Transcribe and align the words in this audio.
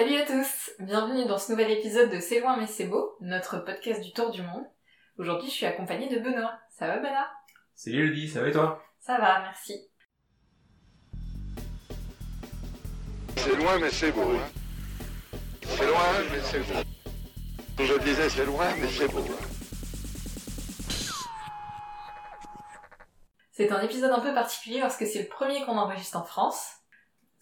Salut 0.00 0.16
à 0.16 0.24
tous 0.24 0.70
Bienvenue 0.78 1.26
dans 1.26 1.36
ce 1.36 1.52
nouvel 1.52 1.72
épisode 1.72 2.08
de 2.10 2.20
C'est 2.20 2.40
loin 2.40 2.56
mais 2.56 2.66
c'est 2.66 2.86
beau, 2.86 3.18
notre 3.20 3.58
podcast 3.58 4.00
du 4.00 4.14
tour 4.14 4.30
du 4.30 4.40
monde. 4.40 4.64
Aujourd'hui 5.18 5.50
je 5.50 5.52
suis 5.52 5.66
accompagnée 5.66 6.08
de 6.08 6.18
Benoît. 6.18 6.58
Ça 6.70 6.86
va 6.86 6.96
Benoît? 6.96 7.28
Salut 7.74 8.06
Elodie, 8.06 8.26
ça 8.26 8.40
va 8.40 8.48
et 8.48 8.52
toi? 8.52 8.82
Ça 8.98 9.18
va, 9.18 9.40
merci. 9.42 9.90
C'est 13.36 13.54
loin, 13.56 13.78
mais 13.78 13.90
c'est 13.90 14.10
beau. 14.12 14.22
hein. 14.22 14.48
C'est 15.64 15.86
loin, 15.86 16.00
mais 16.32 16.40
c'est 16.44 16.60
beau. 16.60 17.84
Je 17.84 17.98
disais, 18.02 18.30
c'est 18.30 18.46
loin, 18.46 18.74
mais 18.80 18.88
c'est 18.88 19.08
beau. 19.08 19.22
C'est 23.52 23.70
un 23.70 23.82
épisode 23.82 24.12
un 24.12 24.20
peu 24.20 24.32
particulier 24.32 24.80
parce 24.80 24.96
que 24.96 25.04
c'est 25.04 25.20
le 25.24 25.28
premier 25.28 25.62
qu'on 25.66 25.76
enregistre 25.76 26.16
en 26.16 26.24
France. 26.24 26.76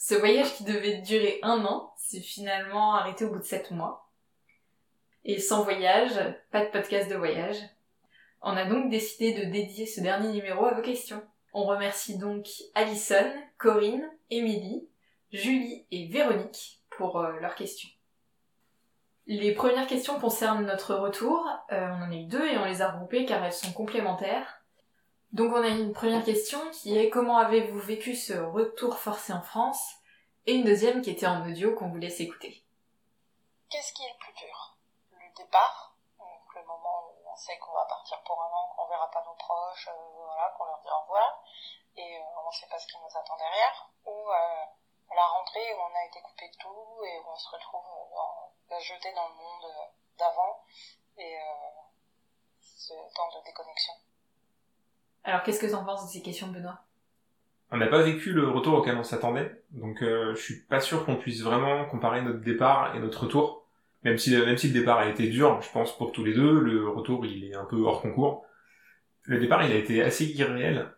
Ce 0.01 0.15
voyage 0.15 0.55
qui 0.55 0.65
devait 0.65 0.99
durer 1.03 1.39
un 1.43 1.65
an 1.65 1.93
s'est 2.09 2.21
finalement 2.21 2.95
arrêté 2.95 3.27
au 3.27 3.31
bout 3.31 3.39
de 3.39 3.45
sept 3.45 3.71
mois. 3.71 4.11
Et 5.25 5.39
sans 5.39 5.63
voyage, 5.63 6.19
pas 6.51 6.65
de 6.65 6.71
podcast 6.71 7.11
de 7.11 7.17
voyage. 7.17 7.59
On 8.41 8.57
a 8.57 8.65
donc 8.65 8.89
décidé 8.89 9.35
de 9.35 9.51
dédier 9.51 9.85
ce 9.85 10.01
dernier 10.01 10.33
numéro 10.33 10.65
à 10.65 10.73
vos 10.73 10.81
questions. 10.81 11.23
On 11.53 11.65
remercie 11.65 12.17
donc 12.17 12.47
Alison, 12.75 13.31
Corinne, 13.59 14.09
Émilie, 14.31 14.89
Julie 15.33 15.85
et 15.91 16.07
Véronique 16.07 16.81
pour 16.89 17.21
euh, 17.21 17.39
leurs 17.41 17.57
questions. 17.57 17.91
Les 19.27 19.53
premières 19.53 19.87
questions 19.87 20.19
concernent 20.19 20.65
notre 20.65 20.95
retour. 20.95 21.47
Euh, 21.73 21.89
on 21.91 22.05
en 22.05 22.11
a 22.11 22.15
eu 22.15 22.25
deux 22.25 22.47
et 22.47 22.57
on 22.57 22.65
les 22.65 22.81
a 22.81 22.91
regroupées 22.91 23.27
car 23.27 23.45
elles 23.45 23.53
sont 23.53 23.73
complémentaires. 23.73 24.63
Donc 25.33 25.53
on 25.53 25.63
a 25.63 25.69
une 25.69 25.93
première 25.93 26.25
question 26.25 26.59
qui 26.73 26.97
est 26.97 27.11
comment 27.11 27.37
avez-vous 27.37 27.79
vécu 27.79 28.15
ce 28.15 28.33
retour 28.33 28.97
forcé 28.97 29.35
en 29.35 29.43
France? 29.43 29.99
Et 30.49 30.55
une 30.55 30.65
deuxième 30.65 31.03
qui 31.03 31.11
était 31.11 31.27
en 31.27 31.47
audio 31.47 31.75
qu'on 31.75 31.89
vous 31.89 31.99
laisse 31.99 32.21
écouter. 32.21 32.65
Qu'est-ce 33.69 33.93
qui 33.93 34.03
est 34.03 34.09
le 34.09 34.17
plus 34.17 34.33
dur? 34.33 34.79
Le 35.13 35.37
départ, 35.37 35.95
donc 36.19 36.55
le 36.55 36.63
moment 36.65 37.05
où 37.05 37.29
on 37.31 37.37
sait 37.37 37.59
qu'on 37.59 37.75
va 37.75 37.85
partir 37.85 38.19
pour 38.23 38.43
un 38.43 38.47
an, 38.47 38.73
qu'on 38.75 38.89
verra 38.89 39.11
pas 39.11 39.23
nos 39.27 39.35
proches, 39.35 39.89
euh, 39.89 40.25
voilà, 40.25 40.49
qu'on 40.57 40.65
leur 40.65 40.81
dit 40.81 40.89
au 40.89 41.01
revoir, 41.03 41.45
et 41.99 42.17
euh, 42.17 42.47
on 42.47 42.51
sait 42.51 42.67
pas 42.67 42.79
ce 42.79 42.87
qui 42.87 42.97
nous 42.97 43.15
attend 43.15 43.37
derrière, 43.37 43.91
ou 44.07 44.11
euh, 44.11 44.65
la 45.15 45.27
rentrée 45.27 45.75
où 45.75 45.81
on 45.83 45.95
a 45.95 46.07
été 46.07 46.23
coupé 46.23 46.49
de 46.49 46.57
tout 46.57 47.05
et 47.05 47.19
où 47.19 47.29
on 47.29 47.37
se 47.37 47.51
retrouve 47.51 47.85
dans, 48.71 48.81
jeté 48.81 49.13
dans 49.13 49.29
le 49.29 49.35
monde 49.35 49.67
d'avant 50.17 50.65
et 51.19 51.39
ce 52.63 52.95
temps 53.15 53.29
de 53.37 53.45
déconnexion. 53.45 53.93
Alors 55.25 55.43
qu'est-ce 55.43 55.61
que 55.61 55.71
t'en 55.71 55.85
penses 55.85 56.07
de 56.07 56.11
ces 56.11 56.23
questions 56.23 56.47
Benoît? 56.47 56.88
On 57.71 57.77
n'a 57.77 57.87
pas 57.87 58.03
vécu 58.03 58.33
le 58.33 58.49
retour 58.49 58.75
auquel 58.75 58.97
on 58.97 59.03
s'attendait, 59.03 59.63
donc 59.73 60.03
euh, 60.03 60.35
je 60.35 60.41
suis 60.41 60.61
pas 60.63 60.81
sûr 60.81 61.05
qu'on 61.05 61.17
puisse 61.17 61.43
vraiment 61.43 61.85
comparer 61.85 62.23
notre 62.23 62.41
départ 62.41 62.97
et 62.97 63.01
notre 63.01 63.25
retour. 63.25 63.67
Même 64.05 64.17
si, 64.17 64.37
même 64.37 64.57
si 64.57 64.69
le 64.69 64.75
départ 64.75 64.99
a 64.99 65.09
été 65.09 65.29
dur, 65.29 65.61
je 65.61 65.71
pense 65.71 65.97
pour 65.97 66.13
tous 66.13 66.25
les 66.25 66.33
deux, 66.33 66.61
le 66.61 66.89
retour 66.89 67.27
il 67.27 67.45
est 67.45 67.55
un 67.55 67.65
peu 67.65 67.77
hors 67.83 68.01
concours. 68.01 68.47
Le 69.25 69.39
départ 69.39 69.65
il 69.65 69.73
a 69.73 69.77
été 69.77 70.03
assez 70.03 70.25
irréel. 70.25 70.91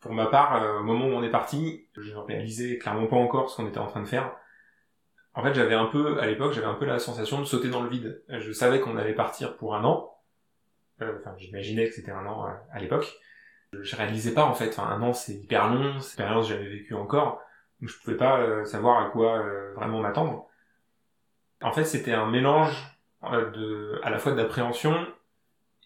Pour 0.00 0.12
ma 0.12 0.26
part, 0.26 0.62
euh, 0.62 0.80
au 0.80 0.82
moment 0.82 1.06
où 1.06 1.12
on 1.12 1.22
est 1.22 1.30
parti, 1.30 1.88
je 1.96 2.14
réalisais 2.14 2.78
clairement 2.78 3.06
pas 3.06 3.16
encore 3.16 3.50
ce 3.50 3.56
qu'on 3.56 3.66
était 3.66 3.78
en 3.78 3.86
train 3.86 4.02
de 4.02 4.06
faire. 4.06 4.36
En 5.34 5.42
fait, 5.42 5.52
j'avais 5.54 5.74
un 5.74 5.86
peu, 5.86 6.20
à 6.20 6.26
l'époque, 6.26 6.52
j'avais 6.52 6.66
un 6.66 6.74
peu 6.74 6.86
la 6.86 6.98
sensation 6.98 7.40
de 7.40 7.44
sauter 7.44 7.68
dans 7.68 7.82
le 7.82 7.90
vide. 7.90 8.22
Je 8.28 8.52
savais 8.52 8.80
qu'on 8.80 8.96
allait 8.96 9.14
partir 9.14 9.56
pour 9.56 9.74
un 9.74 9.84
an. 9.84 10.16
Euh, 11.02 11.18
Enfin, 11.20 11.34
j'imaginais 11.38 11.86
que 11.88 11.94
c'était 11.94 12.12
un 12.12 12.24
an 12.26 12.46
euh, 12.46 12.50
à 12.72 12.78
l'époque. 12.78 13.18
Je 13.72 13.96
réalisais 13.96 14.34
pas 14.34 14.44
en 14.44 14.54
fait. 14.54 14.68
Enfin, 14.68 14.88
un 14.88 15.02
an 15.02 15.12
c'est 15.12 15.34
hyper 15.34 15.68
long, 15.72 16.00
c'est 16.00 16.18
une 16.22 16.24
expérience 16.24 16.48
que 16.48 16.54
j'avais 16.54 16.68
vécue 16.68 16.94
encore. 16.94 17.40
Donc 17.80 17.90
je 17.90 17.98
pouvais 17.98 18.16
pas 18.16 18.40
euh, 18.40 18.64
savoir 18.64 19.04
à 19.04 19.10
quoi 19.10 19.38
euh, 19.38 19.74
vraiment 19.74 20.00
m'attendre. 20.00 20.48
En 21.62 21.72
fait, 21.72 21.84
c'était 21.84 22.12
un 22.12 22.26
mélange 22.30 22.74
euh, 23.24 23.50
de, 23.50 24.00
à 24.02 24.10
la 24.10 24.18
fois 24.18 24.32
d'appréhension 24.32 24.94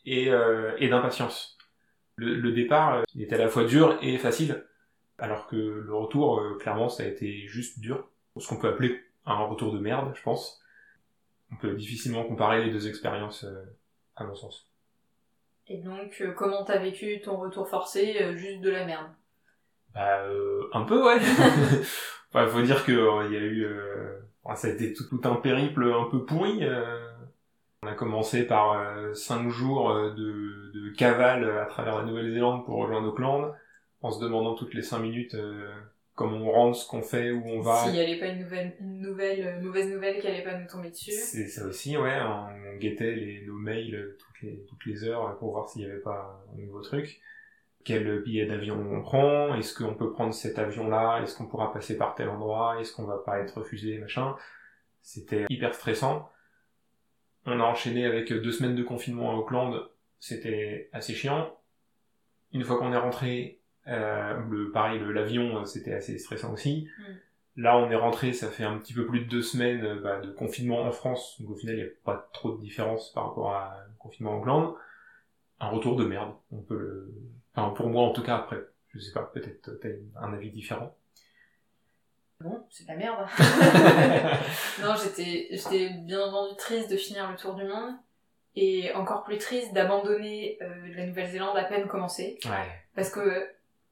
et, 0.04 0.30
euh, 0.30 0.74
et 0.78 0.88
d'impatience. 0.88 1.58
Le, 2.16 2.34
le 2.34 2.52
départ, 2.52 2.94
euh, 2.96 3.02
il 3.14 3.22
était 3.22 3.36
à 3.36 3.38
la 3.38 3.48
fois 3.48 3.64
dur 3.64 3.98
et 4.02 4.18
facile, 4.18 4.66
alors 5.18 5.46
que 5.46 5.56
le 5.56 5.94
retour, 5.94 6.42
clairement, 6.58 6.88
ça 6.88 7.02
a 7.04 7.06
été 7.06 7.46
juste 7.46 7.80
dur. 7.80 8.08
Ce 8.38 8.48
qu'on 8.48 8.56
peut 8.56 8.68
appeler 8.68 9.00
un 9.26 9.36
retour 9.44 9.72
de 9.72 9.78
merde, 9.78 10.12
je 10.14 10.22
pense. 10.22 10.60
On 11.52 11.56
peut 11.56 11.74
difficilement 11.74 12.24
comparer 12.24 12.64
les 12.64 12.70
deux 12.70 12.88
expériences, 12.88 13.44
à 14.16 14.24
mon 14.24 14.34
sens. 14.34 14.69
Et 15.70 15.76
donc 15.78 16.20
euh, 16.20 16.32
comment 16.32 16.64
t'as 16.64 16.78
vécu 16.78 17.20
ton 17.20 17.36
retour 17.36 17.68
forcé 17.68 18.16
euh, 18.20 18.34
Juste 18.36 18.60
de 18.60 18.70
la 18.70 18.84
merde? 18.84 19.06
Bah, 19.94 20.24
euh, 20.24 20.68
un 20.72 20.82
peu, 20.82 21.00
ouais. 21.00 21.18
enfin, 22.34 22.48
faut 22.48 22.60
dire 22.62 22.84
que 22.84 22.90
euh, 22.90 23.26
il 23.26 23.32
y 23.32 23.36
a 23.36 23.40
eu, 23.40 23.64
euh, 23.64 24.18
ça 24.56 24.66
a 24.66 24.70
été 24.72 24.92
tout, 24.92 25.20
un 25.22 25.36
périple 25.36 25.84
un 25.84 26.10
peu 26.10 26.24
pourri. 26.24 26.64
euh. 26.64 27.06
On 27.82 27.88
a 27.88 27.94
commencé 27.94 28.46
par 28.46 28.76
cinq 29.14 29.48
jours 29.48 29.94
de, 29.94 30.70
de 30.74 30.90
cavale 30.98 31.48
à 31.60 31.64
travers 31.64 31.96
la 31.96 32.04
Nouvelle-Zélande 32.04 32.66
pour 32.66 32.76
rejoindre 32.76 33.08
Auckland, 33.08 33.54
en 34.02 34.10
se 34.10 34.22
demandant 34.22 34.54
toutes 34.54 34.74
les 34.74 34.82
cinq 34.82 34.98
minutes 34.98 35.34
comment 36.20 36.36
on 36.36 36.50
rentre, 36.50 36.76
ce 36.76 36.86
qu'on 36.86 37.00
fait, 37.00 37.30
où 37.30 37.42
on 37.46 37.60
va. 37.60 37.84
S'il 37.84 37.92
n'y 37.92 38.00
avait 38.00 38.18
pas 38.18 38.26
une 38.26 38.40
nouvelle, 38.40 38.76
une 38.78 39.00
nouvelle 39.00 39.46
euh, 39.46 39.60
mauvaise 39.62 39.88
nouvelle 39.88 40.20
qui 40.20 40.26
allait 40.26 40.44
pas 40.44 40.58
nous 40.58 40.66
tomber 40.66 40.90
dessus. 40.90 41.12
C'est 41.12 41.46
ça 41.46 41.64
aussi, 41.64 41.96
ouais. 41.96 42.18
On 42.20 42.76
guettait 42.76 43.12
les, 43.12 43.46
nos 43.46 43.54
mails 43.54 44.16
toutes 44.18 44.42
les, 44.42 44.62
toutes 44.68 44.84
les 44.84 45.04
heures 45.04 45.38
pour 45.38 45.52
voir 45.52 45.66
s'il 45.66 45.82
n'y 45.82 45.90
avait 45.90 46.00
pas 46.00 46.44
un 46.52 46.58
nouveau 46.60 46.82
truc. 46.82 47.22
Quel 47.84 48.22
billet 48.22 48.44
d'avion 48.44 48.76
on 48.76 49.00
prend 49.00 49.54
Est-ce 49.54 49.74
qu'on 49.74 49.94
peut 49.94 50.12
prendre 50.12 50.34
cet 50.34 50.58
avion-là 50.58 51.22
Est-ce 51.22 51.34
qu'on 51.34 51.46
pourra 51.46 51.72
passer 51.72 51.96
par 51.96 52.14
tel 52.14 52.28
endroit 52.28 52.78
Est-ce 52.78 52.94
qu'on 52.94 53.04
va 53.04 53.16
pas 53.16 53.40
être 53.40 53.56
refusé 53.56 53.96
Machin. 53.96 54.36
C'était 55.00 55.46
hyper 55.48 55.74
stressant. 55.74 56.30
On 57.46 57.58
a 57.58 57.64
enchaîné 57.64 58.04
avec 58.04 58.30
deux 58.30 58.52
semaines 58.52 58.76
de 58.76 58.82
confinement 58.82 59.30
à 59.30 59.34
Auckland. 59.36 59.88
C'était 60.18 60.90
assez 60.92 61.14
chiant. 61.14 61.56
Une 62.52 62.62
fois 62.62 62.76
qu'on 62.76 62.92
est 62.92 62.98
rentré, 62.98 63.59
euh, 63.59 63.59
le 63.86 64.70
pareil, 64.72 64.98
le- 65.00 65.12
l'avion, 65.12 65.64
c'était 65.64 65.94
assez 65.94 66.18
stressant 66.18 66.52
aussi. 66.52 66.88
Mm. 66.98 67.02
Là, 67.56 67.76
on 67.76 67.90
est 67.90 67.96
rentré, 67.96 68.32
ça 68.32 68.48
fait 68.48 68.64
un 68.64 68.78
petit 68.78 68.94
peu 68.94 69.06
plus 69.06 69.20
de 69.20 69.28
deux 69.28 69.42
semaines 69.42 69.84
euh, 69.84 70.00
bah, 70.00 70.20
de 70.20 70.30
confinement 70.30 70.80
en 70.82 70.92
France, 70.92 71.40
donc 71.40 71.50
au 71.50 71.56
final, 71.56 71.74
il 71.76 71.82
n'y 71.82 71.88
a 71.88 71.92
pas 72.04 72.30
trop 72.32 72.52
de 72.52 72.60
différence 72.60 73.12
par 73.12 73.28
rapport 73.28 73.54
à 73.54 73.76
confinement 73.98 74.32
en 74.32 74.38
Auckland. 74.38 74.74
Un 75.58 75.68
retour 75.68 75.96
de 75.96 76.04
merde, 76.04 76.32
on 76.52 76.62
peut 76.62 76.78
le... 76.78 77.12
Enfin, 77.54 77.74
pour 77.74 77.88
moi, 77.88 78.04
en 78.04 78.12
tout 78.12 78.22
cas, 78.22 78.36
après. 78.36 78.64
Je 78.94 78.98
sais 78.98 79.12
pas, 79.12 79.22
peut-être 79.22 79.68
euh, 79.68 79.78
t'as 79.82 79.88
un 80.24 80.32
avis 80.32 80.50
différent. 80.50 80.96
Bon, 82.40 82.64
c'est 82.70 82.84
de 82.84 82.88
la 82.88 82.96
merde. 82.96 83.26
non, 84.82 84.94
j'étais, 84.96 85.48
j'étais 85.50 85.90
bien 85.90 86.20
entendu 86.22 86.56
triste 86.56 86.90
de 86.90 86.96
finir 86.96 87.30
le 87.30 87.36
tour 87.36 87.54
du 87.54 87.64
monde. 87.64 87.94
Et 88.56 88.92
encore 88.94 89.22
plus 89.22 89.38
triste 89.38 89.72
d'abandonner 89.74 90.58
euh, 90.62 90.94
la 90.96 91.06
Nouvelle-Zélande 91.06 91.56
à 91.56 91.64
peine 91.64 91.86
commencé. 91.86 92.38
Ouais. 92.46 92.68
Parce 92.96 93.10
que 93.10 93.46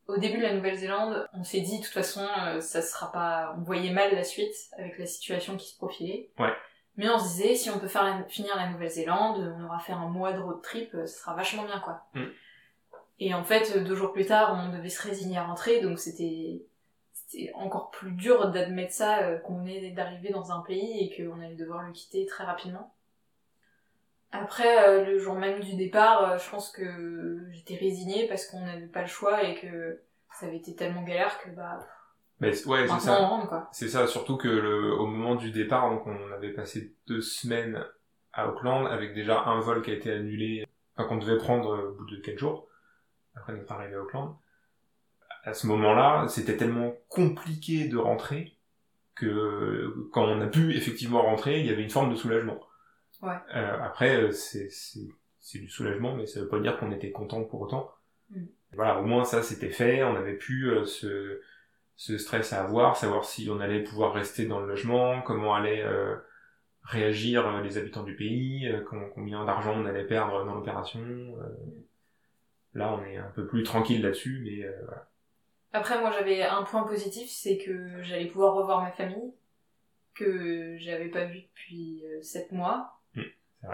au 0.08 0.16
début 0.16 0.38
de 0.38 0.42
la 0.42 0.54
Nouvelle-Zélande, 0.54 1.28
on 1.34 1.44
s'est 1.44 1.60
dit 1.60 1.78
de 1.78 1.84
toute 1.84 1.92
façon 1.92 2.26
euh, 2.46 2.60
ça 2.60 2.82
sera 2.82 3.12
pas 3.12 3.54
on 3.58 3.62
voyait 3.62 3.92
mal 3.92 4.14
la 4.14 4.24
suite 4.24 4.54
avec 4.78 4.98
la 4.98 5.06
situation 5.06 5.56
qui 5.56 5.68
se 5.68 5.76
profilait. 5.76 6.30
Ouais. 6.38 6.52
Mais 6.96 7.08
on 7.08 7.18
se 7.18 7.28
disait 7.28 7.54
si 7.54 7.70
on 7.70 7.78
peut 7.78 7.86
faire 7.88 8.02
la- 8.04 8.24
finir 8.24 8.56
la 8.56 8.68
Nouvelle-Zélande, 8.70 9.54
on 9.58 9.64
aura 9.64 9.78
fait 9.78 9.92
un 9.92 10.08
mois 10.08 10.32
de 10.32 10.40
road 10.40 10.60
trip, 10.62 10.92
euh, 10.94 11.06
ce 11.06 11.18
sera 11.20 11.34
vachement 11.34 11.64
bien 11.64 11.78
quoi. 11.80 12.02
Mm. 12.14 12.24
Et 13.20 13.34
en 13.34 13.44
fait, 13.44 13.82
deux 13.84 13.94
jours 13.94 14.12
plus 14.12 14.26
tard, 14.26 14.56
on 14.64 14.76
devait 14.76 14.88
se 14.88 15.02
résigner 15.06 15.38
à 15.38 15.44
rentrer, 15.44 15.80
donc 15.80 15.98
c'était 15.98 16.62
c'était 17.12 17.52
encore 17.54 17.90
plus 17.90 18.12
dur 18.12 18.50
d'admettre 18.50 18.92
ça 18.92 19.18
euh, 19.24 19.38
qu'on 19.38 19.58
venait 19.58 19.90
d'arriver 19.90 20.30
dans 20.30 20.50
un 20.52 20.60
pays 20.60 21.04
et 21.04 21.14
qu'on 21.16 21.40
allait 21.40 21.56
devoir 21.56 21.82
le 21.82 21.92
quitter 21.92 22.24
très 22.26 22.44
rapidement. 22.44 22.94
Après, 24.30 24.86
euh, 24.86 25.04
le 25.04 25.18
jour 25.18 25.34
même 25.34 25.60
du 25.60 25.74
départ, 25.74 26.30
euh, 26.30 26.38
je 26.38 26.50
pense 26.50 26.70
que 26.70 27.46
j'étais 27.50 27.76
résignée 27.76 28.26
parce 28.28 28.46
qu'on 28.46 28.60
n'avait 28.60 28.86
pas 28.86 29.00
le 29.00 29.08
choix 29.08 29.42
et 29.42 29.54
que 29.54 30.02
ça 30.32 30.46
avait 30.46 30.58
été 30.58 30.74
tellement 30.74 31.02
galère 31.02 31.38
que 31.40 31.48
bah 31.50 31.78
Mais 32.40 32.50
ouais, 32.66 32.86
c'est 32.86 33.00
ça. 33.00 33.30
C'est 33.72 33.88
ça, 33.88 34.06
surtout 34.06 34.36
que 34.36 34.48
le, 34.48 34.92
au 34.92 35.06
moment 35.06 35.34
du 35.34 35.50
départ, 35.50 35.88
donc 35.90 36.06
on 36.06 36.32
avait 36.32 36.52
passé 36.52 36.94
deux 37.06 37.22
semaines 37.22 37.82
à 38.34 38.48
Auckland 38.48 38.86
avec 38.86 39.14
déjà 39.14 39.44
un 39.44 39.60
vol 39.60 39.82
qui 39.82 39.90
a 39.90 39.94
été 39.94 40.12
annulé, 40.12 40.66
enfin 40.96 41.08
qu'on 41.08 41.16
devait 41.16 41.38
prendre 41.38 41.74
euh, 41.74 41.90
au 41.90 41.94
bout 41.94 42.06
de 42.06 42.16
quelques 42.20 42.38
jours, 42.38 42.68
après 43.34 43.54
notre 43.54 43.72
arrivée 43.72 43.96
à 43.96 44.02
Auckland. 44.02 44.36
À 45.44 45.54
ce 45.54 45.66
moment-là, 45.68 46.26
c'était 46.28 46.58
tellement 46.58 46.92
compliqué 47.08 47.88
de 47.88 47.96
rentrer 47.96 48.58
que 49.14 50.08
quand 50.12 50.24
on 50.24 50.42
a 50.42 50.46
pu 50.46 50.76
effectivement 50.76 51.22
rentrer, 51.22 51.60
il 51.60 51.66
y 51.66 51.70
avait 51.70 51.82
une 51.82 51.90
forme 51.90 52.10
de 52.10 52.16
soulagement. 52.16 52.60
Ouais. 53.22 53.36
Euh, 53.54 53.80
après, 53.82 54.16
euh, 54.22 54.32
c'est 54.32 54.68
c'est- 54.70 55.08
c'est 55.40 55.58
du 55.58 55.68
soulagement, 55.68 56.14
mais 56.16 56.26
ça 56.26 56.40
veut 56.40 56.48
pas 56.48 56.60
dire 56.60 56.78
qu'on 56.78 56.92
était 56.92 57.10
content 57.10 57.44
pour 57.44 57.60
autant. 57.62 57.90
Mm. 58.30 58.44
Voilà, 58.72 59.00
au 59.00 59.04
moins 59.04 59.24
ça 59.24 59.42
c'était 59.42 59.70
fait, 59.70 60.02
on 60.04 60.14
avait 60.16 60.36
pu 60.36 60.66
euh, 60.70 60.84
se 60.84 61.40
ce 61.96 62.18
stress 62.18 62.52
à 62.52 62.62
avoir, 62.64 62.96
savoir 62.96 63.24
si 63.24 63.48
on 63.50 63.60
allait 63.60 63.82
pouvoir 63.82 64.12
rester 64.14 64.46
dans 64.46 64.60
le 64.60 64.68
logement, 64.68 65.22
comment 65.22 65.54
allaient 65.54 65.82
euh, 65.84 66.16
réagir 66.84 67.46
euh, 67.48 67.62
les 67.62 67.78
habitants 67.78 68.04
du 68.04 68.14
pays, 68.16 68.68
euh, 68.68 68.82
com- 68.82 69.10
combien 69.14 69.44
d'argent 69.44 69.74
on 69.76 69.86
allait 69.86 70.06
perdre 70.06 70.44
dans 70.44 70.54
l'opération. 70.54 71.00
euh. 71.00 71.48
Là, 72.74 72.92
on 72.92 73.04
est 73.04 73.16
un 73.16 73.30
peu 73.34 73.46
plus 73.46 73.62
tranquille 73.62 74.02
là-dessus, 74.02 74.40
mais 74.44 74.64
euh, 74.64 74.72
voilà. 74.84 75.08
Après 75.72 76.00
moi 76.00 76.10
j'avais 76.12 76.42
un 76.42 76.62
point 76.62 76.84
positif, 76.84 77.28
c'est 77.30 77.58
que 77.58 78.02
j'allais 78.02 78.26
pouvoir 78.26 78.54
revoir 78.54 78.82
ma 78.82 78.90
famille, 78.92 79.32
que 80.14 80.76
j'avais 80.78 81.08
pas 81.08 81.24
vu 81.26 81.42
depuis 81.42 82.04
euh, 82.06 82.22
sept 82.22 82.52
mois. 82.52 82.97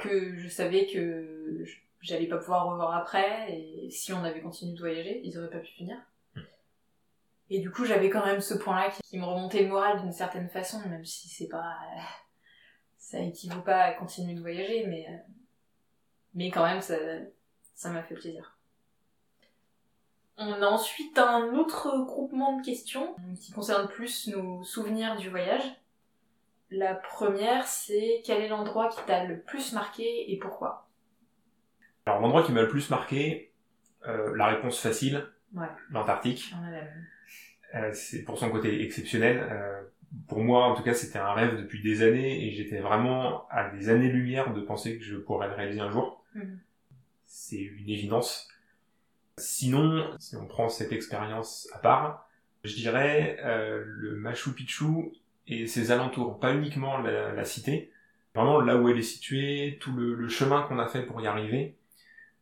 Que 0.00 0.36
je 0.36 0.48
savais 0.48 0.86
que 0.86 1.64
j'allais 2.00 2.26
pas 2.26 2.38
pouvoir 2.38 2.66
revoir 2.66 2.94
après, 2.96 3.52
et 3.52 3.90
si 3.90 4.12
on 4.12 4.24
avait 4.24 4.40
continué 4.40 4.74
de 4.74 4.78
voyager, 4.78 5.20
ils 5.24 5.38
auraient 5.38 5.50
pas 5.50 5.58
pu 5.58 5.72
venir. 5.78 5.96
Mm. 6.34 6.40
Et 7.50 7.60
du 7.60 7.70
coup, 7.70 7.84
j'avais 7.84 8.10
quand 8.10 8.24
même 8.24 8.40
ce 8.40 8.54
point-là 8.54 8.90
qui, 8.90 9.02
qui 9.02 9.18
me 9.18 9.24
remontait 9.24 9.62
le 9.62 9.68
moral 9.68 10.00
d'une 10.00 10.12
certaine 10.12 10.48
façon, 10.48 10.80
même 10.88 11.04
si 11.04 11.28
c'est 11.28 11.48
pas, 11.48 11.76
ça 12.98 13.20
équivaut 13.20 13.62
pas 13.62 13.82
à 13.82 13.92
continuer 13.92 14.34
de 14.34 14.40
voyager, 14.40 14.86
mais, 14.86 15.06
euh, 15.08 15.16
mais 16.34 16.50
quand 16.50 16.64
même, 16.64 16.80
ça, 16.80 16.96
ça 17.74 17.90
m'a 17.90 18.02
fait 18.02 18.14
plaisir. 18.14 18.58
On 20.36 20.62
a 20.62 20.66
ensuite 20.66 21.16
un 21.16 21.54
autre 21.54 21.96
groupement 22.04 22.58
de 22.58 22.64
questions 22.64 23.14
qui 23.40 23.52
concerne 23.52 23.86
plus 23.86 24.26
nos 24.28 24.64
souvenirs 24.64 25.16
du 25.16 25.30
voyage. 25.30 25.62
La 26.76 26.94
première, 26.94 27.66
c'est 27.66 28.20
quel 28.24 28.42
est 28.42 28.48
l'endroit 28.48 28.88
qui 28.88 29.00
t'a 29.06 29.24
le 29.24 29.40
plus 29.40 29.72
marqué 29.72 30.32
et 30.32 30.38
pourquoi? 30.38 30.88
Alors 32.04 32.20
l'endroit 32.20 32.42
qui 32.42 32.50
m'a 32.52 32.62
le 32.62 32.68
plus 32.68 32.90
marqué, 32.90 33.52
euh, 34.08 34.34
la 34.36 34.46
réponse 34.48 34.80
facile, 34.80 35.24
Ouais. 35.54 35.68
l'Antarctique. 35.90 36.52
Euh, 37.76 37.90
c'est 37.92 38.24
pour 38.24 38.38
son 38.38 38.50
côté 38.50 38.82
exceptionnel. 38.82 39.38
Euh, 39.50 39.82
pour 40.26 40.40
moi, 40.40 40.66
en 40.66 40.74
tout 40.74 40.82
cas, 40.82 40.94
c'était 40.94 41.20
un 41.20 41.32
rêve 41.32 41.56
depuis 41.56 41.80
des 41.80 42.02
années 42.02 42.44
et 42.46 42.50
j'étais 42.50 42.80
vraiment 42.80 43.46
à 43.50 43.70
des 43.70 43.88
années-lumière 43.88 44.52
de 44.52 44.60
penser 44.60 44.98
que 44.98 45.04
je 45.04 45.16
pourrais 45.16 45.46
le 45.46 45.54
réaliser 45.54 45.80
un 45.80 45.90
jour. 45.90 46.24
Mhm. 46.34 46.58
C'est 47.24 47.60
une 47.62 47.88
évidence. 47.88 48.48
Sinon, 49.38 50.16
si 50.18 50.34
on 50.36 50.46
prend 50.46 50.68
cette 50.68 50.92
expérience 50.92 51.68
à 51.72 51.78
part, 51.78 52.28
je 52.64 52.74
dirais 52.74 53.38
le 53.42 54.16
Machu 54.16 54.52
Picchu 54.54 55.12
et 55.46 55.66
ses 55.66 55.90
alentours, 55.90 56.40
pas 56.40 56.54
uniquement 56.54 56.98
la, 56.98 57.32
la 57.32 57.44
cité, 57.44 57.90
vraiment 58.34 58.60
là 58.60 58.76
où 58.76 58.88
elle 58.88 58.98
est 58.98 59.02
située, 59.02 59.78
tout 59.80 59.92
le, 59.92 60.14
le 60.14 60.28
chemin 60.28 60.62
qu'on 60.62 60.78
a 60.78 60.86
fait 60.86 61.02
pour 61.02 61.20
y 61.20 61.26
arriver. 61.26 61.76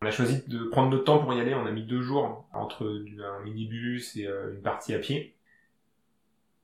On 0.00 0.06
a 0.06 0.10
choisi 0.10 0.42
de 0.48 0.64
prendre 0.64 0.90
notre 0.90 1.04
temps 1.04 1.20
pour 1.20 1.32
y 1.32 1.40
aller, 1.40 1.54
on 1.54 1.64
a 1.64 1.70
mis 1.70 1.84
deux 1.84 2.02
jours 2.02 2.48
entre 2.52 3.04
un 3.20 3.44
minibus 3.44 4.16
et 4.16 4.26
euh, 4.26 4.52
une 4.52 4.60
partie 4.62 4.94
à 4.94 4.98
pied. 4.98 5.36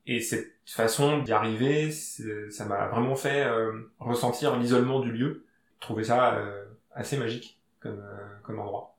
Et 0.06 0.20
cette 0.20 0.54
façon 0.66 1.18
d'y 1.18 1.32
arriver, 1.32 1.92
ça 1.92 2.64
m'a 2.64 2.88
vraiment 2.88 3.14
fait 3.14 3.44
euh, 3.44 3.92
ressentir 4.00 4.56
l'isolement 4.58 5.00
du 5.00 5.12
lieu, 5.12 5.44
trouver 5.80 6.04
ça 6.04 6.34
euh, 6.34 6.64
assez 6.94 7.16
magique 7.16 7.60
comme, 7.78 8.02
comme 8.42 8.58
endroit. 8.58 8.97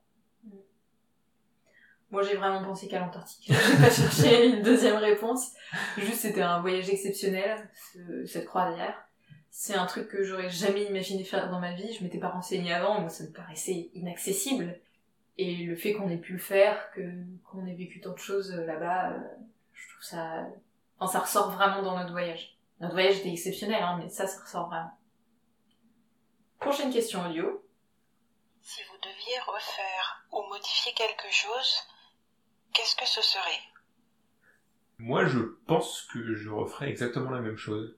Moi, 2.10 2.22
j'ai 2.22 2.34
vraiment 2.36 2.64
pensé 2.64 2.88
qu'à 2.88 2.98
l'Antarctique. 2.98 3.52
J'ai 3.52 3.76
pas 3.76 3.90
cherché 3.90 4.46
une 4.48 4.62
deuxième 4.62 4.96
réponse. 4.96 5.52
Juste, 5.96 6.20
c'était 6.22 6.42
un 6.42 6.60
voyage 6.60 6.88
exceptionnel, 6.90 7.70
ce- 7.92 8.26
cette 8.26 8.46
croisière. 8.46 9.00
C'est 9.50 9.74
un 9.74 9.86
truc 9.86 10.08
que 10.08 10.24
j'aurais 10.24 10.50
jamais 10.50 10.84
imaginé 10.84 11.22
faire 11.22 11.48
dans 11.50 11.60
ma 11.60 11.72
vie. 11.72 11.92
Je 11.92 12.02
m'étais 12.02 12.18
pas 12.18 12.30
renseignée 12.30 12.72
avant, 12.72 13.00
moi, 13.00 13.10
ça 13.10 13.22
me 13.24 13.30
paraissait 13.30 13.90
inaccessible. 13.94 14.78
Et 15.38 15.54
le 15.58 15.76
fait 15.76 15.92
qu'on 15.92 16.08
ait 16.10 16.16
pu 16.18 16.32
le 16.32 16.38
faire, 16.40 16.90
que 16.92 17.00
qu'on 17.44 17.64
ait 17.66 17.74
vécu 17.74 18.00
tant 18.00 18.12
de 18.12 18.18
choses 18.18 18.52
euh, 18.52 18.66
là-bas, 18.66 19.10
euh, 19.12 19.18
je 19.72 19.88
trouve 19.90 20.02
ça... 20.02 20.46
Enfin, 20.98 21.12
ça 21.12 21.20
ressort 21.20 21.50
vraiment 21.52 21.82
dans 21.82 21.96
notre 21.96 22.10
voyage. 22.12 22.56
Notre 22.80 22.94
voyage 22.94 23.18
était 23.20 23.30
exceptionnel, 23.32 23.82
hein, 23.82 23.98
mais 24.02 24.08
ça, 24.08 24.26
ça 24.26 24.40
ressort 24.42 24.68
vraiment. 24.68 24.90
Prochaine 26.58 26.92
question 26.92 27.24
audio. 27.26 27.64
Si 28.62 28.80
vous 28.90 28.98
deviez 29.00 29.38
refaire 29.46 30.24
ou 30.32 30.42
modifier 30.48 30.92
quelque 30.92 31.30
chose, 31.30 31.74
qu'est-ce 32.72 32.96
que 32.96 33.06
ce 33.06 33.22
serait? 33.22 33.60
Moi, 34.98 35.24
je 35.26 35.38
pense 35.66 36.06
que 36.12 36.34
je 36.34 36.50
referais 36.50 36.90
exactement 36.90 37.30
la 37.30 37.40
même 37.40 37.56
chose. 37.56 37.96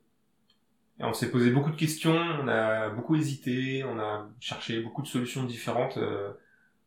Et 1.01 1.05
on 1.05 1.13
s'est 1.13 1.31
posé 1.31 1.51
beaucoup 1.51 1.71
de 1.71 1.77
questions, 1.77 2.15
on 2.15 2.49
a 2.49 2.91
beaucoup 2.91 3.17
hésité, 3.17 3.83
on 3.85 3.99
a 3.99 4.29
cherché 4.41 4.81
beaucoup 4.81 5.03
de 5.03 5.09
solutions 5.09 5.43
différentes 5.45 5.97
euh, 5.97 6.33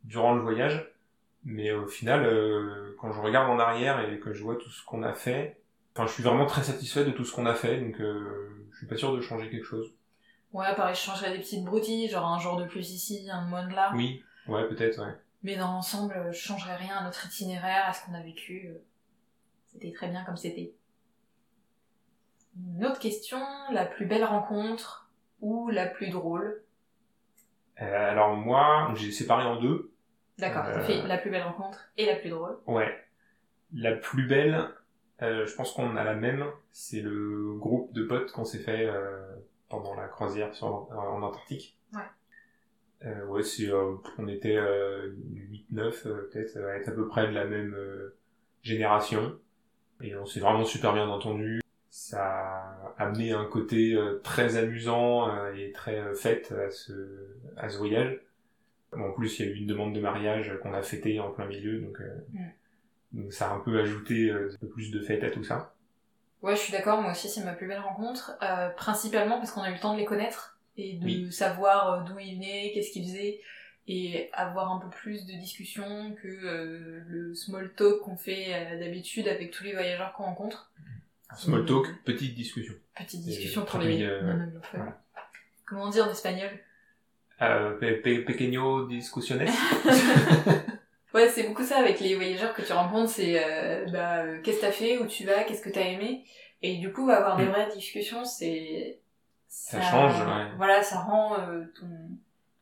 durant 0.03 0.33
le 0.33 0.41
voyage. 0.41 0.89
Mais 1.43 1.71
au 1.71 1.87
final, 1.87 2.25
euh, 2.25 2.95
quand 2.99 3.11
je 3.11 3.19
regarde 3.19 3.49
en 3.49 3.59
arrière 3.59 4.09
et 4.09 4.19
que 4.19 4.33
je 4.33 4.41
vois 4.41 4.55
tout 4.55 4.69
ce 4.69 4.83
qu'on 4.85 5.03
a 5.03 5.13
fait, 5.13 5.59
enfin, 5.93 6.07
je 6.07 6.13
suis 6.13 6.23
vraiment 6.23 6.45
très 6.45 6.63
satisfait 6.63 7.03
de 7.03 7.11
tout 7.11 7.25
ce 7.25 7.33
qu'on 7.33 7.45
a 7.45 7.53
fait, 7.53 7.79
donc 7.79 7.99
euh, 7.99 8.67
je 8.71 8.77
suis 8.77 8.87
pas 8.87 8.97
sûr 8.97 9.13
de 9.13 9.21
changer 9.21 9.49
quelque 9.49 9.65
chose. 9.65 9.93
Ouais, 10.53 10.73
pareil, 10.75 10.95
je 10.95 11.01
changerais 11.01 11.31
des 11.31 11.39
petites 11.39 11.65
broutilles, 11.65 12.09
genre 12.09 12.25
un 12.25 12.39
jour 12.39 12.55
de 12.55 12.65
plus 12.65 12.91
ici, 12.91 13.27
un 13.29 13.43
de 13.43 13.49
moins 13.49 13.67
de 13.67 13.73
là. 13.73 13.91
Oui, 13.95 14.23
ouais, 14.47 14.67
peut-être, 14.67 14.99
ouais. 15.03 15.13
Mais 15.45 15.57
dans 15.57 15.73
l'ensemble, 15.73 16.15
je 16.31 16.39
changerais 16.39 16.75
rien 16.75 16.97
à 16.97 17.03
notre 17.03 17.23
itinéraire, 17.27 17.85
à 17.85 17.93
ce 17.93 18.03
qu'on 18.03 18.15
a 18.15 18.21
vécu. 18.23 18.73
C'était 19.67 19.91
très 19.91 20.07
bien 20.07 20.23
comme 20.25 20.37
c'était. 20.37 20.73
Une 22.57 22.83
autre 22.83 22.97
question, 22.97 23.37
la 23.71 23.85
plus 23.85 24.07
belle 24.07 24.23
rencontre 24.23 25.07
ou 25.41 25.69
la 25.69 25.85
plus 25.85 26.09
drôle? 26.09 26.63
Euh, 27.79 28.09
alors 28.11 28.35
moi, 28.35 28.91
j'ai 28.95 29.11
séparé 29.11 29.43
en 29.45 29.57
deux. 29.57 29.93
D'accord, 30.39 30.65
Euh. 30.65 30.81
fait 30.83 31.03
la 31.05 31.19
plus 31.19 31.29
belle 31.29 31.43
rencontre 31.43 31.91
et 31.95 32.07
la 32.07 32.15
plus 32.15 32.29
drôle. 32.31 32.57
Ouais. 32.65 33.05
La 33.71 33.91
plus 33.91 34.25
belle, 34.27 34.67
euh, 35.21 35.45
je 35.45 35.55
pense 35.55 35.73
qu'on 35.73 35.95
a 35.95 36.03
la 36.03 36.15
même. 36.15 36.43
C'est 36.71 37.01
le 37.01 37.53
groupe 37.59 37.93
de 37.93 38.03
potes 38.05 38.31
qu'on 38.31 38.45
s'est 38.45 38.63
fait 38.63 38.87
euh, 38.87 39.21
pendant 39.69 39.93
la 39.93 40.07
croisière 40.07 40.55
sur, 40.55 40.65
en 40.91 41.21
Antarctique. 41.21 41.77
Ouais. 41.93 42.01
Euh, 43.05 43.25
ouais, 43.25 43.43
c'est, 43.43 43.69
euh, 43.69 43.95
on 44.17 44.27
était 44.27 44.57
euh, 44.57 45.11
8-9 45.71 46.07
euh, 46.07 46.29
peut-être, 46.31 46.57
à 46.57 46.77
être 46.77 46.89
à 46.89 46.91
peu 46.91 47.07
près 47.07 47.27
de 47.27 47.33
la 47.33 47.45
même 47.45 47.75
génération. 48.63 49.37
Et 50.01 50.15
on 50.15 50.25
s'est 50.25 50.39
vraiment 50.39 50.65
super 50.65 50.93
bien 50.93 51.07
entendu. 51.07 51.61
Ça 51.89 52.25
a 52.25 52.93
amené 52.97 53.31
un 53.31 53.45
côté 53.45 53.97
très 54.23 54.57
amusant 54.57 55.31
et 55.53 55.71
très 55.71 56.13
fête 56.13 56.51
à 56.51 56.69
ce, 56.69 56.93
à 57.55 57.69
ce 57.69 57.77
voyage. 57.77 58.19
En 58.97 59.11
plus, 59.11 59.39
il 59.39 59.45
y 59.45 59.49
a 59.49 59.51
eu 59.51 59.55
une 59.55 59.67
demande 59.67 59.93
de 59.93 59.99
mariage 59.99 60.53
qu'on 60.61 60.73
a 60.73 60.81
fêté 60.81 61.19
en 61.19 61.31
plein 61.31 61.45
milieu, 61.45 61.79
donc, 61.79 61.99
euh, 61.99 62.17
donc 63.11 63.33
ça 63.33 63.51
a 63.51 63.53
un 63.55 63.59
peu 63.59 63.79
ajouté 63.79 64.29
euh, 64.29 64.51
un 64.53 64.57
peu 64.57 64.67
plus 64.67 64.91
de 64.91 64.99
fête 65.01 65.23
à 65.23 65.29
tout 65.29 65.43
ça. 65.43 65.73
Ouais, 66.41 66.55
je 66.55 66.61
suis 66.61 66.71
d'accord, 66.71 67.01
moi 67.01 67.11
aussi 67.11 67.27
c'est 67.27 67.43
ma 67.43 67.53
plus 67.53 67.67
belle 67.67 67.79
rencontre, 67.79 68.37
euh, 68.41 68.69
principalement 68.69 69.37
parce 69.37 69.51
qu'on 69.51 69.61
a 69.61 69.69
eu 69.69 69.73
le 69.73 69.79
temps 69.79 69.93
de 69.93 69.99
les 69.99 70.05
connaître 70.05 70.54
et 70.77 70.93
de 70.97 71.05
Oui. 71.05 71.31
savoir 71.31 71.93
euh, 71.93 72.03
d'où 72.03 72.19
ils 72.19 72.35
venaient, 72.35 72.71
qu'est-ce 72.73 72.91
qu'ils 72.91 73.05
faisaient, 73.05 73.41
et 73.87 74.29
avoir 74.33 74.71
un 74.71 74.79
peu 74.79 74.89
plus 74.89 75.25
de 75.25 75.33
discussion 75.33 76.15
que 76.21 76.27
euh, 76.27 77.03
le 77.07 77.33
small 77.35 77.73
talk 77.75 77.99
qu'on 78.01 78.17
fait 78.17 78.47
euh, 78.53 78.79
d'habitude 78.79 79.27
avec 79.27 79.51
tous 79.51 79.63
les 79.63 79.73
voyageurs 79.73 80.13
qu'on 80.13 80.23
rencontre. 80.23 80.71
Small 81.35 81.65
talk, 81.65 81.87
petite 82.03 82.33
discussion. 82.35 82.73
Petite 82.95 83.21
Et 83.21 83.25
discussion 83.29 83.65
pour 83.65 83.79
les 83.79 84.03
euh, 84.03 84.21
voilà. 84.73 85.01
Comment 85.67 85.89
dire 85.89 86.05
en 86.07 86.11
espagnol? 86.11 86.49
Pe- 87.39 88.01
pe- 88.01 88.23
pequeño 88.25 88.87
discusiones. 88.87 89.45
Ouais, 91.13 91.29
c'est 91.29 91.43
beaucoup 91.47 91.63
ça 91.63 91.77
avec 91.77 92.01
les 92.01 92.13
voyageurs 92.15 92.53
que 92.53 92.61
tu 92.61 92.73
rencontres, 92.73 93.09
c'est 93.09 93.41
bah, 93.89 94.37
qu'est-ce 94.43 94.57
que 94.57 94.61
t'as 94.65 94.71
fait, 94.73 94.97
où 94.97 95.05
tu 95.07 95.23
vas, 95.25 95.45
qu'est-ce 95.45 95.61
que 95.61 95.69
t'as 95.69 95.83
aimé, 95.87 96.25
et 96.61 96.75
du 96.77 96.91
coup 96.91 97.09
avoir 97.09 97.37
des 97.37 97.45
Mm. 97.45 97.49
vraies 97.51 97.69
discussions, 97.73 98.25
c'est 98.25 98.99
Ça 99.57 99.81
change, 99.81 100.19
ouais. 100.19 100.51
Voilà, 100.57 100.83
ça 100.83 100.99
rend 100.99 101.39
euh, 101.39 101.63
ton, 101.79 101.87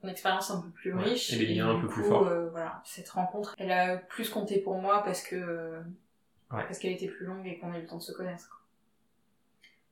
ton 0.02 0.08
expérience 0.08 0.52
un 0.52 0.62
peu 0.62 0.70
plus 0.70 0.94
Ouais, 0.94 1.04
riche 1.04 1.34
et 1.34 1.38
les 1.38 1.54
liens 1.56 1.70
un 1.76 1.80
peu 1.82 1.88
plus 1.88 2.04
forts. 2.04 2.28
euh, 2.28 2.50
voilà, 2.52 2.82
cette 2.86 3.10
rencontre, 3.10 3.56
elle 3.58 3.72
a 3.72 3.98
plus 3.98 4.30
compté 4.30 4.60
pour 4.60 4.78
moi 4.80 5.02
parce 5.04 5.22
que 5.24 5.36
euh, 5.36 5.82
Ouais. 6.52 6.64
parce 6.66 6.78
qu'elle 6.78 6.92
était 6.92 7.08
plus 7.08 7.26
longue 7.26 7.48
et 7.48 7.58
qu'on 7.58 7.72
a 7.74 7.80
eu 7.80 7.82
le 7.82 7.88
temps 7.88 7.98
de 7.98 8.04
se 8.04 8.12
connaître. 8.12 8.48
quoi. 8.48 8.60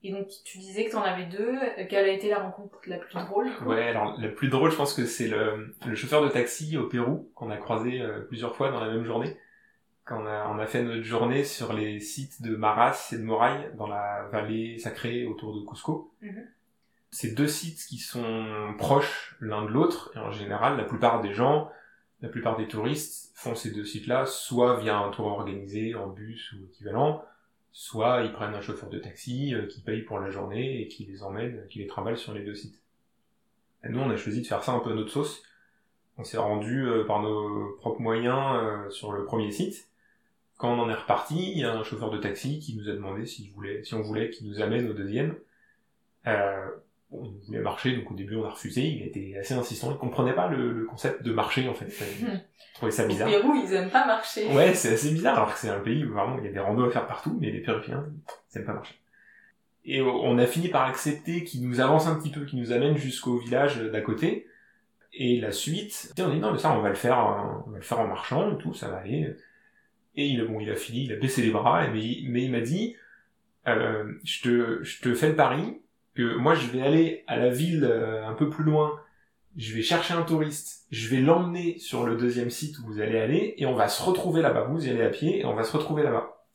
Et 0.04 0.12
donc 0.12 0.28
tu 0.46 0.60
disais 0.60 0.86
que 0.86 0.92
t'en 0.92 1.02
avais 1.02 1.26
deux. 1.26 1.58
Quelle 1.90 2.06
a 2.06 2.12
été 2.12 2.30
la 2.30 2.38
rencontre 2.40 2.80
la 2.86 2.98
plus 3.00 3.14
drôle? 3.16 3.50
Ouais, 3.66 3.88
alors 3.88 4.20
le 4.20 4.34
plus 4.36 4.48
drôle, 4.50 4.70
je 4.72 4.76
pense 4.76 4.94
que 4.94 5.06
c'est 5.06 5.28
le, 5.28 5.74
le 5.88 5.96
chauffeur 5.96 6.24
de 6.24 6.30
taxi 6.30 6.78
au 6.78 6.88
Pérou 6.88 7.32
qu'on 7.34 7.50
a 7.50 7.58
croisé 7.58 8.00
euh, 8.00 8.20
plusieurs 8.22 8.56
fois 8.56 8.70
dans 8.72 8.80
la 8.80 8.92
même 8.92 9.04
journée. 9.06 9.36
Quand 10.06 10.22
on 10.22 10.26
a, 10.28 10.48
on 10.50 10.60
a 10.60 10.68
fait 10.68 10.84
notre 10.84 11.02
journée 11.04 11.44
sur 11.44 11.74
les 11.74 12.00
sites 12.00 12.42
de 12.44 12.56
Maras 12.56 13.10
et 13.12 13.18
de 13.18 13.24
Moraille 13.24 13.72
dans 13.76 13.88
la 13.88 14.28
vallée 14.32 14.78
sacrée 14.78 15.26
autour 15.26 15.56
de 15.60 15.66
Cusco. 15.68 16.14
Mhm. 16.22 16.48
C'est 17.12 17.36
deux 17.36 17.48
sites 17.48 17.86
qui 17.88 17.98
sont 17.98 18.74
proches 18.78 19.36
l'un 19.42 19.66
de 19.66 19.70
l'autre 19.70 20.12
et 20.16 20.20
en 20.20 20.32
général, 20.32 20.78
la 20.78 20.86
plupart 20.86 21.22
des 21.22 21.34
gens, 21.34 21.70
la 22.22 22.30
plupart 22.30 22.56
des 22.56 22.68
touristes 22.68 23.32
font 23.36 23.54
ces 23.54 23.72
deux 23.72 23.84
sites-là 23.84 24.26
soit 24.26 24.80
via 24.80 24.98
un 24.98 25.10
tour 25.12 25.26
organisé 25.26 25.94
en 25.94 26.08
bus 26.08 26.54
ou 26.54 26.66
équivalent, 26.66 27.24
soit 27.72 28.24
ils 28.24 28.32
prennent 28.32 28.54
un 28.54 28.62
chauffeur 28.62 28.90
de 28.90 29.00
taxi 29.00 29.54
euh, 29.54 29.66
qui 29.66 29.82
paye 29.82 30.04
pour 30.04 30.20
la 30.20 30.30
journée 30.30 30.82
et 30.82 30.88
qui 30.88 31.06
les 31.06 31.24
emmène, 31.24 31.68
qui 31.70 31.80
les 31.80 31.88
trimballe 31.88 32.18
sur 32.18 32.34
les 32.34 32.44
deux 32.44 32.56
sites. 32.56 32.80
Et 33.84 33.90
nous, 33.90 34.00
on 34.00 34.10
a 34.10 34.16
choisi 34.16 34.42
de 34.42 34.48
faire 34.48 34.64
ça 34.64 34.72
un 34.72 34.80
peu 34.80 34.92
à 34.92 34.96
notre 34.96 35.12
sauce. 35.12 35.44
On 36.18 36.24
s'est 36.24 36.38
rendu 36.38 36.88
euh, 36.88 37.06
par 37.06 37.22
nos 37.22 37.72
propres 37.80 38.02
moyens 38.02 38.56
euh, 38.56 38.90
sur 38.90 39.12
le 39.12 39.26
premier 39.26 39.52
site. 39.52 39.90
Quand 40.58 40.74
on 40.74 40.80
en 40.80 40.90
est 40.90 40.96
reparti, 40.96 41.52
il 41.52 41.58
y 41.58 41.64
a 41.64 41.74
un 41.74 41.84
chauffeur 41.84 42.12
de 42.12 42.20
taxi 42.20 42.60
qui 42.60 42.78
nous 42.78 42.88
a 42.88 42.94
demandé 42.94 43.26
si 43.26 43.52
on 43.94 44.02
voulait 44.02 44.30
qu'il 44.30 44.48
nous 44.48 44.62
amène 44.62 44.88
au 44.90 44.94
deuxième. 44.94 45.36
Euh, 47.14 47.18
on 47.18 47.32
voulait 47.46 47.60
marcher, 47.60 47.96
donc 47.96 48.10
au 48.12 48.14
début 48.14 48.36
on 48.36 48.46
a 48.46 48.50
refusé. 48.50 48.82
Il 48.84 49.04
était 49.04 49.38
assez 49.40 49.54
insistant. 49.54 49.92
Il 49.92 49.98
comprenait 49.98 50.34
pas 50.34 50.48
le, 50.48 50.72
le 50.72 50.86
concept 50.86 51.24
de 51.24 51.32
marcher 51.34 51.68
en 51.70 51.74
fait. 51.74 51.88
Il 52.22 52.74
trouvait 52.76 52.92
ça 52.92 53.06
bizarre. 53.06 53.28
Pérou, 53.30 53.54
ils 53.54 53.74
aiment 53.74 53.90
pas 53.90 54.06
marcher. 54.08 54.48
Ouais, 54.54 54.74
c'est 54.74 54.94
assez 54.94 55.12
bizarre, 55.12 55.36
alors 55.38 55.54
que 55.54 55.60
c'est 55.60 55.70
un 55.70 55.80
pays 55.82 56.04
où 56.06 56.14
vraiment 56.14 56.38
il 56.40 56.46
y 56.46 56.48
a 56.48 56.52
des 56.52 56.60
randos 56.60 56.86
à 56.86 56.90
faire 56.90 57.06
partout, 57.06 57.38
mais 57.40 57.52
les 57.52 57.60
Péruviens, 57.60 58.06
ils 58.54 58.58
aiment 58.58 58.66
pas 58.66 58.74
marcher. 58.74 58.96
Et 59.86 60.02
on 60.02 60.38
a 60.38 60.46
fini 60.48 60.70
par 60.70 60.86
accepter 60.88 61.44
qu'il 61.44 61.68
nous 61.68 61.80
avance 61.80 62.08
un 62.08 62.16
petit 62.16 62.30
peu, 62.32 62.46
qu'il 62.46 62.60
nous 62.60 62.72
amène 62.72 62.96
jusqu'au 62.98 63.38
village 63.38 63.78
d'à 63.78 64.02
côté. 64.02 64.48
Et 65.14 65.40
la 65.42 65.52
suite, 65.52 66.14
on 66.20 66.30
dit 66.30 66.40
non 66.40 66.54
mais 66.54 66.58
ça 66.60 66.72
on 66.72 66.82
va 66.82 66.90
le 66.90 66.96
faire, 66.96 67.18
en- 67.20 67.66
on 67.68 67.72
va 67.72 67.78
le 67.78 67.84
faire 67.84 68.00
en 68.00 68.08
marchant 68.08 68.54
et 68.54 68.58
tout, 68.58 68.74
ça 68.74 68.88
va 68.88 68.98
aller. 68.98 69.36
Et 70.16 70.26
il, 70.28 70.42
bon, 70.46 70.60
il 70.62 70.70
a 70.72 70.76
fini, 70.76 71.04
il 71.06 71.14
a 71.14 71.18
baissé 71.18 71.42
les 71.42 71.52
bras, 71.52 71.86
mais, 71.90 72.00
il- 72.02 72.32
mais 72.32 72.44
il 72.44 72.52
m'a 72.52 72.62
dit, 72.62 72.96
euh, 73.68 74.14
je 74.24 74.42
te, 74.44 74.84
je 74.84 75.02
te 75.02 75.14
fais 75.14 75.30
le 75.30 75.36
pari 75.36 75.82
moi 76.38 76.56
je 76.56 76.68
vais 76.68 76.82
aller 76.82 77.24
à 77.28 77.38
la 77.38 77.50
ville 77.50 77.84
euh, 77.84 78.26
un 78.26 78.34
peu 78.34 78.50
plus 78.50 78.64
loin, 78.64 79.00
je 79.58 79.76
vais 79.76 79.82
chercher 79.82 80.14
un 80.14 80.24
touriste, 80.24 80.88
je 80.92 81.10
vais 81.10 81.22
l'emmener 81.22 81.78
sur 81.78 82.06
le 82.06 82.16
deuxième 82.16 82.50
site 82.50 82.80
où 82.80 82.86
vous 82.86 83.02
allez 83.02 83.20
aller, 83.20 83.56
et 83.58 83.66
on 83.66 83.76
va 83.76 83.88
se 83.88 84.02
retrouver 84.04 84.42
là-bas. 84.42 84.64
Vous 84.64 84.88
y 84.88 84.90
allez 84.90 85.04
à 85.04 85.10
pied, 85.10 85.42
et 85.42 85.46
on 85.46 85.54
va 85.54 85.64
se 85.64 85.76
retrouver 85.76 86.04
là-bas. 86.04 86.46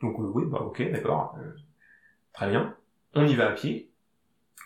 Donc 0.00 0.18
euh, 0.18 0.30
oui, 0.34 0.44
bah 0.46 0.60
ok, 0.60 0.90
d'accord, 0.92 1.36
euh, 1.38 1.50
très 2.32 2.48
bien. 2.48 2.76
On 3.14 3.26
y 3.26 3.34
va 3.34 3.48
à 3.48 3.52
pied, 3.52 3.90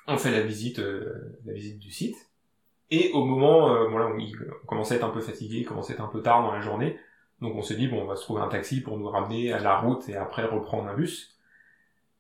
on 0.06 0.16
fait 0.16 0.32
la 0.32 0.40
visite, 0.40 0.80
la 1.44 1.52
visite 1.52 1.78
du 1.78 1.90
site, 1.92 2.16
et 2.90 3.12
au 3.12 3.24
moment, 3.24 3.72
euh, 3.72 3.88
bon 3.88 3.98
là, 3.98 4.06
on, 4.06 4.18
on 4.18 4.66
commençait 4.66 4.94
à 4.94 4.96
être 4.98 5.04
un 5.06 5.10
peu 5.10 5.20
fatigué, 5.20 5.58
il 5.58 5.64
commençait 5.64 5.92
à 5.92 5.96
être 5.96 6.02
un 6.02 6.08
peu 6.08 6.22
tard 6.22 6.42
dans 6.42 6.52
la 6.52 6.60
journée, 6.60 6.98
donc 7.40 7.54
on 7.54 7.62
s'est 7.62 7.76
dit 7.76 7.86
bon, 7.86 8.02
on 8.02 8.06
va 8.06 8.16
se 8.16 8.22
trouver 8.22 8.42
un 8.42 8.48
taxi 8.48 8.80
pour 8.80 8.98
nous 8.98 9.08
ramener 9.08 9.52
à 9.52 9.60
la 9.60 9.78
route 9.78 10.08
et 10.08 10.16
après 10.16 10.44
reprendre 10.44 10.88
un 10.88 10.94
bus. 10.94 11.38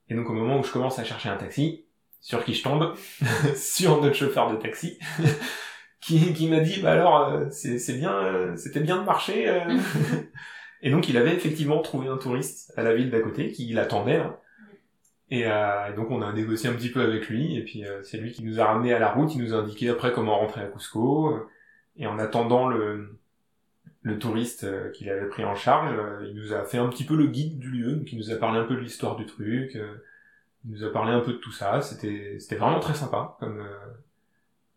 Et 0.08 0.14
donc 0.14 0.30
au 0.30 0.32
moment 0.32 0.58
où 0.58 0.62
je 0.62 0.72
commence 0.72 0.98
à 0.98 1.04
chercher 1.04 1.28
un 1.28 1.36
taxi, 1.36 1.84
sur 2.20 2.44
qui 2.44 2.54
je 2.54 2.62
tombe, 2.62 2.94
sur 3.56 4.00
notre 4.02 4.16
chauffeur 4.16 4.50
de 4.50 4.56
taxi, 4.56 4.98
qui, 6.00 6.32
qui 6.34 6.48
m'a 6.48 6.60
dit 6.60 6.80
bah 6.82 6.92
alors 6.92 7.28
euh, 7.28 7.46
c'est 7.50 7.78
c'est 7.78 7.94
bien, 7.94 8.12
euh, 8.14 8.56
c'était 8.56 8.80
bien 8.80 8.98
de 8.98 9.04
marcher. 9.04 9.48
euh. 9.48 9.60
et 10.82 10.90
donc 10.90 11.08
il 11.08 11.16
avait 11.16 11.34
effectivement 11.34 11.80
trouvé 11.80 12.08
un 12.08 12.16
touriste 12.18 12.72
à 12.76 12.82
la 12.82 12.94
ville 12.94 13.10
d'à 13.10 13.20
côté 13.20 13.50
qui 13.50 13.72
l'attendait. 13.72 14.18
là. 14.18 14.40
Et, 15.32 15.44
euh, 15.46 15.94
donc 15.94 16.10
on 16.10 16.22
a 16.22 16.32
négocié 16.32 16.68
un 16.70 16.74
petit 16.74 16.90
peu 16.90 17.00
avec 17.02 17.28
lui 17.28 17.56
et 17.56 17.62
puis 17.64 17.84
euh, 17.86 18.02
c'est 18.02 18.18
lui 18.18 18.32
qui 18.32 18.42
nous 18.44 18.60
a 18.60 18.64
ramené 18.66 18.92
à 18.92 18.98
la 18.98 19.12
route, 19.12 19.34
il 19.34 19.42
nous 19.42 19.54
a 19.54 19.58
indiqué 19.58 19.88
après 19.88 20.12
comment 20.12 20.38
rentrer 20.38 20.62
à 20.62 20.66
Cusco. 20.66 21.30
euh, 21.34 21.46
Et 21.96 22.06
en 22.06 22.18
attendant 22.18 22.68
le 22.68 23.18
le 24.02 24.18
touriste 24.18 24.64
euh, 24.64 24.90
qu'il 24.92 25.10
avait 25.10 25.28
pris 25.28 25.44
en 25.44 25.54
charge, 25.54 25.92
euh, 25.96 26.26
il 26.28 26.34
nous 26.34 26.52
a 26.54 26.64
fait 26.64 26.78
un 26.78 26.88
petit 26.88 27.04
peu 27.04 27.16
le 27.16 27.26
guide 27.26 27.58
du 27.58 27.70
lieu, 27.70 27.96
donc 27.96 28.10
il 28.12 28.18
nous 28.18 28.30
a 28.30 28.36
parlé 28.36 28.58
un 28.58 28.64
peu 28.64 28.74
de 28.74 28.80
l'histoire 28.80 29.16
du 29.16 29.26
truc, 29.26 29.76
euh, 29.76 30.02
il 30.64 30.72
nous 30.72 30.84
a 30.84 30.92
parlé 30.92 31.12
un 31.12 31.20
peu 31.20 31.32
de 31.32 31.38
tout 31.38 31.52
ça, 31.52 31.80
c'était 31.80 32.38
c'était 32.38 32.56
vraiment 32.56 32.80
très 32.80 32.94
sympa 32.94 33.36
comme 33.40 33.60
euh, 33.60 33.76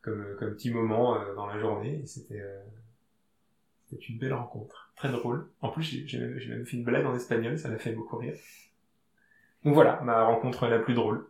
comme 0.01 0.35
comme 0.39 0.55
petit 0.55 0.71
moment 0.71 1.15
euh, 1.15 1.35
dans 1.35 1.45
la 1.47 1.59
journée, 1.59 2.03
c'était 2.05 2.41
euh, 2.41 2.61
c'était 3.89 4.05
une 4.05 4.17
belle 4.19 4.33
rencontre, 4.33 4.91
très 4.95 5.09
drôle. 5.09 5.49
En 5.61 5.69
plus 5.69 5.83
j'ai 5.83 6.07
j'ai 6.07 6.19
même, 6.19 6.39
j'ai 6.39 6.49
même 6.49 6.65
fait 6.65 6.77
une 6.77 6.83
blague 6.83 7.05
en 7.05 7.15
espagnol, 7.15 7.57
ça 7.57 7.69
l'a 7.69 7.77
fait 7.77 7.91
beaucoup 7.91 8.17
rire. 8.17 8.35
Donc 9.63 9.73
voilà, 9.75 10.01
ma 10.01 10.25
rencontre 10.25 10.67
la 10.67 10.79
plus 10.79 10.93
drôle. 10.93 11.25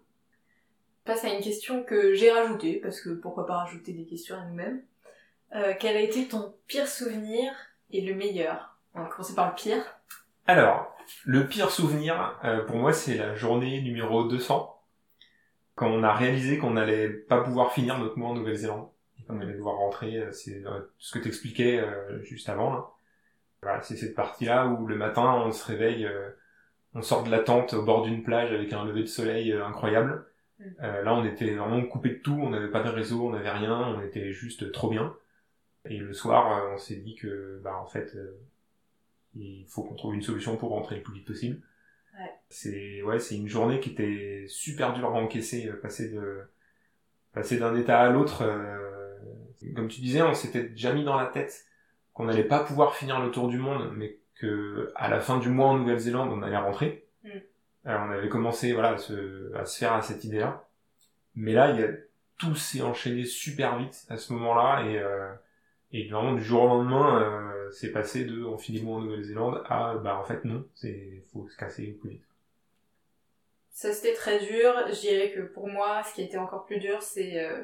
passe 1.06 1.24
à 1.26 1.30
une 1.34 1.42
question 1.42 1.84
que 1.84 2.14
j'ai 2.14 2.32
rajoutée, 2.32 2.80
parce 2.82 3.02
que 3.02 3.10
pourquoi 3.10 3.46
pas 3.46 3.58
rajouter 3.58 3.94
des 3.94 4.06
questions 4.06 4.36
à 4.36 4.46
nous-mêmes. 4.46 4.82
Euh, 5.56 5.74
quel 5.80 5.96
a 5.96 6.02
été 6.02 6.28
ton 6.28 6.56
pire 6.68 6.88
souvenir 6.88 7.54
et 7.92 8.02
le 8.02 8.16
meilleur? 8.16 8.76
On 8.96 9.04
va 9.04 9.10
commencer 9.10 9.36
par 9.36 9.50
le 9.50 9.56
pire. 9.56 9.84
Alors, 10.48 10.93
le 11.26 11.48
pire 11.48 11.70
souvenir, 11.72 12.40
euh, 12.44 12.64
pour 12.66 12.78
moi, 12.78 12.94
c'est 12.94 13.18
la 13.18 13.36
journée 13.36 13.82
numéro 13.82 14.26
200, 14.26 14.74
quand 15.76 15.88
on 15.88 16.04
a 16.04 16.14
réalisé 16.14 16.58
qu'on 16.58 16.72
n'allait 16.72 17.10
pas 17.10 17.42
pouvoir 17.42 17.74
finir 17.74 17.98
notre 17.98 18.18
mois 18.18 18.30
en 18.30 18.36
Nouvelle-Zélande, 18.36 18.88
et 19.20 19.24
qu'on 19.24 19.40
allait 19.42 19.54
devoir 19.54 19.78
rentrer, 19.78 20.18
euh, 20.18 20.32
c'est 20.32 20.66
euh, 20.66 20.82
ce 20.98 21.18
que 21.18 21.24
t'expliquais 21.24 21.80
euh, 21.80 22.22
juste 22.24 22.50
avant. 22.50 22.74
Là. 22.74 22.90
Voilà, 23.62 23.82
c'est 23.82 23.96
cette 23.96 24.16
partie-là 24.16 24.68
où 24.68 24.86
le 24.88 24.96
matin, 24.96 25.34
on 25.46 25.52
se 25.52 25.66
réveille, 25.66 26.06
euh, 26.06 26.30
on 26.94 27.02
sort 27.02 27.24
de 27.24 27.32
la 27.32 27.40
tente 27.40 27.74
au 27.74 27.84
bord 27.84 28.04
d'une 28.04 28.24
plage 28.24 28.52
avec 28.52 28.72
un 28.74 28.86
lever 28.86 29.02
de 29.02 29.08
soleil 29.08 29.52
incroyable. 29.54 30.26
Mm. 30.60 30.66
Là, 31.04 31.16
on 31.16 31.26
était 31.26 31.56
vraiment 31.56 31.82
coupé 31.84 32.10
de 32.10 32.20
tout, 32.20 32.38
on 32.40 32.50
n'avait 32.50 32.70
pas 32.70 32.84
de 32.84 32.90
réseau, 32.90 33.28
on 33.28 33.32
n'avait 33.32 33.50
rien, 33.50 33.96
on 33.96 34.02
était 34.02 34.32
juste 34.32 34.72
trop 34.72 34.90
bien. 34.90 35.16
Et 35.86 35.98
le 35.98 36.14
soir, 36.14 36.72
on 36.74 36.78
s'est 36.78 36.98
dit 36.98 37.16
que, 37.16 37.60
bah, 37.64 37.80
en 37.82 37.88
fait, 37.88 38.16
il 39.36 39.66
faut 39.68 39.84
qu'on 39.84 39.96
trouve 39.96 40.16
une 40.16 40.22
solution 40.22 40.58
pour 40.58 40.70
rentrer 40.70 40.98
le 40.98 41.04
plus 41.04 41.14
vite 41.14 41.26
possible. 41.26 41.62
Ouais. 42.20 42.32
C'est 42.50 43.02
ouais, 43.02 43.20
c'est 43.20 43.36
une 43.36 43.48
journée 43.48 43.80
qui 43.80 43.92
était 43.92 44.46
super 44.48 44.94
dure 44.94 45.08
à 45.08 45.12
encaisser, 45.14 45.68
euh, 45.68 45.80
passer 45.82 46.10
de 46.10 46.42
passer 47.34 47.58
d'un 47.58 47.76
état 47.76 48.00
à 48.00 48.10
l'autre. 48.10 48.44
euh, 48.44 48.80
comme 49.76 49.88
tu 49.88 50.02
disais, 50.02 50.22
on 50.22 50.34
s'était 50.34 50.64
déjà 50.64 50.94
mis 50.94 51.04
dans 51.04 51.18
la 51.18 51.28
tête 51.28 51.66
qu'on 52.14 52.26
n'allait 52.26 52.44
pas 52.44 52.64
pouvoir 52.64 52.96
finir 52.96 53.20
le 53.22 53.32
tour 53.32 53.48
du 53.48 53.58
monde, 53.58 53.94
mais 53.96 54.18
que 54.36 54.92
à 54.96 55.10
la 55.10 55.20
fin 55.20 55.40
du 55.40 55.50
mois 55.50 55.70
en 55.70 55.78
Nouvelle-Zélande, 55.78 56.30
on 56.32 56.42
allait 56.44 56.58
rentrer. 56.58 57.08
Mm. 57.24 57.30
Alors, 57.86 58.08
on 58.08 58.12
avait 58.12 58.30
commencé 58.30 58.74
voilà 58.74 58.92
à 58.92 58.98
se, 58.98 59.54
à 59.56 59.66
se 59.66 59.78
faire 59.78 59.94
à 59.94 60.02
cette 60.02 60.24
idée-là. 60.24 60.68
Mais 61.36 61.54
là, 61.54 61.72
il 61.72 61.80
y 61.80 61.84
a 61.84 61.88
tout 62.38 62.56
s'est 62.56 62.82
enchaîné 62.82 63.26
super 63.26 63.78
vite 63.78 64.06
à 64.10 64.18
ce 64.18 64.34
moment-là 64.34 64.86
et 64.86 65.00
euh, 65.00 65.32
et 65.94 66.08
vraiment 66.08 66.34
du 66.34 66.44
jour 66.44 66.64
au 66.64 66.68
lendemain, 66.68 67.22
euh, 67.22 67.53
c'est 67.74 67.92
passé 67.92 68.26
de 68.26 68.44
on 68.46 68.58
finit 68.58 68.86
en 68.88 69.00
Nouvelle-Zélande 69.02 69.64
à 69.68 69.96
bah 69.96 70.18
en 70.18 70.24
fait 70.24 70.46
non, 70.46 70.66
c'est 70.76 71.24
faut 71.32 71.48
se 71.50 71.58
casser 71.58 71.98
plus 72.02 72.12
vite. 72.12 72.24
Ça 73.72 73.92
c'était 73.92 74.14
très 74.14 74.40
dur. 74.40 74.74
Je 74.90 75.00
dirais 75.00 75.32
que 75.32 75.42
pour 75.42 75.68
moi, 75.68 76.04
ce 76.04 76.14
qui 76.14 76.22
été 76.22 76.38
encore 76.38 76.66
plus 76.66 76.80
dur, 76.80 77.02
c'est 77.02 77.44
euh, 77.44 77.64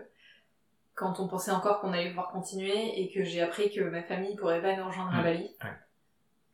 quand 0.96 1.20
on 1.20 1.28
pensait 1.28 1.52
encore 1.52 1.80
qu'on 1.80 1.94
allait 1.94 2.10
pouvoir 2.10 2.32
continuer 2.32 3.00
et 3.00 3.10
que 3.12 3.24
j'ai 3.24 3.42
appris 3.42 3.72
que 3.72 3.82
ma 3.82 4.04
famille 4.04 4.36
pourrait 4.36 4.62
pas 4.62 4.76
nous 4.76 4.86
rejoindre 4.86 5.16
à 5.16 5.22
Mm. 5.22 5.24
Bali. 5.24 5.56
Ouais. 5.64 5.70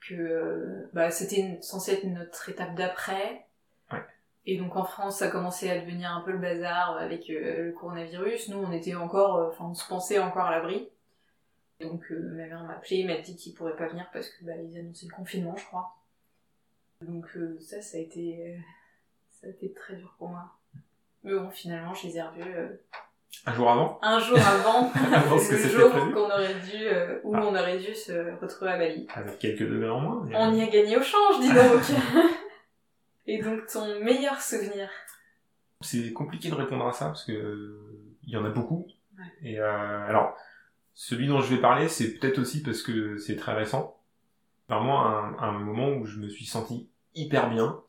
Que 0.08 0.14
euh, 0.14 0.90
bah, 0.94 1.10
c'était 1.10 1.58
censé 1.62 1.94
être 1.94 2.04
notre 2.04 2.50
étape 2.50 2.76
d'après. 2.76 3.46
Ouais. 3.92 4.04
Et 4.46 4.58
donc 4.58 4.76
en 4.76 4.84
France, 4.84 5.18
ça 5.18 5.30
commençait 5.30 5.72
à 5.72 5.80
devenir 5.80 6.12
un 6.12 6.22
peu 6.22 6.32
le 6.32 6.38
bazar 6.38 6.98
avec 6.98 7.30
euh, 7.30 7.66
le 7.68 7.72
coronavirus. 7.72 8.50
Nous, 8.50 8.58
on 8.60 8.72
était 8.72 8.94
encore, 8.96 9.48
enfin, 9.50 9.66
on 9.72 9.74
se 9.74 9.88
pensait 9.88 10.20
encore 10.20 10.46
à 10.46 10.52
l'abri. 10.52 10.90
Donc 11.82 12.04
euh, 12.12 12.20
ma 12.36 12.46
mère 12.48 12.64
m'a 12.64 12.74
appelé, 12.76 13.04
m'a 13.04 13.18
dit 13.18 13.36
qu'ils 13.36 13.54
pourraient 13.54 13.76
pas 13.76 13.88
venir 13.88 14.08
parce 14.14 14.30
que 14.30 14.46
bah, 14.46 14.54
ils 14.56 14.78
annonçaient 14.78 15.08
le 15.10 15.14
confinement, 15.16 15.56
je 15.58 15.66
crois. 15.66 15.96
Donc 17.02 17.26
euh, 17.36 17.58
ça, 17.60 17.82
ça 17.82 17.98
a 17.98 18.00
été, 18.00 18.54
euh, 18.56 18.58
ça 19.30 19.48
a 19.48 19.50
été 19.50 19.74
très 19.74 19.96
dur 19.96 20.14
pour 20.18 20.30
moi. 20.30 20.46
Mais 21.24 21.34
bon, 21.34 21.50
finalement, 21.50 21.94
je 21.94 22.08
les 22.08 22.18
ai 22.18 22.22
revus 22.22 22.56
Un 23.46 23.54
jour 23.54 23.70
avant, 23.70 24.00
un 24.02 24.20
jour 24.20 24.38
avant, 24.40 24.92
Avant 25.14 25.36
le 25.36 25.58
jour 25.58 25.92
qu'on 25.92 26.26
aurait 26.32 26.54
dû, 26.62 26.86
où 27.24 27.36
Ah. 27.36 27.42
on 27.44 27.56
aurait 27.56 27.80
dû 27.80 27.94
se 27.94 28.40
retrouver 28.40 28.72
à 28.72 28.78
Bali. 28.78 29.08
avec 29.14 29.40
quelques 29.40 29.68
degrés 29.68 29.90
en 29.90 30.00
moins. 30.00 30.28
On 30.34 30.54
y 30.56 30.62
a 30.62 30.68
gagné 30.68 30.96
au 30.96 31.02
change, 31.02 31.40
dis 31.42 31.50
donc. 31.54 31.82
Et 33.28 33.42
donc 33.42 33.66
ton 33.68 34.00
meilleur 34.02 34.40
souvenir? 34.40 34.88
C'est 35.82 36.14
compliqué 36.14 36.50
de 36.50 36.56
répondre 36.56 36.88
à 36.88 36.94
ça 36.94 37.08
parce 37.08 37.26
que 37.26 37.80
il 38.24 38.30
y 38.34 38.38
en 38.38 38.46
a 38.46 38.50
beaucoup. 38.50 38.88
Ouais. 39.18 39.24
Et 39.42 39.60
euh, 39.60 40.08
alors, 40.08 40.38
celui 40.96 41.28
dont 41.28 41.42
je 41.42 41.54
vais 41.54 41.62
parler, 41.62 41.88
c'est 41.90 42.16
peut-être 42.16 42.40
aussi 42.40 42.64
parce 42.64 42.82
que 42.82 43.18
c'est 43.18 43.36
très 43.36 43.54
récent. 43.54 44.02
Vraiment 44.68 45.06
un, 45.06 45.38
un 45.38 45.52
moment 45.52 45.90
où 45.90 46.06
je 46.06 46.18
me 46.18 46.28
suis 46.28 46.46
senti 46.46 46.90
hyper 47.14 47.50
bien. 47.52 47.84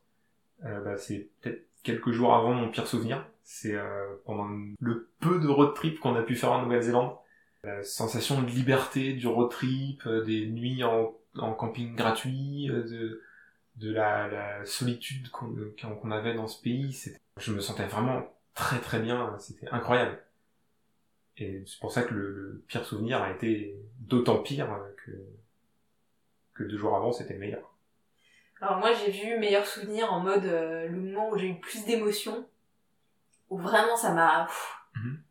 Euh, 0.65 0.81
bah, 0.83 0.99
c'est 0.99 1.31
peut-être 1.41 1.67
quelques 1.83 2.11
jours 2.11 2.35
avant 2.35 2.53
mon 2.53 2.69
pire 2.69 2.87
souvenir. 2.87 3.27
C'est 3.45 3.75
euh, 3.75 4.17
pendant 4.27 4.49
le 4.81 5.09
peu 5.21 5.39
de 5.39 5.47
road 5.47 5.75
trip 5.75 6.01
qu'on 6.01 6.17
a 6.17 6.23
pu 6.23 6.35
faire 6.35 6.53
en 6.53 6.63
Nouvelle-Zélande. 6.63 7.17
La 7.63 7.83
sensation 7.83 8.43
de 8.43 8.47
liberté 8.49 9.13
du 9.13 9.27
road 9.27 9.51
trip, 9.51 10.05
euh, 10.07 10.25
des 10.25 10.47
nuits 10.47 10.85
en, 10.85 11.15
en 11.37 11.53
camping 11.55 11.95
gratuit, 11.95 12.69
euh, 12.71 12.83
de, 12.83 13.23
de 13.77 13.93
la, 13.93 14.29
la 14.29 14.65
solitude 14.65 15.31
qu'on 15.31 15.55
qu'on 16.01 16.11
avait 16.11 16.35
dans 16.35 16.49
ce 16.49 16.61
pays. 16.61 16.97
Je 17.39 17.53
me 17.53 17.61
sentais 17.61 17.87
vraiment 17.87 18.27
très 18.55 18.81
très 18.81 18.99
bien, 19.01 19.37
c'était 19.39 19.69
incroyable. 19.69 20.19
Et 21.39 21.63
c'est 21.67 21.79
pour 21.81 21.93
ça 21.93 22.03
que 22.03 22.15
le, 22.15 22.31
le 22.31 22.65
pire 22.67 22.85
souvenir 22.85 23.23
a 23.23 23.31
été 23.31 23.77
d'autant 24.01 24.39
pire 24.43 24.69
que, 25.05 25.13
que 26.55 26.65
deux 26.65 26.79
jours 26.79 26.97
avant 26.97 27.13
c'était 27.13 27.35
le 27.35 27.41
meilleur. 27.41 27.75
Alors 28.61 28.79
moi 28.79 28.93
j'ai 28.95 29.11
vu 29.11 29.39
meilleur 29.39 29.67
souvenir 29.67 30.13
en 30.13 30.21
mode 30.21 30.47
euh, 30.47 30.89
le 30.89 30.97
moment 30.97 31.31
où 31.31 31.37
j'ai 31.39 31.49
eu 31.49 31.61
plus 31.61 31.85
d'émotions, 31.85 32.49
où 33.51 33.59
vraiment 33.59 33.97
ça 33.97 34.13
m'a... 34.15 34.49
Mhm. 34.95 35.23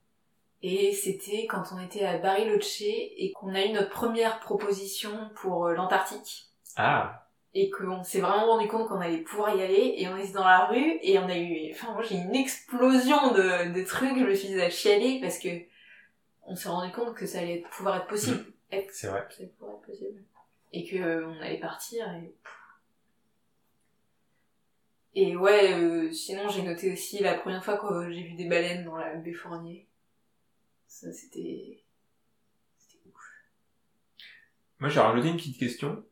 Et 0.62 0.94
c'était 0.94 1.46
quand 1.48 1.64
on 1.74 1.80
était 1.80 2.06
à 2.06 2.18
Bariloche 2.18 2.82
et 2.82 3.32
qu'on 3.36 3.54
a 3.54 3.64
eu 3.64 3.72
notre 3.72 3.90
première 3.90 4.40
proposition 4.40 5.30
pour 5.36 5.68
euh, 5.68 5.74
l'Antarctique. 5.74 6.48
Ah, 6.76 7.28
Et 7.54 7.70
qu'on 7.70 8.04
s'est 8.04 8.20
vraiment 8.20 8.46
rendu 8.48 8.68
compte 8.68 8.88
qu'on 8.88 9.00
allait 9.00 9.20
pouvoir 9.20 9.56
y 9.56 9.62
aller 9.62 9.96
et 9.98 10.08
on 10.08 10.18
était 10.18 10.34
dans 10.34 10.44
la 10.46 10.66
rue 10.66 11.00
et 11.02 11.18
on 11.20 11.28
a 11.30 11.38
eu... 11.38 11.72
Enfin 11.72 11.94
moi 11.94 12.04
j'ai 12.04 12.16
eu 12.16 12.22
une 12.22 12.36
explosion 12.36 13.32
de, 13.34 13.74
de 13.74 13.84
trucs, 13.84 14.18
je 14.18 14.24
me 14.24 14.36
suis 14.36 14.50
dit 14.50 14.62
à 14.62 14.70
chialer 14.70 15.20
parce 15.22 15.40
que 15.40 15.50
on 16.46 16.56
s'est 16.56 16.70
rendu 16.70 16.92
compte 16.94 17.16
que 17.16 17.26
ça 17.26 17.40
allait 17.40 17.64
pouvoir 17.72 17.98
être 17.98 18.08
possible. 18.08 18.46
Être- 18.72 18.92
c'est 18.94 19.08
vrai. 19.08 19.26
ça 19.30 19.44
pourrait 19.60 19.74
être 19.74 19.82
possible. 19.86 20.24
Et 20.74 20.86
que 20.86 20.98
euh, 20.98 21.28
on 21.28 21.40
allait 21.42 21.60
partir 21.60 22.06
et. 22.16 22.34
Et 25.18 25.36
ouais, 25.38 25.74
euh, 25.74 26.12
sinon 26.12 26.50
j'ai 26.50 26.62
noté 26.62 26.92
aussi 26.92 27.20
la 27.24 27.36
première 27.36 27.64
fois 27.64 27.78
que 27.78 28.12
j'ai 28.12 28.24
vu 28.24 28.34
des 28.34 28.50
baleines 28.50 28.84
dans 28.84 28.98
la 28.98 29.16
baie 29.16 29.32
Fournier. 29.34 29.88
Ça 30.88 31.12
c'était. 31.14 31.82
C'était 32.78 33.00
ouf. 33.08 33.24
Moi 34.80 34.90
j'ai 34.90 35.00
rajouté 35.00 35.30
une 35.30 35.38
petite 35.38 35.58
question. 35.58 36.04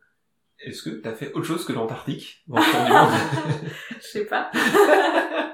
Est-ce 0.59 0.83
que 0.83 0.89
t'as 0.91 1.13
fait 1.15 1.33
autre 1.33 1.45
chose 1.45 1.65
que 1.65 1.73
l'Antarctique 1.73 2.43
dans 2.47 2.61
ce 2.61 2.71
tour 2.71 2.85
du 2.85 2.91
monde? 2.93 3.69
Je 4.01 4.07
sais 4.07 4.25
pas. 4.25 4.49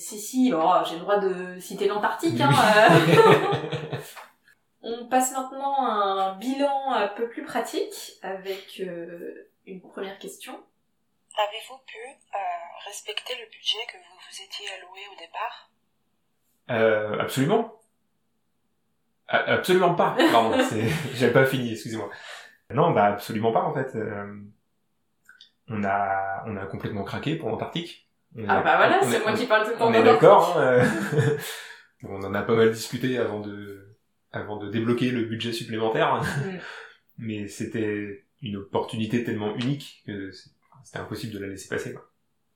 Si, 0.00 0.18
si, 0.18 0.52
oh, 0.54 0.72
j'ai 0.88 0.94
le 0.94 1.00
droit 1.02 1.18
de 1.18 1.58
citer 1.60 1.86
l'Antarctique. 1.86 2.40
Hein, 2.40 2.50
euh. 2.76 3.98
On 4.82 5.06
passe 5.08 5.32
maintenant 5.32 5.74
à 5.86 5.92
un 5.92 6.38
bilan 6.38 6.92
un 6.92 7.08
peu 7.08 7.28
plus 7.28 7.44
pratique 7.44 8.12
avec 8.22 8.80
euh, 8.80 9.50
une 9.66 9.80
première 9.82 10.18
question. 10.18 10.52
Avez-vous 11.36 11.78
pu 11.86 11.98
euh, 11.98 12.38
respecter 12.86 13.34
le 13.34 13.46
budget 13.50 13.78
que 13.92 13.98
vous 13.98 14.18
vous 14.18 14.42
étiez 14.42 14.66
alloué 14.72 15.00
au 15.12 15.18
départ? 15.20 15.70
Euh, 16.70 17.18
absolument. 17.20 17.78
A- 19.28 19.52
absolument 19.52 19.94
pas. 19.94 20.16
Pardon, 20.32 20.56
j'avais 21.14 21.32
pas 21.32 21.44
fini, 21.44 21.72
excusez-moi. 21.72 22.08
Non, 22.72 22.92
bah 22.92 23.04
absolument 23.06 23.52
pas 23.52 23.62
en 23.64 23.74
fait. 23.74 23.94
Euh, 23.96 24.40
on 25.68 25.84
a, 25.84 26.42
on 26.46 26.56
a 26.56 26.66
complètement 26.66 27.04
craqué 27.04 27.36
pour 27.36 27.50
l'Antarctique. 27.50 28.08
On 28.36 28.44
Ah 28.48 28.58
a- 28.58 28.62
bah 28.62 28.76
voilà, 28.76 29.02
c'est 29.02 29.16
est- 29.16 29.20
moi 29.22 29.32
qui 29.32 29.46
parle 29.46 29.64
tout 29.64 29.72
le 29.72 29.76
temps 29.78 29.88
On 29.88 29.92
est 29.92 30.02
d'accord. 30.02 30.56
Hein, 30.56 30.60
euh, 30.62 30.84
on 32.04 32.22
en 32.22 32.32
a 32.34 32.42
pas 32.42 32.54
mal 32.54 32.70
discuté 32.70 33.18
avant 33.18 33.40
de, 33.40 33.96
avant 34.32 34.56
de 34.58 34.70
débloquer 34.70 35.10
le 35.10 35.24
budget 35.24 35.52
supplémentaire. 35.52 36.22
Mm. 36.22 36.58
Mais 37.18 37.48
c'était 37.48 38.24
une 38.42 38.56
opportunité 38.56 39.24
tellement 39.24 39.54
unique 39.56 40.02
que 40.06 40.30
c'était 40.84 40.98
impossible 40.98 41.34
de 41.34 41.38
la 41.40 41.48
laisser 41.48 41.68
passer. 41.68 41.94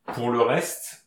Pour 0.06 0.30
le 0.30 0.40
reste, 0.40 1.06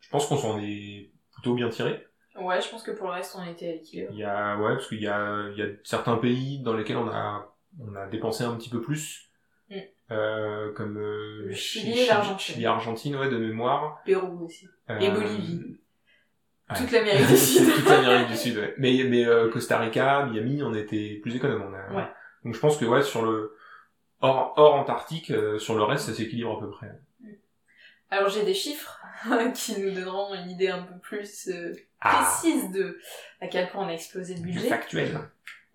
je 0.00 0.08
pense 0.10 0.26
qu'on 0.26 0.36
s'en 0.36 0.58
est 0.60 1.10
plutôt 1.32 1.54
bien 1.54 1.68
tiré. 1.70 2.04
Ouais, 2.38 2.60
je 2.60 2.68
pense 2.68 2.82
que 2.82 2.90
pour 2.90 3.06
le 3.06 3.12
reste, 3.14 3.34
on 3.38 3.44
était 3.44 3.68
à 3.68 3.72
l'équilibre. 3.72 4.10
Il 4.12 4.18
y 4.18 4.24
a, 4.24 4.56
ouais, 4.58 4.74
parce 4.74 4.88
qu'il 4.88 5.00
y 5.00 5.08
a, 5.08 5.48
il 5.52 5.58
y 5.58 5.62
a 5.62 5.68
certains 5.84 6.16
pays 6.16 6.60
dans 6.62 6.74
lesquels 6.74 6.96
on 6.98 7.08
a, 7.08 7.54
on 7.80 7.94
a 7.94 8.06
dépensé 8.08 8.44
un 8.44 8.54
petit 8.56 8.68
peu 8.68 8.80
plus. 8.82 9.27
Mm. 10.10 10.12
Euh, 10.14 10.72
comme 10.72 10.96
euh, 10.96 11.46
Le 11.46 11.52
Chili 11.52 12.06
l'Argentine. 12.06 12.54
Chili, 12.54 12.66
Argentine, 12.66 13.16
ouais, 13.16 13.28
de 13.28 13.36
mémoire. 13.36 14.00
Pérou 14.04 14.44
aussi. 14.46 14.66
Et 14.88 15.08
Euh, 15.08 15.10
Bolivie. 15.10 15.60
ouais. 16.70 16.76
Toute 16.76 16.90
l'Amérique 16.92 17.26
du 17.26 17.36
Sud. 17.36 17.74
Toute 17.74 17.88
l'Amérique 17.88 18.28
du 18.28 18.36
Sud, 18.36 18.56
ouais. 18.56 18.74
Mais, 18.78 19.04
mais 19.08 19.24
euh, 19.26 19.50
Costa 19.50 19.78
Rica, 19.78 20.26
Miami, 20.26 20.62
on 20.62 20.74
était 20.74 21.18
plus 21.22 21.34
économe. 21.36 21.62
On 21.62 21.74
a... 21.74 21.94
Ouais. 22.02 22.08
Donc 22.44 22.54
je 22.54 22.60
pense 22.60 22.76
que 22.76 22.84
ouais, 22.84 23.02
sur 23.02 23.22
le 23.24 23.56
hors, 24.20 24.52
hors 24.56 24.74
Antarctique, 24.74 25.30
euh, 25.30 25.58
sur 25.58 25.74
le 25.76 25.82
reste, 25.82 26.06
ça 26.06 26.14
s'équilibre 26.14 26.56
à 26.56 26.60
peu 26.60 26.70
près. 26.70 26.90
Alors 28.10 28.30
j'ai 28.30 28.44
des 28.44 28.54
chiffres 28.54 28.98
qui 29.54 29.78
nous 29.80 29.90
donneront 29.92 30.34
une 30.34 30.50
idée 30.50 30.68
un 30.68 30.82
peu 30.82 30.98
plus 31.00 31.48
euh, 31.48 31.72
Ah, 32.00 32.22
précise 32.40 32.70
de 32.70 32.98
à 33.40 33.48
quel 33.48 33.68
point 33.70 33.84
on 33.84 33.88
a 33.88 33.92
explosé 33.92 34.34
le 34.34 34.40
budget. 34.40 34.68
factuel. 34.68 35.18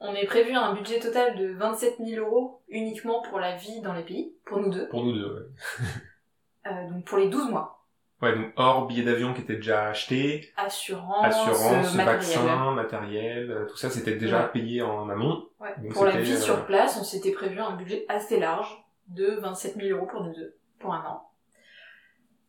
On 0.06 0.14
est 0.16 0.26
prévu 0.26 0.52
un 0.54 0.74
budget 0.74 1.00
total 1.00 1.38
de 1.38 1.54
27 1.54 1.96
000 2.06 2.26
euros 2.26 2.62
uniquement 2.68 3.22
pour 3.22 3.40
la 3.40 3.56
vie 3.56 3.80
dans 3.82 3.94
les 3.94 4.04
pays, 4.04 4.36
pour 4.46 4.60
nous 4.60 4.70
deux, 4.70 4.88
Pour 4.90 5.04
nous 5.06 5.14
deux, 5.14 5.34
ouais. 5.34 5.48
Euh, 6.66 6.90
donc 6.90 7.04
pour 7.06 7.18
les 7.18 7.28
12 7.30 7.50
mois. 7.50 7.86
Ouais, 8.22 8.34
donc 8.38 8.54
hors 8.56 8.88
billets 8.88 9.04
d'avion 9.04 9.34
qui 9.34 9.42
étaient 9.42 9.58
déjà 9.58 9.88
achetés, 9.88 10.50
Assurance, 10.56 11.26
assurance, 11.26 11.94
euh, 11.94 11.98
matériel. 11.98 12.06
vaccin, 12.06 12.72
matériel, 12.72 13.52
euh, 13.52 13.66
tout 13.68 13.76
ça 13.76 13.90
c'était 13.90 14.16
déjà 14.16 14.44
Ouais. 14.46 14.52
payé 14.54 14.82
en 14.82 15.10
amont. 15.10 15.44
Ouais. 15.60 15.74
Donc 15.82 15.92
Pour 15.94 16.06
la 16.06 16.16
vie 16.22 16.32
euh, 16.32 16.38
sur 16.40 16.66
place, 16.66 16.98
on 16.98 17.04
s'était 17.04 17.32
prévu 17.34 17.60
un 17.60 17.76
budget 17.76 18.06
assez 18.08 18.40
large 18.40 18.82
de 19.10 19.26
27 19.42 19.76
000 19.76 19.98
euros 19.98 20.08
pour 20.08 20.24
nous 20.24 20.34
deux, 20.34 20.56
pour 20.80 20.94
un 20.94 21.04
an. 21.06 21.30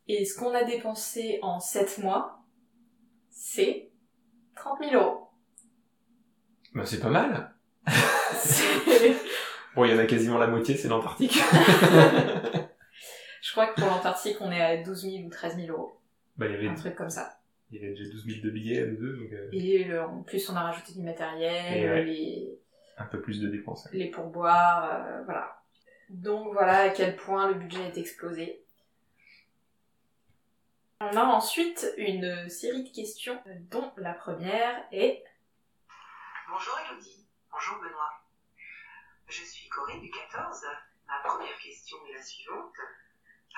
Et 0.07 0.25
ce 0.25 0.39
qu'on 0.39 0.55
a 0.55 0.63
dépensé 0.63 1.41
en 1.43 1.59
7 1.59 1.99
mois, 1.99 2.39
c'est 3.31 3.91
30 4.55 4.79
000 4.91 4.95
euros. 5.03 5.24
Bah 6.75 6.85
c'est 6.85 7.01
pas 7.01 7.11
mal. 7.11 7.51
Bon, 9.77 9.85
il 9.85 9.91
y 9.91 9.95
en 9.95 9.99
a 9.99 10.05
quasiment 10.07 10.39
la 10.39 10.47
moitié, 10.47 10.77
c'est 10.77 10.87
l'Antarctique. 10.87 11.37
Je 13.43 13.51
crois 13.51 13.67
que 13.67 13.81
pour 13.81 13.89
l'Antarctique, 13.91 14.37
on 14.41 14.53
est 14.53 14.61
à 14.63 14.77
12 14.85 15.03
000 15.03 15.15
ou 15.25 15.31
13 15.31 15.57
000 15.57 15.69
euros. 15.77 15.99
il 16.39 16.45
y 16.45 16.55
avait, 16.55 16.69
Un 16.69 16.77
truc 16.77 16.95
comme 16.95 17.11
ça. 17.11 17.41
il 17.73 17.81
y 17.81 17.85
avait 17.85 17.93
déjà 17.93 18.09
12 18.09 18.25
000 18.25 18.39
de 18.45 18.51
billets 18.51 18.83
à 18.83 18.87
nous 18.87 18.97
deux, 18.97 19.17
donc 19.17 19.33
euh, 19.33 19.49
Et 19.53 19.83
le- 19.83 20.01
en 20.03 20.23
plus, 20.23 20.49
on 20.49 20.55
a 20.55 20.63
rajouté 20.63 20.93
du 20.93 21.03
matériel, 21.03 21.77
Et 21.77 21.89
ouais. 21.91 22.05
les, 22.05 22.59
un 22.99 23.05
peu 23.07 23.21
plus 23.21 23.41
de 23.41 23.49
dépenses. 23.49 23.89
les 23.93 24.11
pourboires, 24.13 24.95
euh, 24.95 25.23
voilà. 25.25 25.61
Donc 26.11 26.53
voilà 26.53 26.83
à 26.83 26.89
quel 26.91 27.17
point 27.17 27.49
le 27.49 27.55
budget 27.55 27.83
est 27.89 27.99
explosé. 27.99 28.63
On 31.01 31.17
a 31.17 31.25
ensuite 31.25 31.85
une 31.99 32.49
série 32.49 32.85
de 32.85 32.95
questions, 32.95 33.39
euh, 33.49 33.55
dont 33.73 33.91
la 33.97 34.13
première 34.15 34.85
est 34.93 35.25
Bonjour 36.49 36.79
Elodie. 36.91 37.27
Bonjour 37.51 37.77
Benoît. 37.77 38.13
Je 39.29 39.43
suis 39.45 39.69
Corée 39.69 39.99
du 40.01 40.11
14. 40.11 40.63
Ma 41.07 41.29
première 41.29 41.57
question 41.59 41.97
est 42.09 42.15
la 42.17 42.23
suivante. 42.23 42.73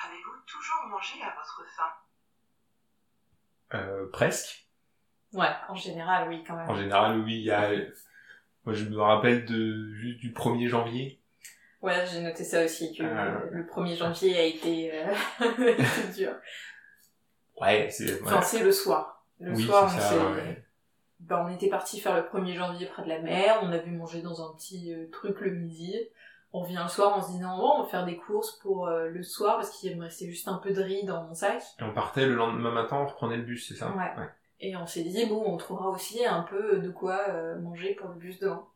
Avez-vous 0.05 0.43
toujours 0.47 0.83
mangé 0.89 1.15
à 1.23 1.35
votre 1.35 1.65
faim? 1.77 1.93
Euh, 3.75 4.09
presque. 4.13 4.69
Ouais, 5.33 5.51
en 5.69 5.75
général, 5.75 6.29
oui, 6.29 6.45
quand 6.47 6.57
même. 6.57 6.69
En 6.69 6.77
général, 6.77 7.21
oui, 7.21 7.35
il 7.41 7.45
y 7.45 7.51
a... 7.51 7.71
Moi, 8.65 8.75
je 8.75 8.85
me 8.85 9.01
rappelle 9.01 9.45
de 9.45 9.93
juste 9.95 10.19
du 10.21 10.33
1er 10.33 10.69
janvier. 10.69 11.21
Ouais, 11.83 12.05
j'ai 12.07 12.21
noté 12.21 12.43
ça 12.45 12.65
aussi, 12.65 12.97
que 12.97 13.03
Euh. 13.03 13.51
le 13.51 13.65
1er 13.67 13.97
janvier 13.97 14.39
a 14.39 14.43
été, 14.45 14.91
euh, 14.93 15.15
dur. 16.17 16.35
Ouais, 17.61 17.89
c'est... 17.91 18.23
Enfin, 18.23 18.43
c'est 18.43 18.63
le 18.63 18.73
soir. 18.73 19.25
Le 19.41 19.53
Oui, 19.53 19.63
soir, 19.65 19.89
c'est 19.89 19.97
on 19.97 20.01
ça, 20.01 20.09
s'est- 20.09 20.19
ouais. 20.19 20.66
Ben, 21.21 21.45
on 21.47 21.55
était 21.55 21.69
parti 21.69 22.01
faire 22.01 22.17
le 22.17 22.23
1er 22.23 22.55
janvier 22.55 22.87
près 22.87 23.03
de 23.03 23.09
la 23.09 23.21
mer, 23.21 23.61
on 23.63 23.73
avait 23.73 23.91
mangé 23.91 24.23
dans 24.23 24.47
un 24.47 24.55
petit 24.55 24.93
euh, 24.93 25.09
truc 25.11 25.41
le 25.41 25.53
midi. 25.53 25.95
On 26.53 26.61
revient 26.61 26.81
le 26.83 26.89
soir 26.89 27.17
en 27.17 27.23
se 27.23 27.33
disant, 27.33 27.57
bon, 27.57 27.73
on 27.77 27.83
va 27.83 27.89
faire 27.89 28.05
des 28.07 28.17
courses 28.17 28.59
pour 28.59 28.87
euh, 28.87 29.09
le 29.09 29.23
soir 29.23 29.57
parce 29.57 29.71
qu'il 29.71 29.97
me 29.97 30.05
restait 30.05 30.27
juste 30.27 30.49
un 30.49 30.59
peu 30.59 30.73
de 30.73 30.83
riz 30.83 31.05
dans 31.05 31.25
mon 31.25 31.35
sac. 31.35 31.63
Et 31.79 31.83
on 31.83 31.93
partait 31.93 32.27
le 32.27 32.35
lendemain 32.35 32.71
matin, 32.71 32.99
on 32.99 33.07
reprenait 33.07 33.37
le 33.37 33.43
bus, 33.43 33.69
c'est 33.69 33.75
ça? 33.75 33.91
Ouais. 33.91 34.29
Et 34.61 34.77
on 34.77 34.87
s'est 34.87 35.03
dit, 35.03 35.27
bon, 35.27 35.43
on 35.45 35.57
trouvera 35.57 35.89
aussi 35.91 36.25
un 36.25 36.43
peu 36.43 36.79
de 36.79 36.91
quoi 36.91 37.21
euh, 37.29 37.59
manger 37.59 37.95
pour 37.95 38.09
le 38.11 38.17
bus 38.17 38.39
demain. 38.39 38.67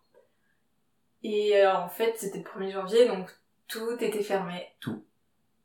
Et 1.22 1.66
en 1.66 1.88
fait, 1.88 2.14
c'était 2.16 2.38
le 2.38 2.44
1er 2.44 2.72
janvier, 2.72 3.06
donc 3.06 3.30
tout 3.68 3.96
était 4.00 4.22
fermé. 4.22 4.66
Tout. 4.80 5.04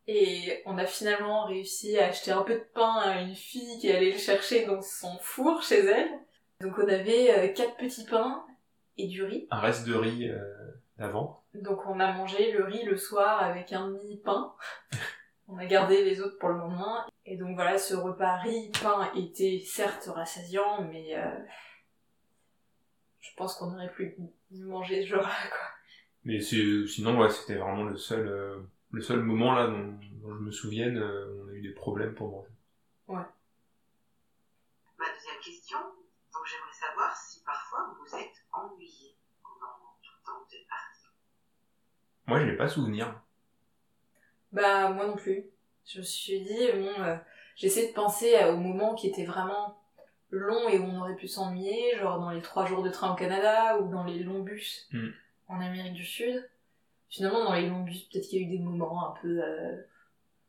Et 0.08 0.62
on 0.66 0.78
a 0.78 0.86
finalement 0.86 1.46
réussi 1.46 1.98
à 1.98 2.08
acheter 2.08 2.32
un 2.32 2.44
peu 2.44 2.54
de 2.54 2.66
pain 2.74 2.98
à 3.00 3.22
une 3.22 3.36
fille 3.36 3.80
qui 3.80 3.92
allait 3.92 4.12
le 4.12 4.18
chercher 4.18 4.66
dans 4.66 4.82
son 4.82 5.18
four 5.20 5.64
chez 5.64 5.84
elle. 5.84 6.10
Donc 6.62 6.78
on 6.78 6.88
avait 6.88 7.32
euh, 7.32 7.54
quatre 7.54 7.78
petits 7.78 8.06
pains 8.06 8.46
et 8.98 9.08
du 9.08 9.24
riz. 9.24 9.48
Un 9.52 9.60
reste 9.60 9.88
de 9.88 9.94
riz 9.94 10.30
euh, 10.30 10.41
d'avant. 10.98 11.44
Donc 11.54 11.86
on 11.86 12.00
a 12.00 12.13
mangé 12.13 12.52
le 12.52 12.63
riz 12.63 12.84
le 12.84 12.98
soir 12.98 13.41
avec 13.41 13.74
un 13.74 13.89
demi-pain. 13.89 14.54
on 15.48 15.58
a 15.58 15.65
gardé 15.65 16.04
les 16.04 16.22
autres 16.22 16.38
pour 16.39 16.50
le 16.50 16.58
lendemain. 16.58 17.06
Et 17.26 17.38
donc 17.38 17.56
voilà, 17.56 17.78
ce 17.78 17.96
repas 17.96 18.38
riz-pain 18.38 19.12
était 19.15 19.60
certes 19.65 20.10
rassasiant, 20.13 20.84
mais 20.84 21.18
euh, 21.18 21.38
je 23.20 23.30
pense 23.36 23.56
qu'on 23.56 23.74
aurait 23.74 23.91
plus 23.91 24.15
mangé 24.52 25.04
ce 25.04 25.10
jour-là, 25.10 25.30
quoi. 25.50 25.68
Mais 26.24 26.39
sinon, 26.41 27.20
ouais, 27.20 27.30
c'était 27.30 27.56
vraiment 27.56 27.84
le 27.84 27.98
seul, 27.98 28.28
euh, 28.28 28.60
le 28.91 29.02
seul 29.02 29.22
moment 29.22 29.54
là 29.54 29.68
dont, 29.68 30.00
dont 30.22 30.34
je 30.34 30.39
me 30.41 30.52
souvienne, 30.52 30.98
euh, 30.98 31.32
où 31.32 31.46
on 31.46 31.50
a 31.50 31.54
eu 31.54 31.62
des 31.62 31.74
problèmes 31.74 32.15
pour 32.15 32.32
manger. 32.32 32.50
Ma 33.08 33.24
deuxième 35.13 35.39
question, 35.44 35.78
donc 35.78 36.44
j'aimerais 36.46 36.74
savoir 36.74 37.15
si 37.15 37.44
parfois 37.44 37.89
vous 37.89 38.04
vous 38.04 38.15
êtes 38.15 38.44
ennuyé 38.54 39.15
pendant 39.44 39.78
tout 40.02 40.12
le 40.20 40.26
temps 40.26 40.39
que 40.44 40.50
vous 40.50 40.56
êtes 40.56 40.68
parti. 40.68 41.06
Moi, 42.28 42.40
je 42.40 42.46
n'ai 42.46 42.56
pas 42.58 42.68
souvenir. 42.68 43.22
Bah 44.52 44.90
moi 44.90 45.06
non 45.08 45.16
plus. 45.16 45.46
Je 45.86 46.00
me 46.00 46.04
suis 46.04 46.42
dit, 46.42 46.68
bon, 46.74 47.04
euh, 47.04 47.16
j'essaie 47.56 47.88
de 47.90 47.94
penser 47.94 48.36
à- 48.36 48.52
au 48.52 48.58
moment 48.58 48.96
qui 48.96 49.08
était 49.08 49.26
vraiment 49.26 49.78
long 50.32 50.68
et 50.70 50.80
où 50.80 50.84
on 50.84 51.02
aurait 51.02 51.16
pu 51.16 51.28
s'ennuyer, 51.28 51.96
genre 51.98 52.20
dans 52.20 52.32
les 52.32 52.42
trois 52.42 52.66
jours 52.66 52.82
de 52.84 52.90
train 52.90 53.12
au 53.14 53.16
Canada 53.16 53.78
ou 53.80 53.90
dans 53.92 54.04
les 54.04 54.20
longs 54.20 54.42
bus 54.44 54.88
Mm. 54.92 55.10
en 55.50 55.62
Amérique 55.62 55.94
du 55.94 56.06
Sud. 56.06 56.50
Finalement, 57.10 57.44
dans 57.44 57.54
les 57.54 57.70
longs 57.70 57.84
bus, 57.84 58.04
peut-être 58.06 58.28
qu'il 58.28 58.42
y 58.42 58.44
a 58.44 58.48
eu 58.48 58.58
des 58.58 58.64
moments 58.64 59.12
un 59.12 59.14
peu 59.22 59.42
euh, 59.44 59.82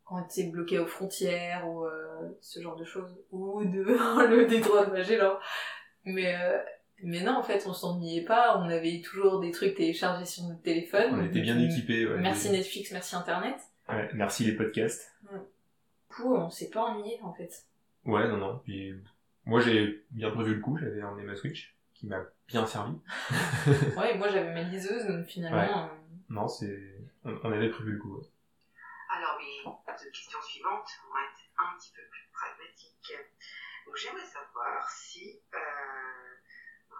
quand 0.04 0.16
on 0.20 0.24
était 0.24 0.44
bloqué 0.44 0.78
aux 0.78 0.86
frontières 0.86 1.68
ou 1.68 1.84
euh, 1.84 2.30
ce 2.40 2.60
genre 2.62 2.76
de 2.76 2.84
choses, 2.84 3.14
ou 3.32 3.62
de 3.64 3.82
le 3.82 4.46
détroit 4.46 4.86
de 4.86 4.92
Magellan. 4.92 5.38
Mais 6.04 6.34
euh, 6.36 6.58
mais 7.02 7.20
non, 7.22 7.36
en 7.36 7.42
fait, 7.42 7.64
on 7.66 7.72
s'ennuyait 7.74 8.24
pas. 8.24 8.58
On 8.58 8.68
avait 8.68 9.00
toujours 9.02 9.40
des 9.40 9.50
trucs 9.50 9.74
téléchargés 9.74 10.24
sur 10.24 10.44
notre 10.44 10.62
téléphone. 10.62 11.14
On 11.20 11.24
était 11.24 11.40
bien 11.40 11.58
équipés. 11.58 12.06
Ouais, 12.06 12.18
Merci 12.20 12.50
Netflix, 12.50 12.90
merci 12.92 13.14
Internet. 13.16 13.56
Ouais, 13.88 14.08
merci 14.14 14.44
les 14.44 14.52
podcasts. 14.52 15.14
Du 15.30 15.38
coup, 16.08 16.34
on 16.34 16.50
s'est 16.50 16.70
pas 16.70 16.82
ennuyé 16.82 17.18
en 17.22 17.32
fait. 17.34 17.64
Ouais, 18.04 18.26
non, 18.28 18.36
non. 18.38 18.60
Puis, 18.64 18.94
moi, 19.44 19.60
j'ai 19.60 20.04
bien 20.10 20.30
prévu 20.30 20.54
le 20.54 20.60
coup. 20.60 20.76
J'avais 20.78 21.02
emmené 21.02 21.24
ma 21.24 21.36
Switch, 21.36 21.74
qui 21.94 22.06
m'a 22.06 22.20
bien 22.48 22.66
servi. 22.66 22.94
Ouais, 23.96 24.14
et 24.14 24.18
moi 24.18 24.28
j'avais 24.28 24.52
ma 24.54 24.62
liseuse, 24.62 25.04
donc 25.06 25.26
finalement. 25.26 25.84
euh, 25.84 25.88
Non, 26.30 26.46
c'est, 26.48 26.78
on, 27.24 27.36
on 27.42 27.52
avait 27.52 27.68
prévu 27.70 27.92
le 27.92 27.98
coup. 27.98 28.16
ouais. 28.18 28.26
Alors 29.10 29.38
mes 29.38 29.70
deux 30.04 30.10
questions 30.10 30.38
suivantes 30.42 30.86
vont 31.08 31.16
être 31.18 31.42
un 31.58 31.76
petit 31.78 31.90
peu 31.94 32.02
plus 32.10 32.28
pragmatiques. 32.32 33.12
Donc 33.86 33.96
j'aimerais 33.96 34.26
savoir 34.26 34.88
si 34.90 35.40
euh, 35.54 35.58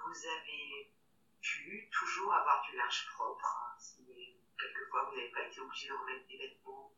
vous 0.07 0.27
avez 0.27 0.92
pu 1.40 1.88
toujours 1.90 2.33
avoir 2.33 2.62
du 2.62 2.77
linge 2.77 3.07
propre, 3.14 3.75
si 3.79 4.05
quelquefois 4.59 5.05
vous 5.05 5.16
n'avez 5.16 5.31
pas 5.31 5.42
été 5.42 5.61
obligé 5.61 5.88
de 5.88 5.95
remettre 5.95 6.27
des 6.27 6.38
vêtements 6.38 6.92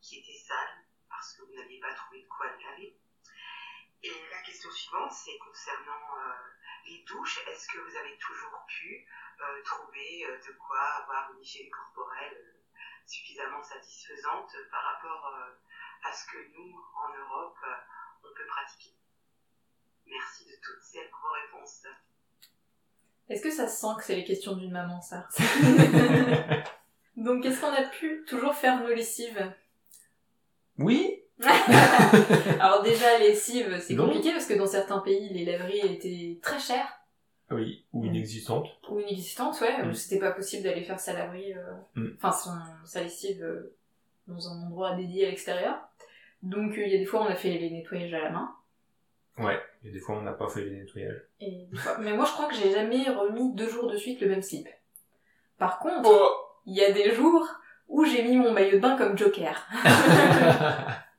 qui 0.00 0.18
étaient 0.18 0.38
sales 0.46 0.84
parce 1.08 1.32
que 1.34 1.42
vous 1.42 1.54
n'aviez 1.54 1.80
pas 1.80 1.92
trouvé 1.94 2.22
de 2.22 2.28
quoi 2.28 2.46
les 2.52 2.64
laver. 2.64 2.96
Et 4.02 4.28
la 4.30 4.42
question 4.42 4.70
suivante, 4.70 5.12
c'est 5.12 5.36
concernant 5.38 6.18
euh, 6.18 6.32
les 6.86 7.02
douches. 7.02 7.38
Est-ce 7.46 7.66
que 7.68 7.78
vous 7.78 7.96
avez 7.96 8.16
toujours 8.18 8.64
pu 8.66 9.06
euh, 9.40 9.62
trouver 9.62 10.24
euh, 10.26 10.38
de 10.38 10.52
quoi 10.52 10.80
avoir 10.80 11.32
une 11.32 11.40
hygiène 11.40 11.70
corporelle 11.70 12.56
suffisamment 13.06 13.62
satisfaisante 13.62 14.54
par 14.70 14.84
rapport 14.84 15.34
à 16.04 16.12
ce 16.12 16.30
que 16.30 16.38
nous, 16.54 16.84
en 16.94 17.08
Europe, 17.08 17.58
on 18.22 18.32
peut 18.32 18.46
pratiquer? 18.46 18.96
Merci 20.06 20.46
de 20.46 20.56
toutes 20.62 20.82
ces 20.82 21.06
vos 21.08 21.32
réponses. 21.32 21.86
Est-ce 23.30 23.42
que 23.42 23.50
ça 23.50 23.66
se 23.68 23.80
sent 23.80 23.86
que 23.98 24.04
c'est 24.04 24.16
les 24.16 24.24
questions 24.24 24.56
d'une 24.56 24.72
maman, 24.72 25.00
ça 25.00 25.26
Donc, 27.16 27.44
est-ce 27.46 27.60
qu'on 27.60 27.72
a 27.72 27.84
pu 27.84 28.24
toujours 28.26 28.54
faire 28.54 28.80
nos 28.82 28.88
lessives? 28.88 29.52
Oui 30.78 31.16
Alors 32.60 32.82
déjà, 32.82 33.18
les 33.18 33.28
lessives, 33.28 33.78
c'est 33.80 33.96
compliqué 33.96 34.32
parce 34.32 34.46
que 34.46 34.54
dans 34.54 34.66
certains 34.66 34.98
pays, 34.98 35.28
les 35.32 35.44
laveries 35.46 35.80
étaient 35.80 36.38
très 36.42 36.58
chères 36.58 37.00
Oui, 37.50 37.84
ou 37.92 38.04
inexistante. 38.04 38.68
ou 38.90 39.00
inexistantes, 39.00 39.58
ouais, 39.62 39.82
Mm. 39.84 39.94
c'était 39.94 40.18
pas 40.18 40.32
possible 40.32 40.64
d'aller 40.64 40.84
faire 40.84 41.00
sa 41.00 41.14
laverie, 41.14 41.54
euh, 41.54 41.72
Mm. 41.96 42.08
enfin 42.22 42.32
sa 42.84 43.02
lessive 43.02 43.42
euh, 43.42 43.74
dans 44.26 44.48
un 44.48 44.66
endroit 44.66 44.94
dédié 44.96 45.26
à 45.26 45.30
l'extérieur. 45.30 45.78
Donc 46.42 46.72
euh, 46.76 46.82
il 46.86 46.92
y 46.92 46.96
a 46.96 46.98
des 46.98 47.06
fois 47.06 47.22
on 47.22 47.26
a 47.30 47.34
fait 47.36 47.50
les 47.56 47.70
nettoyages 47.70 48.12
à 48.14 48.20
la 48.20 48.30
main. 48.30 48.50
Ouais, 49.40 49.60
et 49.84 49.90
des 49.90 49.98
fois 50.00 50.16
on 50.16 50.22
n'a 50.22 50.32
pas 50.32 50.48
fait 50.48 50.64
les 50.64 50.76
nettoyages. 50.80 51.22
Et 51.40 51.66
des 51.70 51.76
fois- 51.76 51.96
Mais 51.98 52.12
moi 52.14 52.24
je 52.26 52.32
crois 52.32 52.48
que 52.48 52.54
j'ai 52.54 52.70
jamais 52.72 53.08
remis 53.08 53.54
deux 53.54 53.68
jours 53.68 53.90
de 53.90 53.96
suite 53.96 54.20
le 54.20 54.28
même 54.28 54.42
slip. 54.42 54.68
Par 55.58 55.78
contre, 55.78 56.08
Oh 56.10 56.30
il 56.66 56.76
y 56.76 56.84
a 56.84 56.92
des 56.92 57.12
jours 57.14 57.46
où 57.88 58.04
j'ai 58.04 58.22
mis 58.22 58.36
mon 58.36 58.52
maillot 58.52 58.76
de 58.76 58.78
bain 58.78 58.96
comme 58.96 59.16
Joker. 59.18 59.66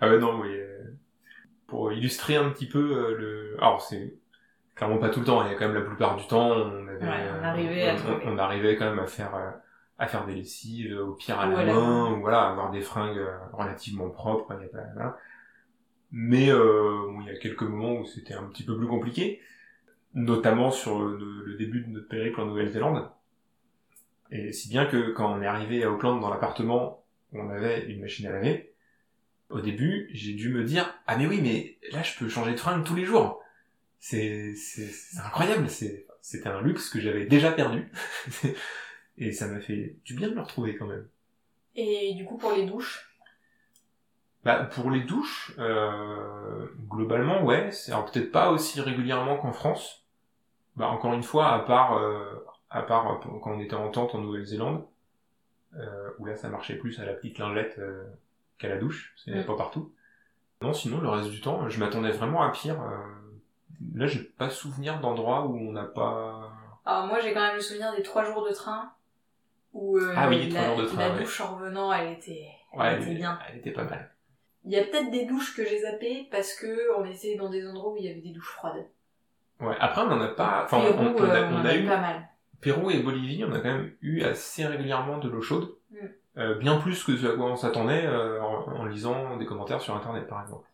Ah 0.00 0.08
ouais, 0.08 0.18
non, 0.18 0.40
oui. 0.40 0.48
euh, 0.50 0.84
Pour 1.66 1.92
illustrer 1.92 2.36
un 2.36 2.50
petit 2.50 2.66
peu 2.66 2.78
euh, 2.78 3.16
le... 3.16 3.56
Alors, 3.58 3.80
c'est 3.80 4.14
clairement 4.74 4.98
pas 4.98 5.08
tout 5.08 5.20
le 5.20 5.26
temps, 5.26 5.44
il 5.46 5.52
y 5.52 5.54
a 5.54 5.58
quand 5.58 5.66
même 5.66 5.76
la 5.76 5.88
plupart 5.88 6.16
du 6.16 6.26
temps, 6.26 6.48
on 6.50 6.86
avait... 6.88 6.98
Ouais, 6.98 7.30
on 7.30 7.42
euh, 7.42 7.44
arrivait 7.44 7.88
à 7.88 7.94
on, 8.26 8.36
arrivait 8.36 8.76
quand 8.76 8.86
même 8.86 8.98
à 8.98 9.06
faire... 9.06 9.32
à 9.98 10.06
faire 10.08 10.26
des 10.26 10.34
lessives, 10.34 10.98
au 10.98 11.12
pire 11.12 11.38
à 11.38 11.46
la 11.46 11.64
main, 11.64 12.12
ou 12.12 12.20
voilà, 12.20 12.48
avoir 12.50 12.70
des 12.70 12.80
fringues 12.82 13.24
relativement 13.52 14.10
propres, 14.10 14.54
il 14.58 14.64
y 14.64 14.66
a 14.66 14.68
pas... 14.68 14.84
voilà. 14.94 15.16
Mais 16.16 16.48
euh, 16.48 17.08
bon, 17.08 17.22
il 17.22 17.26
y 17.26 17.30
a 17.30 17.36
quelques 17.36 17.64
moments 17.64 17.96
où 17.96 18.06
c'était 18.06 18.34
un 18.34 18.44
petit 18.44 18.62
peu 18.62 18.78
plus 18.78 18.86
compliqué, 18.86 19.40
notamment 20.14 20.70
sur 20.70 21.00
le, 21.00 21.56
début 21.58 21.80
de 21.80 21.88
notre 21.88 22.06
périple 22.06 22.40
en 22.40 22.46
Nouvelle-Zélande. 22.46 23.10
Et 24.30 24.52
si 24.52 24.68
bien 24.68 24.86
que 24.86 25.10
quand 25.10 25.36
on 25.36 25.42
est 25.42 25.46
arrivé 25.46 25.82
à 25.82 25.90
Auckland 25.90 26.20
dans 26.20 26.30
l'appartement 26.30 27.04
où 27.32 27.40
on 27.40 27.50
avait 27.50 27.86
une 27.86 28.00
machine 28.00 28.28
à 28.28 28.30
laver, 28.30 28.72
au 29.50 29.60
début, 29.60 30.08
j'ai 30.12 30.34
dû 30.34 30.50
me 30.50 30.62
dire 30.62 30.94
ah 31.08 31.16
mais 31.16 31.26
oui 31.26 31.40
mais 31.42 31.78
là 31.90 32.02
je 32.04 32.16
peux 32.16 32.28
changer 32.28 32.52
de 32.52 32.58
fringue 32.58 32.84
tous 32.84 32.94
les 32.94 33.04
jours. 33.04 33.42
C'est 33.98 34.54
incroyable, 35.18 35.68
c'était 35.68 36.48
un 36.48 36.62
luxe 36.62 36.90
que 36.90 37.00
j'avais 37.00 37.26
déjà 37.26 37.50
perdu. 37.50 37.90
Et 39.18 39.32
ça 39.32 39.48
m'a 39.48 39.58
fait 39.58 39.96
du 40.04 40.14
bien 40.14 40.28
de 40.28 40.34
le 40.34 40.42
retrouver 40.42 40.76
quand 40.76 40.86
même. 40.86 41.08
Et 41.74 42.14
du 42.14 42.24
coup 42.24 42.36
pour 42.36 42.52
les 42.52 42.66
douches, 42.66 43.13
Bah, 44.44 44.64
pour 44.64 44.90
les 44.90 45.00
douches, 45.00 45.52
euh, 45.58 46.66
globalement, 46.88 47.42
ouais, 47.44 47.70
c'est 47.72 47.92
peut-être 47.92 48.30
pas 48.30 48.50
aussi 48.50 48.80
régulièrement 48.80 49.38
qu'en 49.38 49.52
France. 49.52 50.04
Bah, 50.76 50.88
encore 50.88 51.14
une 51.14 51.22
fois, 51.22 51.48
à 51.52 51.60
part, 51.60 51.96
euh, 51.98 52.44
à 52.70 52.82
part 52.82 53.10
euh, 53.12 53.38
quand 53.42 53.52
on 53.52 53.60
était 53.60 53.74
en 53.76 53.90
tente 53.90 54.14
en 54.14 54.18
Nouvelle-Zélande, 54.18 54.84
euh, 55.76 56.10
où 56.18 56.26
là 56.26 56.36
ça 56.36 56.48
marchait 56.48 56.76
plus 56.76 57.00
à 57.00 57.04
la 57.04 57.14
petite 57.14 57.38
lingette 57.38 57.76
euh, 57.78 58.04
qu'à 58.58 58.68
la 58.68 58.76
douche, 58.76 59.12
parce 59.14 59.24
qu'il 59.24 59.32
n'y 59.32 59.38
en 59.38 59.42
avait 59.42 59.48
Mm. 59.52 59.56
pas 59.56 59.62
partout. 59.62 59.92
Non, 60.62 60.72
sinon, 60.72 61.00
le 61.00 61.08
reste 61.08 61.30
du 61.30 61.40
temps, 61.40 61.68
je 61.68 61.80
m'attendais 61.80 62.10
vraiment 62.12 62.42
à 62.42 62.50
pire. 62.50 62.80
euh, 62.82 62.96
là, 63.94 64.06
j'ai 64.06 64.20
pas 64.22 64.50
souvenir 64.50 65.00
d'endroits 65.00 65.46
où 65.46 65.56
on 65.56 65.72
n'a 65.72 65.84
pas... 65.84 66.52
alors 66.84 67.06
moi 67.06 67.20
j'ai 67.20 67.32
quand 67.34 67.40
même 67.40 67.56
le 67.56 67.60
souvenir 67.62 67.94
des 67.96 68.02
trois 68.02 68.24
jours 68.24 68.46
de 68.46 68.52
train 68.52 68.92
où 69.72 69.98
euh, 69.98 70.14
Ah 70.16 70.28
oui, 70.28 70.38
les 70.44 70.48
trois 70.50 70.62
la, 70.62 70.68
jours 70.68 70.76
de 70.78 70.86
train, 70.86 71.08
la 71.08 71.14
ouais. 71.14 71.20
douche 71.20 71.40
en 71.40 71.56
revenant 71.56 71.92
elle 71.92 72.12
était, 72.12 72.48
elle 72.72 72.78
Ouais, 72.78 72.94
était 73.00 73.10
elle, 73.10 73.16
bien. 73.16 73.38
elle 73.48 73.58
était 73.58 73.72
pas 73.72 73.84
mal. 73.84 74.10
Il 74.64 74.72
y 74.72 74.78
a 74.78 74.84
peut-être 74.84 75.10
des 75.10 75.26
douches 75.26 75.54
que 75.56 75.64
j'ai 75.64 75.80
zappées 75.80 76.28
parce 76.30 76.54
que 76.54 76.98
on 76.98 77.04
était 77.04 77.36
dans 77.36 77.50
des 77.50 77.66
endroits 77.66 77.92
où 77.92 77.96
il 77.96 78.04
y 78.04 78.08
avait 78.10 78.20
des 78.20 78.30
douches 78.30 78.50
froides. 78.52 78.86
Ouais, 79.60 79.76
après, 79.78 80.02
on 80.02 80.10
en 80.10 80.20
a 80.20 80.28
pas... 80.28 80.62
Enfin, 80.64 80.80
Pérou, 80.80 81.04
on, 81.04 81.14
on 81.16 81.30
a, 81.30 81.34
euh, 81.34 81.48
on 81.50 81.56
en 81.56 81.64
a 81.64 81.68
a 81.68 81.76
eu... 81.76 81.86
pas 81.86 82.00
mal. 82.00 82.28
Pérou 82.60 82.90
et 82.90 83.02
Bolivie, 83.02 83.44
on 83.44 83.52
a 83.52 83.58
quand 83.58 83.68
même 83.68 83.92
eu 84.00 84.22
assez 84.22 84.66
régulièrement 84.66 85.18
de 85.18 85.28
l'eau 85.28 85.42
chaude. 85.42 85.74
Mm. 85.90 85.96
Euh, 86.36 86.54
bien 86.56 86.78
plus 86.78 87.04
que 87.04 87.16
ce 87.16 87.26
à 87.26 87.36
quoi 87.36 87.46
on 87.46 87.56
s'attendait 87.56 88.06
euh, 88.06 88.42
en, 88.42 88.80
en 88.80 88.84
lisant 88.86 89.36
des 89.36 89.46
commentaires 89.46 89.80
sur 89.80 89.94
internet 89.94 90.26
par 90.26 90.42
exemple. 90.42 90.66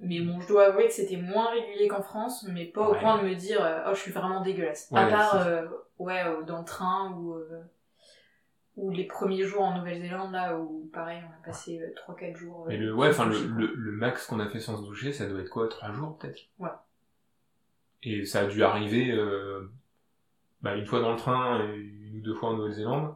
Mais 0.00 0.20
bon, 0.20 0.40
je 0.40 0.46
dois 0.46 0.66
avouer 0.66 0.86
que 0.86 0.92
c'était 0.92 1.16
moins 1.16 1.50
régulier 1.50 1.88
qu'en 1.88 2.02
France, 2.02 2.46
mais 2.48 2.66
pas 2.66 2.88
au 2.88 2.92
Ouais. 2.92 3.00
point 3.00 3.18
de 3.20 3.26
me 3.28 3.34
dire 3.34 3.58
oh 3.88 3.90
je 3.94 3.98
suis 4.00 4.12
vraiment 4.12 4.42
dégueulasse. 4.42 4.88
Ouais, 4.92 5.00
à 5.00 5.06
part 5.08 5.44
euh, 5.44 5.66
ouais 5.98 6.22
dans 6.46 6.60
le 6.60 6.64
train 6.64 7.10
ou 7.18 7.34
ou 8.78 8.90
les 8.90 9.04
premiers 9.06 9.42
jours 9.44 9.62
en 9.62 9.76
Nouvelle-Zélande 9.78 10.32
là 10.32 10.56
où 10.58 10.88
pareil 10.92 11.20
on 11.28 11.32
a 11.32 11.44
passé 11.44 11.80
3-4 12.08 12.36
jours. 12.36 12.64
euh, 12.64 12.68
Mais 12.68 12.76
le, 12.76 12.94
ouais, 12.94 13.08
enfin, 13.08 13.26
le, 13.26 13.38
le, 13.46 13.74
le 13.74 13.92
max 13.92 14.26
qu'on 14.26 14.40
a 14.40 14.48
fait 14.48 14.60
sans 14.60 14.76
se 14.78 14.82
doucher, 14.84 15.12
ça 15.12 15.26
doit 15.28 15.40
être 15.40 15.50
quoi, 15.50 15.68
trois 15.68 15.92
jours 15.92 16.16
peut-être? 16.18 16.40
Ouais. 16.58 16.70
Et 18.02 18.24
ça 18.24 18.40
a 18.42 18.46
dû 18.46 18.62
arriver 18.62 19.10
euh, 19.10 19.70
bah, 20.62 20.76
une 20.76 20.86
fois 20.86 21.00
dans 21.00 21.10
le 21.12 21.18
train 21.18 21.64
et 21.68 21.76
une 21.76 22.18
ou 22.18 22.22
deux 22.22 22.34
fois 22.34 22.50
en 22.50 22.56
Nouvelle-Zélande. 22.56 23.14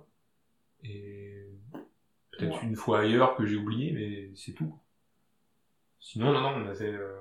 Et 0.84 1.46
peut-être 2.32 2.60
Ouais. 2.62 2.66
une 2.68 2.74
fois 2.76 3.00
ailleurs 3.00 3.36
que 3.36 3.46
j'ai 3.46 3.56
oublié, 3.56 3.92
mais 3.92 4.34
c'est 4.34 4.52
tout. 4.52 4.76
Sinon, 6.00 6.32
non, 6.32 6.40
non, 6.40 6.64
on 6.64 6.68
avait, 6.68 6.92
euh, 6.92 7.20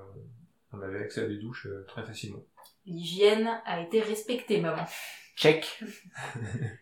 on 0.72 0.80
avait 0.80 0.98
accès 1.04 1.22
à 1.22 1.28
des 1.28 1.38
douches 1.38 1.66
euh, 1.66 1.84
très 1.86 2.02
facilement. 2.04 2.42
L'hygiène 2.86 3.48
a 3.64 3.80
été 3.80 4.00
respectée 4.00 4.60
maman. 4.60 4.84
Check 5.36 5.80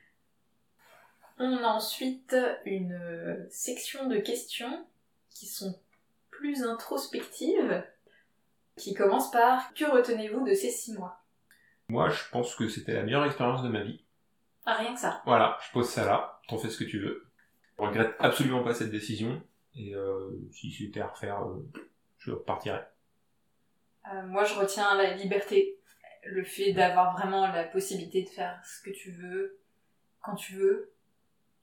On 1.43 1.57
a 1.57 1.69
ensuite 1.69 2.37
une 2.67 2.93
euh, 2.93 3.47
section 3.49 4.09
de 4.09 4.19
questions 4.19 4.87
qui 5.31 5.47
sont 5.47 5.75
plus 6.29 6.65
introspectives, 6.65 7.83
qui 8.77 8.93
commence 8.93 9.31
par 9.31 9.73
Que 9.73 9.91
retenez-vous 9.91 10.47
de 10.47 10.53
ces 10.53 10.71
six 10.71 10.93
mois? 10.93 11.23
Moi, 11.89 12.11
je 12.11 12.23
pense 12.31 12.55
que 12.55 12.69
c'était 12.69 12.93
la 12.93 13.05
meilleure 13.05 13.25
expérience 13.25 13.63
de 13.63 13.71
ma 13.71 13.83
vie. 13.83 14.05
Ah, 14.67 14.75
rien 14.75 14.93
que 14.93 15.01
ça. 15.01 15.23
Voilà, 15.25 15.59
je 15.67 15.73
pose 15.73 15.89
ça 15.89 16.05
là, 16.05 16.43
t'en 16.47 16.59
fais 16.59 16.69
ce 16.69 16.77
que 16.77 16.85
tu 16.85 17.01
veux. 17.01 17.27
Je 17.79 17.85
regrette 17.85 18.15
absolument 18.19 18.63
pas 18.63 18.75
cette 18.75 18.91
décision, 18.91 19.43
et 19.75 19.95
euh, 19.95 20.31
si 20.53 20.71
c'était 20.71 21.01
à 21.01 21.07
refaire, 21.07 21.43
euh, 21.43 21.67
je 22.19 22.33
repartirais. 22.33 22.87
Euh, 24.13 24.27
moi, 24.27 24.45
je 24.45 24.55
retiens 24.57 24.95
la 24.95 25.15
liberté, 25.15 25.79
le 26.25 26.45
fait 26.45 26.75
d'avoir 26.75 27.17
vraiment 27.17 27.47
la 27.47 27.65
possibilité 27.65 28.25
de 28.25 28.29
faire 28.29 28.61
ce 28.63 28.83
que 28.83 28.95
tu 28.95 29.13
veux, 29.13 29.59
quand 30.21 30.35
tu 30.35 30.57
veux, 30.57 30.93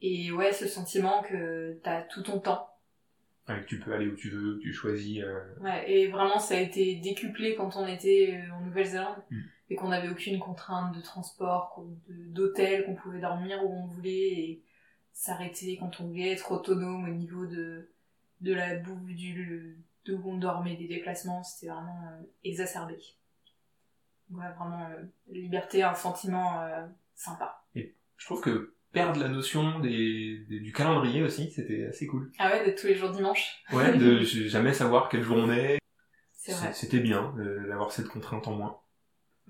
et 0.02 0.32
ouais, 0.32 0.52
ce 0.54 0.68
sentiment 0.68 1.22
que 1.24 1.80
t'as 1.84 2.02
tout 2.04 2.22
ton 2.24 2.40
temps. 2.40 2.70
Ouais, 3.48 3.62
que 3.62 3.66
tu 3.68 3.80
peux 3.80 3.94
aller 3.94 4.08
où 4.08 4.16
tu 4.16 4.30
veux, 4.30 4.58
que 4.58 4.62
tu 4.62 4.74
choisis. 4.74 5.22
euh, 5.24 5.56
Ouais, 5.62 5.90
et 5.90 6.08
vraiment, 6.10 6.38
ça 6.40 6.56
a 6.56 6.60
été 6.60 6.96
décuplé 6.96 7.56
quand 7.56 7.76
on 7.78 7.88
était 7.88 8.42
euh, 8.46 8.54
en 8.54 8.62
Nouvelle-Zélande 8.62 9.24
Mm. 9.32 9.40
et 9.70 9.76
qu'on 9.76 9.88
n'avait 9.90 10.10
aucune 10.10 10.38
contrainte 10.40 10.94
de 10.96 11.02
transport, 11.02 11.82
d'hôtel, 12.10 12.86
qu'on 12.86 12.96
pouvait 12.96 13.20
dormir 13.22 13.64
où 13.64 13.70
on 13.72 13.86
voulait 13.88 14.12
et 14.34 14.64
s'arrêter 15.14 15.78
quand 15.78 16.00
on 16.02 16.08
voulait, 16.08 16.32
être 16.34 16.52
autonome 16.52 17.06
au 17.10 17.14
niveau 17.14 17.46
de, 17.46 17.90
de 18.42 18.54
la 18.54 18.76
bouffe, 18.76 19.16
du, 19.16 19.78
de 20.06 20.14
où 20.14 20.30
on 20.32 20.38
dormait, 20.38 20.76
des 20.76 20.88
déplacements, 20.88 21.42
c'était 21.44 21.72
vraiment 21.72 22.04
euh, 22.12 22.24
exacerbé. 22.44 22.98
Ouais, 24.30 24.50
vraiment, 24.58 24.90
euh, 24.90 25.04
liberté, 25.32 25.84
un 25.84 25.96
sentiment 25.96 26.62
sympa. 27.16 27.64
Je 27.76 28.26
trouve 28.26 28.42
que 28.42 28.74
perdre 28.92 29.20
la 29.20 29.28
notion 29.30 29.80
des, 29.80 30.46
des- 30.50 30.60
du 30.60 30.72
calendrier 30.74 31.24
aussi, 31.24 31.52
c'était 31.52 31.86
assez 31.88 32.08
cool. 32.08 32.32
Ah 32.40 32.50
ouais, 32.52 32.66
d'être 32.66 32.80
tous 32.82 32.88
les 32.88 32.96
jours 32.96 33.12
dimanche, 33.12 33.64
Ouais, 33.72 33.98
de 33.98 34.20
jamais 34.24 34.74
savoir 34.74 35.10
quel 35.10 35.24
jour 35.24 35.38
on 35.38 35.52
est. 35.52 35.78
C'était 36.74 37.00
bien 37.00 37.36
euh, 37.40 37.68
d'avoir 37.68 37.92
cette 37.92 38.08
contrainte 38.08 38.48
en 38.48 38.54
moins. 38.54 38.80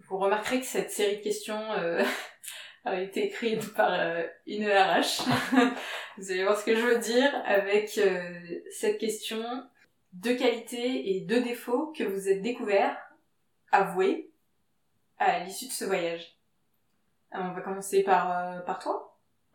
Vous 0.10 0.18
remarquerez 0.18 0.60
que 0.62 0.66
cette 0.66 0.90
série 0.92 1.18
de 1.18 1.22
questions 1.24 1.72
euh, 1.74 2.04
a 2.86 3.00
été 3.00 3.26
écrite 3.28 3.74
par 3.76 3.94
euh, 3.94 4.24
une 4.48 4.66
RH. 4.68 5.28
Vous 6.18 6.32
allez 6.32 6.44
voir 6.44 6.58
ce 6.58 6.66
que 6.66 6.76
je 6.76 6.82
veux 6.82 6.98
dire 6.98 7.30
avec 7.46 7.98
euh, 8.00 8.40
cette 8.72 8.98
question. 8.98 9.44
Deux 10.14 10.36
qualités 10.36 11.16
et 11.16 11.22
deux 11.22 11.44
défauts 11.44 11.94
que 11.96 12.04
vous 12.04 12.30
êtes 12.30 12.42
découverts, 12.42 12.98
avoués, 13.72 14.32
à 15.20 15.44
l'issue 15.44 15.68
de 15.68 15.72
ce 15.72 15.86
voyage. 15.86 16.36
Alors, 17.30 17.52
on 17.52 17.54
va 17.54 17.62
commencer 17.62 18.02
par, 18.04 18.32
euh, 18.32 18.60
par 18.62 18.80
toi. 18.80 19.07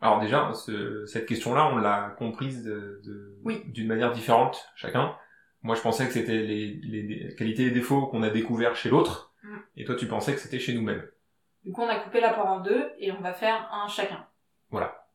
Alors 0.03 0.19
déjà, 0.19 0.51
ce- 0.53 1.05
cette 1.05 1.25
question-là, 1.25 1.69
on 1.73 1.77
l'a 1.77 2.13
comprise 2.17 2.63
de- 2.63 2.99
de- 3.05 3.37
Oui. 3.45 3.61
d'une 3.67 3.87
manière 3.87 4.11
différente 4.11 4.67
chacun. 4.75 5.15
Moi, 5.61 5.75
je 5.75 5.81
pensais 5.81 6.05
que 6.05 6.11
c'était 6.11 6.39
les, 6.39 7.33
qualités 7.37 7.63
et 7.63 7.71
défauts 7.71 8.07
qu'on 8.07 8.21
a 8.21 8.29
découverts 8.29 8.75
chez 8.75 8.89
l'autre, 8.89 9.33
Mm. 9.43 9.57
et 9.77 9.85
toi, 9.85 9.95
tu 9.95 10.07
pensais 10.07 10.33
que 10.33 10.39
c'était 10.39 10.59
chez 10.59 10.73
nous-mêmes. 10.73 11.07
Du 11.63 11.71
coup, 11.71 11.81
on 11.83 11.87
a 11.87 11.99
coupé 11.99 12.19
la 12.19 12.33
part 12.33 12.47
en 12.47 12.59
deux 12.59 12.89
et 12.99 13.13
on 13.13 13.21
va 13.21 13.33
faire 13.33 13.69
un 13.71 13.87
chacun. 13.87 14.25
Voilà. 14.71 15.07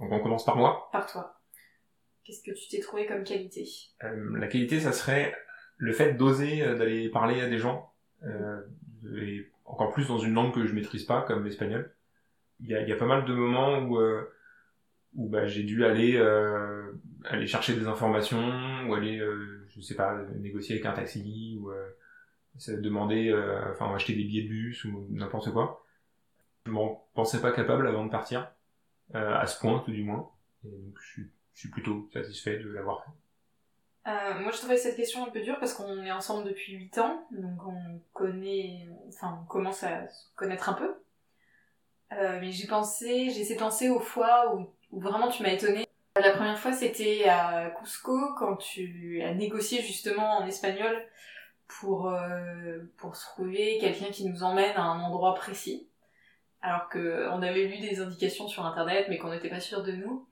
Donc 0.00 0.10
on 0.10 0.20
commence 0.20 0.44
par 0.46 0.56
moi. 0.56 0.88
Par 0.90 1.04
toi. 1.06 1.38
Qu'est-ce 2.24 2.42
que 2.42 2.52
tu 2.56 2.68
t'es 2.70 2.80
trouvé 2.80 3.04
comme 3.04 3.24
qualité? 3.24 3.68
Euh, 4.04 4.38
la 4.38 4.46
qualité, 4.46 4.80
ça 4.80 4.92
serait 4.92 5.36
le 5.76 5.92
fait 5.92 6.14
d'oser 6.14 6.62
euh, 6.62 6.76
d'aller 6.78 7.10
parler 7.10 7.42
à 7.42 7.48
des 7.48 7.58
gens, 7.58 7.92
euh, 8.24 8.62
et 9.18 9.50
encore 9.66 9.92
plus 9.92 10.08
dans 10.08 10.18
une 10.18 10.32
langue 10.32 10.54
que 10.54 10.64
je 10.64 10.72
maîtrise 10.74 11.04
pas, 11.04 11.20
comme 11.22 11.44
l'espagnol, 11.44 11.92
il 12.62 12.70
y 12.70 12.92
a, 12.92 12.96
pas 12.96 13.06
mal 13.06 13.24
de 13.24 13.34
moments 13.34 13.78
où, 13.80 13.98
euh, 13.98 14.32
où 15.14 15.28
bah, 15.28 15.46
j'ai 15.46 15.62
dû 15.62 15.84
aller, 15.84 16.16
euh, 16.16 16.92
aller 17.24 17.46
chercher 17.46 17.74
des 17.74 17.86
informations, 17.86 18.88
ou 18.88 18.94
aller, 18.94 19.18
euh, 19.18 19.66
je 19.68 19.80
sais 19.80 19.94
pas, 19.94 20.16
négocier 20.36 20.76
avec 20.76 20.86
un 20.86 20.92
taxi, 20.92 21.58
ou 21.60 21.70
euh, 21.70 21.88
demander, 22.80 23.32
enfin 23.70 23.94
acheter 23.94 24.14
des 24.14 24.24
billets 24.24 24.44
de 24.44 24.48
bus, 24.48 24.84
ou 24.84 25.06
n'importe 25.10 25.52
quoi. 25.52 25.84
Je 26.66 26.70
m'en 26.70 27.06
pensais 27.14 27.40
pas 27.40 27.52
capable 27.52 27.86
avant 27.88 28.04
de 28.04 28.10
partir, 28.10 28.50
à 29.14 29.46
ce 29.46 29.58
point 29.58 29.80
tout 29.80 29.90
du 29.90 30.04
moins. 30.04 30.30
Et 30.64 30.68
donc 30.68 30.94
je 31.00 31.06
suis, 31.06 31.30
je 31.54 31.60
suis 31.60 31.70
plutôt 31.70 32.08
satisfait 32.12 32.58
de 32.58 32.68
l'avoir 32.70 33.04
fait. 33.04 33.10
Moi, 34.40 34.50
je 34.50 34.58
trouvais 34.58 34.76
cette 34.76 34.96
question 34.96 35.24
un 35.24 35.30
peu 35.30 35.40
dure 35.40 35.58
parce 35.60 35.74
qu'on 35.74 36.02
est 36.02 36.12
ensemble 36.12 36.48
depuis 36.48 36.74
8 36.74 36.98
ans, 36.98 37.26
donc 37.30 37.66
on 37.66 38.00
connaît, 38.12 38.88
enfin, 39.08 39.38
on 39.42 39.46
commence 39.46 39.82
à 39.84 40.08
se 40.08 40.26
connaître 40.34 40.68
un 40.68 40.74
peu. 40.74 40.92
Euh, 42.18 42.38
mais 42.40 42.52
j'ai 42.52 42.66
pensé, 42.66 43.30
j'ai 43.30 43.40
essayé 43.40 43.54
de 43.54 43.60
penser 43.60 43.88
aux 43.88 44.00
fois 44.00 44.54
où, 44.54 44.68
vraiment 45.00 45.28
tu 45.28 45.42
m'as 45.42 45.52
étonné. 45.52 45.86
La 46.16 46.32
première 46.32 46.58
fois, 46.58 46.72
c'était 46.72 47.24
à 47.28 47.70
Cusco 47.70 48.34
quand 48.38 48.56
tu 48.56 49.22
as 49.22 49.34
négocié 49.34 49.80
justement 49.80 50.38
en 50.38 50.46
espagnol 50.46 51.02
pour 51.66 52.08
euh, 52.08 52.80
pour 52.98 53.12
trouver 53.12 53.78
quelqu'un 53.80 54.10
qui 54.10 54.26
nous 54.28 54.42
emmène 54.42 54.76
à 54.76 54.82
un 54.82 55.00
endroit 55.00 55.34
précis, 55.34 55.88
alors 56.60 56.88
que 56.90 57.28
on 57.30 57.42
avait 57.42 57.64
lu 57.64 57.78
des 57.78 58.00
indications 58.00 58.46
sur 58.46 58.66
internet, 58.66 59.06
mais 59.08 59.16
qu'on 59.18 59.30
n'était 59.30 59.48
pas 59.48 59.60
sûr 59.60 59.82
de 59.82 59.92
nous 59.92 60.28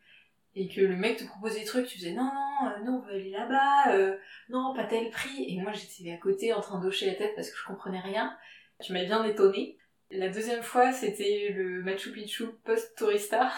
et 0.54 0.68
que 0.68 0.80
le 0.80 0.96
mec 0.96 1.18
te 1.18 1.24
proposait 1.24 1.60
des 1.60 1.66
trucs, 1.66 1.86
tu 1.86 1.98
faisais 1.98 2.12
non, 2.12 2.24
non, 2.24 2.66
euh, 2.66 2.84
non, 2.84 2.96
on 2.96 3.06
veut 3.06 3.14
aller 3.14 3.30
là-bas, 3.30 3.94
euh, 3.94 4.16
non, 4.48 4.74
pas 4.74 4.84
tel 4.84 5.10
prix. 5.10 5.44
Et 5.48 5.60
moi, 5.60 5.72
j'étais 5.72 6.12
à 6.12 6.16
côté 6.16 6.52
en 6.52 6.60
train 6.60 6.80
d'hocher 6.80 7.06
la 7.06 7.14
tête 7.14 7.34
parce 7.36 7.50
que 7.50 7.56
je 7.56 7.64
comprenais 7.64 8.00
rien. 8.00 8.36
Tu 8.80 8.92
m'as 8.92 9.04
bien 9.04 9.24
étonnée. 9.24 9.78
La 10.10 10.28
deuxième 10.28 10.62
fois, 10.62 10.92
c'était 10.92 11.52
le 11.56 11.82
Machu 11.82 12.10
Picchu 12.12 12.44
post-tourista. 12.64 13.50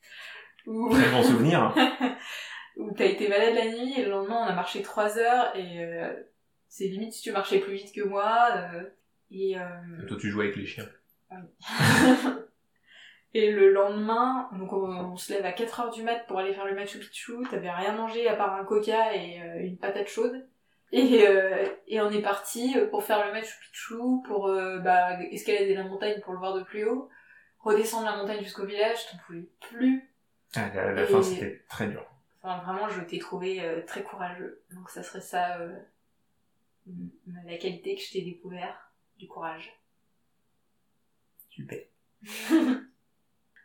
où, 0.66 0.90
Très 0.90 1.10
bon 1.10 1.22
souvenir. 1.22 1.74
où 2.76 2.92
t'as 2.92 3.06
été 3.06 3.28
malade 3.28 3.54
la 3.54 3.66
nuit 3.66 3.98
et 3.98 4.04
le 4.04 4.10
lendemain, 4.10 4.44
on 4.44 4.48
a 4.48 4.54
marché 4.54 4.82
trois 4.82 5.18
heures 5.18 5.54
et 5.56 5.84
euh, 5.84 6.12
c'est 6.68 6.84
limite 6.86 7.12
si 7.12 7.22
tu 7.22 7.32
marchais 7.32 7.58
plus 7.58 7.74
vite 7.74 7.92
que 7.92 8.02
moi. 8.02 8.48
euh, 8.56 8.84
et, 9.30 9.58
euh, 9.58 10.06
Toi, 10.06 10.16
tu 10.20 10.30
jouais 10.30 10.44
avec 10.44 10.56
les 10.56 10.66
chiens. 10.66 10.88
Et 13.34 13.52
le 13.52 13.70
lendemain, 13.70 14.48
donc 14.52 14.72
on, 14.72 14.88
on 14.88 15.16
se 15.18 15.34
lève 15.34 15.44
à 15.44 15.52
4h 15.52 15.92
du 15.92 16.02
mat 16.02 16.26
pour 16.26 16.38
aller 16.38 16.54
faire 16.54 16.64
le 16.64 16.74
Machu 16.74 16.98
Picchu, 16.98 17.34
t'avais 17.50 17.70
rien 17.70 17.92
mangé 17.92 18.26
à 18.26 18.34
part 18.34 18.54
un 18.54 18.64
coca 18.64 19.14
et 19.14 19.36
une 19.60 19.76
patate 19.76 20.08
chaude. 20.08 20.48
Et, 20.90 21.26
euh, 21.26 21.66
et 21.86 22.00
on 22.00 22.10
est 22.10 22.22
parti 22.22 22.74
pour 22.90 23.04
faire 23.04 23.26
le 23.26 23.32
Machu 23.32 23.58
Picchu, 23.60 23.96
pour 24.26 24.48
euh, 24.48 24.78
bah, 24.78 25.22
escalader 25.30 25.74
la 25.74 25.84
montagne 25.84 26.20
pour 26.22 26.32
le 26.32 26.38
voir 26.38 26.54
de 26.54 26.62
plus 26.62 26.84
haut, 26.84 27.10
redescendre 27.60 28.06
la 28.06 28.16
montagne 28.16 28.42
jusqu'au 28.42 28.64
village, 28.64 28.98
t'en 29.10 29.18
pouvais 29.26 29.48
plus. 29.60 30.10
Ah, 30.54 30.70
la, 30.74 30.92
la 30.92 31.06
fin, 31.06 31.22
c'était 31.22 31.62
très 31.68 31.88
dur. 31.88 32.06
Enfin 32.42 32.62
vraiment, 32.62 32.88
je 32.88 33.02
t'ai 33.02 33.18
trouvé 33.18 33.60
euh, 33.62 33.82
très 33.86 34.02
courageux. 34.02 34.62
Donc 34.74 34.88
ça 34.88 35.02
serait 35.02 35.20
ça, 35.20 35.58
euh, 35.58 35.76
la 37.44 37.58
qualité 37.58 37.94
que 37.94 38.00
je 38.00 38.12
t'ai 38.12 38.22
découvert, 38.22 38.90
du 39.18 39.26
courage. 39.26 39.78
Super. 41.50 41.80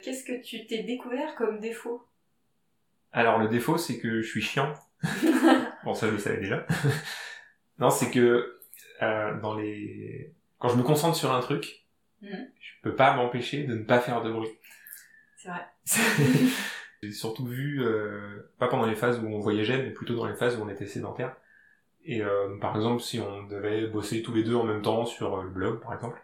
Qu'est-ce 0.02 0.26
que 0.26 0.42
tu 0.42 0.66
t'es 0.66 0.84
découvert 0.84 1.36
comme 1.36 1.62
défaut? 1.62 2.06
Alors, 3.14 3.38
le 3.38 3.48
défaut, 3.48 3.78
c'est 3.78 4.00
que 4.00 4.22
je 4.22 4.28
suis 4.28 4.42
chiant. 4.42 4.74
bon, 5.84 5.94
ça, 5.94 6.08
je 6.08 6.12
le 6.14 6.18
savais 6.18 6.38
déjà. 6.38 6.66
non, 7.80 7.90
c'est 7.90 8.12
que 8.12 8.60
euh, 9.02 9.40
dans 9.42 9.56
les... 9.56 10.34
Quand 10.60 10.70
je 10.70 10.76
me 10.78 10.84
concentre 10.84 11.16
sur 11.18 11.34
un 11.34 11.42
truc, 11.42 11.80
Mhm. 12.22 12.48
je 12.62 12.72
peux 12.84 12.96
pas 12.96 13.14
m'empêcher 13.16 13.66
de 13.66 13.76
ne 13.76 13.84
pas 13.84 14.00
faire 14.00 14.22
de 14.24 14.32
bruit. 14.32 14.48
C'est 15.36 15.50
vrai. 15.50 15.66
J'ai 17.04 17.12
surtout 17.12 17.46
vu, 17.46 17.84
euh, 17.84 18.50
pas 18.60 18.70
pendant 18.70 18.86
les 18.86 18.96
phases 18.96 19.20
où 19.20 19.28
on 19.28 19.40
voyageait, 19.40 19.84
mais 19.84 19.90
plutôt 19.92 20.16
dans 20.16 20.26
les 20.26 20.36
phases 20.36 20.56
où 20.58 20.62
on 20.62 20.70
était 20.70 20.86
sédentaire. 20.88 21.36
Et 22.06 22.22
euh, 22.22 22.58
par 22.62 22.78
exemple, 22.78 23.02
si 23.02 23.20
on 23.20 23.44
devait 23.44 23.88
bosser 23.88 24.22
tous 24.24 24.34
les 24.34 24.44
deux 24.44 24.56
en 24.56 24.64
même 24.64 24.82
temps 24.82 25.06
sur 25.06 25.38
euh, 25.38 25.44
le 25.44 25.50
blog, 25.50 25.82
par 25.82 25.94
exemple, 25.94 26.18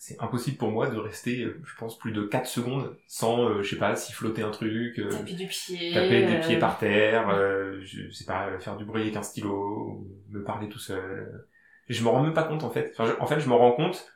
c'est 0.00 0.16
impossible 0.22 0.56
pour 0.56 0.70
moi 0.70 0.88
de 0.88 0.96
rester, 0.96 1.42
euh, 1.42 1.60
je 1.66 1.74
pense, 1.76 1.98
plus 1.98 2.12
de 2.12 2.22
4 2.22 2.46
secondes 2.46 2.96
sans, 3.08 3.48
euh, 3.48 3.62
je 3.62 3.70
sais 3.70 3.76
pas, 3.78 3.96
siffloter 3.96 4.42
un 4.42 4.50
truc, 4.50 4.98
euh, 4.98 5.10
Taper 5.10 5.32
du 5.34 5.46
pied. 5.48 5.92
taper 5.92 6.24
des 6.24 6.36
euh, 6.36 6.40
pieds 6.40 6.58
par 6.58 6.78
terre, 6.78 7.28
euh, 7.30 7.80
je 7.82 8.08
sais 8.10 8.24
pas, 8.24 8.58
faire 8.60 8.76
du 8.76 8.84
bruit 8.84 9.02
avec 9.02 9.16
un 9.16 9.22
stylo, 9.22 10.06
me 10.30 10.42
parler 10.44 10.68
tout 10.68 10.78
seul. 10.78 11.44
Et 11.88 11.94
je 11.94 12.02
me 12.04 12.08
rends 12.08 12.22
même 12.22 12.34
pas 12.34 12.44
compte 12.44 12.62
en 12.64 12.70
fait. 12.70 12.92
Enfin, 12.94 13.06
je- 13.12 13.20
en 13.20 13.26
fait, 13.26 13.40
je 13.40 13.48
me 13.48 13.54
rends 13.54 13.72
compte 13.72 14.06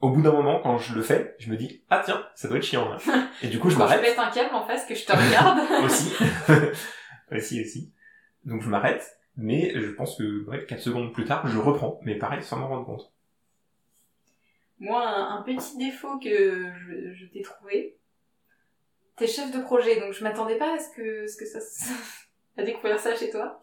au 0.00 0.08
bout 0.10 0.22
d'un 0.22 0.32
moment 0.32 0.60
quand 0.62 0.78
je 0.78 0.94
le 0.94 1.02
fais, 1.02 1.34
je 1.38 1.50
me 1.50 1.56
dis 1.58 1.82
ah 1.90 2.00
tiens, 2.04 2.24
ça 2.34 2.48
doit 2.48 2.56
être 2.56 2.64
chiant. 2.64 2.88
Là. 2.88 2.96
Et 3.42 3.48
du 3.48 3.58
coup, 3.58 3.68
je 3.68 3.76
Quand 3.76 3.86
je 3.86 3.88
m'arrête 3.96 4.02
pète 4.02 4.18
un 4.18 4.30
câble 4.30 4.54
en 4.54 4.64
face, 4.66 4.86
que 4.86 4.94
je 4.94 5.04
te 5.04 5.12
regarde. 5.12 5.58
aussi. 5.84 6.12
aussi, 7.32 7.60
aussi. 7.60 7.92
Donc 8.44 8.62
je 8.62 8.68
m'arrête, 8.68 9.18
mais 9.36 9.72
je 9.74 9.90
pense 9.90 10.16
que 10.16 10.44
ouais, 10.48 10.64
4 10.66 10.80
secondes 10.80 11.12
plus 11.12 11.24
tard, 11.26 11.46
je 11.46 11.58
reprends. 11.58 12.00
Mais 12.04 12.14
pareil, 12.16 12.42
sans 12.42 12.56
m'en 12.58 12.68
rendre 12.68 12.86
compte. 12.86 13.12
Moi, 14.80 15.06
un, 15.06 15.42
petit 15.42 15.76
défaut 15.76 16.18
que 16.18 16.72
je, 17.14 17.26
t'ai 17.26 17.42
trouvé. 17.42 17.98
T'es 19.16 19.26
chef 19.26 19.52
de 19.52 19.60
projet, 19.60 20.00
donc 20.00 20.14
je 20.14 20.24
m'attendais 20.24 20.56
pas 20.56 20.74
à 20.74 20.78
ce 20.78 20.88
que, 20.96 21.26
ce 21.26 21.36
que 21.36 21.44
ça, 21.44 21.58
à 22.56 22.62
découvrir 22.62 22.98
ça 22.98 23.14
chez 23.14 23.30
toi. 23.30 23.60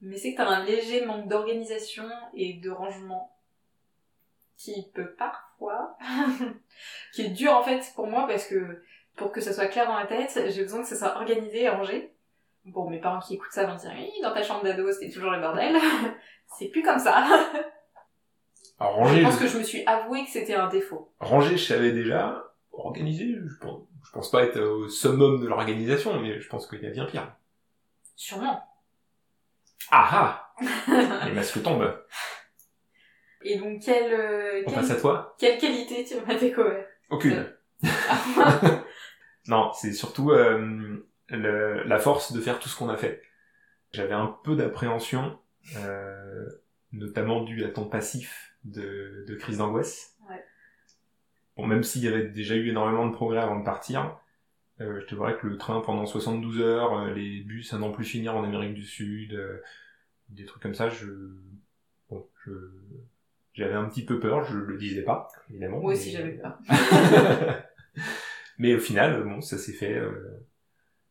Mais 0.00 0.16
c'est 0.16 0.32
que 0.32 0.38
t'as 0.38 0.48
un 0.48 0.64
léger 0.64 1.06
manque 1.06 1.28
d'organisation 1.28 2.08
et 2.34 2.54
de 2.54 2.70
rangement 2.70 3.36
qui 4.56 4.90
peut 4.92 5.14
parfois, 5.14 5.96
qui 7.14 7.22
est 7.22 7.30
dur 7.30 7.52
en 7.52 7.62
fait 7.62 7.82
pour 7.94 8.08
moi 8.08 8.26
parce 8.26 8.46
que 8.46 8.82
pour 9.16 9.30
que 9.32 9.40
ça 9.40 9.52
soit 9.52 9.68
clair 9.68 9.86
dans 9.86 9.98
la 9.98 10.06
tête, 10.06 10.50
j'ai 10.50 10.62
besoin 10.62 10.82
que 10.82 10.88
ça 10.88 10.96
soit 10.96 11.16
organisé 11.16 11.62
et 11.62 11.68
rangé. 11.68 12.12
Bon, 12.64 12.90
mes 12.90 13.00
parents 13.00 13.20
qui 13.20 13.34
écoutent 13.34 13.52
ça 13.52 13.64
vont 13.66 13.76
dire 13.76 13.92
oui, 13.94 14.10
dans 14.22 14.34
ta 14.34 14.42
chambre 14.42 14.64
d'ado 14.64 14.90
c'était 14.90 15.10
toujours 15.10 15.30
le 15.30 15.40
bordel. 15.40 15.76
c'est 16.58 16.68
plus 16.68 16.82
comme 16.82 16.98
ça. 16.98 17.24
Alors 18.80 19.06
Je 19.06 19.20
pense 19.22 19.38
que 19.38 19.46
je 19.46 19.58
me 19.58 19.62
suis 19.62 19.84
avoué 19.86 20.24
que 20.24 20.30
c'était 20.30 20.54
un 20.54 20.68
défaut. 20.68 21.12
ranger, 21.20 21.56
je 21.56 21.64
savais 21.64 21.92
déjà. 21.92 22.46
Organiser, 22.72 23.34
je 23.46 23.56
pense, 23.60 23.82
je 24.06 24.10
pense 24.12 24.30
pas 24.30 24.42
être 24.44 24.58
au 24.60 24.88
summum 24.88 25.40
de 25.40 25.46
l'organisation, 25.46 26.18
mais 26.20 26.40
je 26.40 26.48
pense 26.48 26.66
qu'il 26.66 26.80
y 26.82 26.86
a 26.86 26.90
bien 26.90 27.04
pire. 27.04 27.30
Sûrement. 28.16 28.62
Ah 29.90 30.50
ah 30.58 31.26
Les 31.26 31.32
masques 31.32 31.62
tombent. 31.62 31.94
Et 33.42 33.58
donc, 33.58 33.82
quelle, 33.82 34.12
euh, 34.12 34.62
On 34.66 34.70
quelle, 34.70 34.80
passe 34.80 34.90
à 34.90 34.96
toi 35.00 35.34
quelle 35.38 35.58
qualité 35.58 36.04
tu 36.04 36.14
m'as 36.26 36.34
découvert? 36.38 36.86
Aucune. 37.10 37.46
non, 39.46 39.72
c'est 39.74 39.92
surtout 39.92 40.30
euh, 40.30 41.04
le- 41.28 41.82
la 41.84 41.98
force 41.98 42.32
de 42.32 42.40
faire 42.40 42.58
tout 42.58 42.68
ce 42.68 42.76
qu'on 42.78 42.88
a 42.88 42.96
fait. 42.96 43.22
J'avais 43.92 44.14
un 44.14 44.38
peu 44.44 44.54
d'appréhension, 44.56 45.38
euh, 45.76 46.46
notamment 46.92 47.42
dû 47.42 47.64
à 47.64 47.68
ton 47.68 47.86
passif 47.86 48.49
de, 48.64 49.24
de 49.28 49.34
crise 49.34 49.58
d'angoisse. 49.58 50.16
Ouais. 50.28 50.42
Bon, 51.56 51.66
même 51.66 51.82
s'il 51.82 52.02
y 52.02 52.08
avait 52.08 52.28
déjà 52.28 52.54
eu 52.54 52.68
énormément 52.68 53.06
de 53.06 53.12
progrès 53.12 53.38
avant 53.40 53.58
de 53.58 53.64
partir, 53.64 54.18
euh, 54.80 55.00
je 55.00 55.06
te 55.06 55.14
dirais 55.14 55.36
que 55.38 55.46
le 55.46 55.58
train 55.58 55.80
pendant 55.80 56.06
72 56.06 56.60
heures, 56.60 56.94
euh, 56.98 57.12
les 57.12 57.40
bus 57.40 57.72
à 57.74 57.78
n'en 57.78 57.92
plus 57.92 58.04
finir 58.04 58.36
en 58.36 58.44
Amérique 58.44 58.74
du 58.74 58.84
Sud, 58.84 59.34
euh, 59.34 59.60
des 60.28 60.44
trucs 60.44 60.62
comme 60.62 60.74
ça, 60.74 60.88
je... 60.88 61.06
Bon, 62.08 62.26
je... 62.46 62.50
J'avais 63.52 63.74
un 63.74 63.84
petit 63.86 64.04
peu 64.04 64.20
peur, 64.20 64.44
je 64.44 64.56
le 64.56 64.78
disais 64.78 65.02
pas, 65.02 65.28
évidemment. 65.50 65.80
Moi 65.80 65.92
aussi, 65.92 66.12
mais- 66.14 66.18
j'avais 66.18 66.32
peur. 66.38 66.58
Mais 68.58 68.74
au 68.74 68.78
final, 68.78 69.24
bon, 69.24 69.40
ça 69.40 69.58
s'est 69.58 69.72
fait. 69.72 69.94
Euh, 69.94 70.46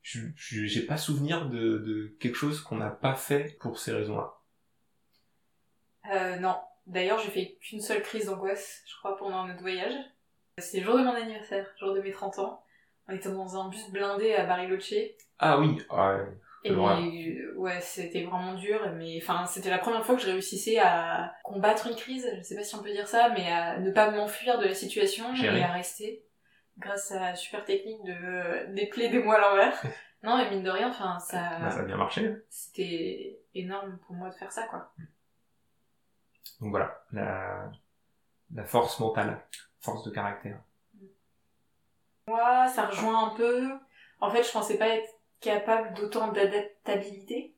je 0.02 0.22
je- 0.36 0.66
j'ai 0.66 0.86
pas 0.86 0.98
souvenir 0.98 1.50
de, 1.50 1.80
de 1.80 2.16
quelque 2.20 2.36
chose 2.36 2.62
qu'on 2.62 2.78
n'a 2.78 2.90
pas 2.92 3.16
fait 3.16 3.58
pour 3.60 3.78
ces 3.80 3.92
raisons-là. 3.92 4.34
Euh, 6.14 6.38
non. 6.38 6.56
D'ailleurs, 6.90 7.20
j'ai 7.20 7.30
fait 7.32 7.58
qu'une 7.62 7.80
seule 7.82 8.02
crise 8.02 8.26
d'angoisse, 8.26 8.82
je 8.88 8.96
crois, 8.98 9.16
pendant 9.18 9.46
notre 9.48 9.62
voyage. 9.62 9.94
C'était 10.58 10.80
le 10.80 10.86
jour 10.86 10.98
de 10.98 11.04
mon 11.04 11.14
anniversaire, 11.14 11.66
le 11.80 11.86
jour 11.88 11.96
de 11.96 12.02
mes 12.02 12.12
30 12.12 12.40
ans. 12.40 12.62
On 13.08 13.14
était 13.14 13.30
dans 13.32 13.58
un 13.58 13.70
bus 13.70 13.90
blindé 13.92 14.34
à 14.34 14.46
Bariloche. 14.46 14.94
Ah 15.40 15.60
oui, 15.60 15.78
ouais. 15.90 16.26
Et 16.66 16.72
euh, 16.72 17.54
ouais, 17.56 17.80
c'était 17.80 18.24
vraiment 18.24 18.54
dur, 18.56 18.82
mais 18.98 19.18
enfin, 19.22 19.46
c'était 19.46 19.70
la 19.70 19.78
première 19.78 20.06
fois 20.06 20.16
que 20.16 20.22
je 20.22 20.28
réussissais 20.30 20.78
à 20.78 21.34
combattre 21.44 21.88
une 21.88 21.96
crise, 21.96 22.30
je 22.38 22.42
sais 22.42 22.56
pas 22.56 22.64
si 22.64 22.76
on 22.76 22.84
peut 22.84 22.92
dire 22.92 23.08
ça, 23.08 23.30
mais 23.30 23.50
à 23.50 23.80
ne 23.80 23.92
pas 23.92 24.12
m'enfuir 24.12 24.60
de 24.60 24.66
la 24.66 24.74
situation 24.74 25.34
Gérer. 25.36 25.60
et 25.60 25.64
à 25.64 25.72
rester 25.72 26.26
grâce 26.78 27.12
à 27.14 27.20
la 27.20 27.36
super 27.36 27.64
technique 27.64 28.04
de 28.04 28.12
euh, 28.12 28.66
déplier 28.74 29.08
des 29.10 29.24
mots 29.24 29.32
à 29.32 29.40
l'envers. 29.40 29.82
non, 30.24 30.38
mais 30.38 30.50
mine 30.50 30.64
de 30.64 30.70
rien, 30.70 30.90
enfin, 30.90 31.14
Bah, 31.14 31.20
ça 31.20 31.72
ça, 31.72 31.80
a 31.80 31.84
bien 31.84 31.96
marché. 31.98 32.30
c'était 32.50 33.40
énorme 33.56 33.98
pour 34.06 34.16
moi 34.16 34.30
de 34.30 34.36
faire 34.36 34.52
ça, 34.52 34.64
quoi. 34.68 34.92
Donc 36.62 36.72
voilà, 36.72 37.04
la, 37.12 37.72
la 38.54 38.64
force 38.66 39.00
mentale, 39.00 39.42
force 39.80 40.04
de 40.06 40.12
caractère. 40.12 40.60
Moi, 42.28 42.68
ça 42.68 42.86
rejoint 42.88 43.28
un 43.32 43.36
peu. 43.36 43.70
En 44.22 44.30
fait, 44.32 44.44
je 44.44 44.52
pensais 44.52 44.78
pas 44.78 44.90
être 44.90 45.10
capable 45.42 45.94
d'autant 45.96 46.32
d'adaptabilité. 46.32 47.56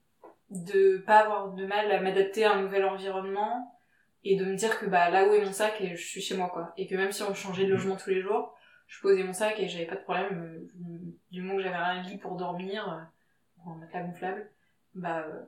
de 0.51 0.99
pas 0.99 1.19
avoir 1.21 1.53
de 1.53 1.65
mal 1.65 1.91
à 1.91 2.01
m'adapter 2.01 2.45
à 2.45 2.53
un 2.53 2.61
nouvel 2.61 2.85
environnement 2.85 3.79
et 4.23 4.37
de 4.37 4.45
me 4.45 4.55
dire 4.55 4.79
que 4.79 4.85
bah 4.85 5.09
là 5.09 5.27
où 5.27 5.33
est 5.33 5.45
mon 5.45 5.53
sac 5.53 5.81
et 5.81 5.95
je 5.95 6.05
suis 6.07 6.21
chez 6.21 6.37
moi 6.37 6.49
quoi 6.49 6.73
et 6.77 6.87
que 6.87 6.95
même 6.95 7.11
si 7.13 7.23
on 7.23 7.33
changeait 7.33 7.65
de 7.65 7.71
logement 7.71 7.95
tous 7.97 8.11
les 8.11 8.21
jours 8.21 8.55
je 8.87 9.01
posais 9.01 9.23
mon 9.23 9.33
sac 9.33 9.59
et 9.59 9.67
j'avais 9.69 9.87
pas 9.87 9.95
de 9.95 10.03
problème 10.03 10.69
euh, 10.83 10.99
du 11.31 11.41
moment 11.41 11.57
que 11.57 11.63
j'avais 11.63 11.75
un 11.75 12.01
lit 12.03 12.17
pour 12.17 12.35
dormir 12.37 12.87
euh, 12.93 13.71
un 13.71 13.75
matelas 13.77 14.03
gonflable 14.03 14.51
bah 14.95 15.21
euh, 15.27 15.41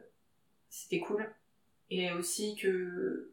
c'était 0.69 1.01
cool 1.01 1.29
et 1.89 2.11
aussi 2.13 2.55
que 2.55 3.32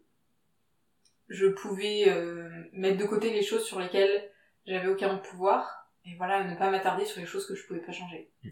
je 1.31 1.47
pouvais 1.47 2.05
euh, 2.09 2.49
mettre 2.73 2.99
de 2.99 3.07
côté 3.07 3.31
les 3.31 3.43
choses 3.43 3.64
sur 3.64 3.81
lesquelles 3.81 4.31
j'avais 4.66 4.88
aucun 4.88 5.16
pouvoir 5.16 5.88
et 6.05 6.14
voilà 6.16 6.45
ne 6.45 6.57
pas 6.57 6.71
m'attarder 6.71 7.05
sur 7.07 7.21
les 7.21 7.27
choses 7.27 7.47
que 7.47 7.55
je 7.55 7.66
pouvais 7.66 7.81
pas 7.81 7.93
changer 7.93 8.31
Mm. 8.43 8.49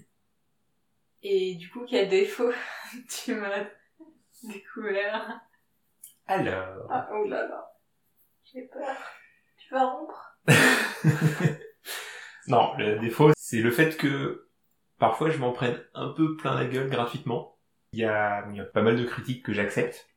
et 1.22 1.54
du 1.56 1.70
coup 1.70 1.84
quel 1.88 2.08
défaut 2.08 2.52
tu 3.10 3.34
m'as 3.34 3.66
découvert 4.44 5.40
Alors. 6.26 6.86
ah 6.90 7.08
oh 7.12 7.24
là 7.28 7.46
là 7.46 7.70
j'ai 8.44 8.62
peur 8.62 8.96
tu 9.58 9.74
vas 9.74 9.84
rompre 9.84 10.38
non, 12.48 12.74
le 12.78 12.98
défaut, 13.00 13.30
c'est 13.36 13.60
le 13.60 13.70
fait 13.70 13.96
que 13.98 14.48
parfois 14.98 15.28
je 15.30 15.38
m'en 15.38 15.52
prenne 15.52 15.82
un 15.94 16.08
peu 16.08 16.36
plein 16.36 16.54
la 16.54 16.64
gueule 16.64 16.88
gratuitement. 16.88 17.58
Il 17.92 18.00
y 18.00 18.04
a, 18.04 18.46
il 18.50 18.56
y 18.56 18.60
a 18.60 18.64
pas 18.64 18.82
mal 18.82 18.96
de 18.96 19.04
critiques 19.04 19.44
que 19.44 19.52
j'accepte. 19.52 20.08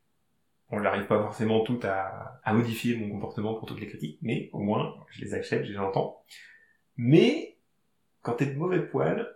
On 0.72 0.80
n'arrive 0.80 1.06
pas 1.06 1.20
forcément 1.22 1.62
toutes 1.62 1.86
à, 1.86 2.40
à 2.44 2.54
modifier 2.54 2.96
mon 2.96 3.10
comportement 3.10 3.56
pour 3.56 3.68
toutes 3.68 3.80
les 3.82 3.88
critiques, 3.88 4.18
mais 4.22 4.50
au 4.54 4.60
moins 4.60 4.96
je 5.10 5.22
les 5.22 5.34
accepte, 5.34 5.66
je 5.66 5.72
les 5.74 5.78
entends. 5.80 6.24
Mais 6.98 7.58
quand 8.22 8.34
t'es 8.34 8.46
de 8.46 8.58
mauvais 8.58 8.80
poil, 8.82 9.28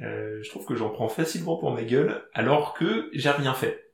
euh, 0.00 0.40
je 0.42 0.48
trouve 0.48 0.64
que 0.64 0.74
j'en 0.76 0.90
prends 0.90 1.08
facilement 1.08 1.56
pour 1.58 1.72
ma 1.72 1.82
gueule, 1.82 2.24
alors 2.32 2.72
que 2.74 3.10
j'ai 3.12 3.30
rien 3.30 3.52
fait. 3.54 3.92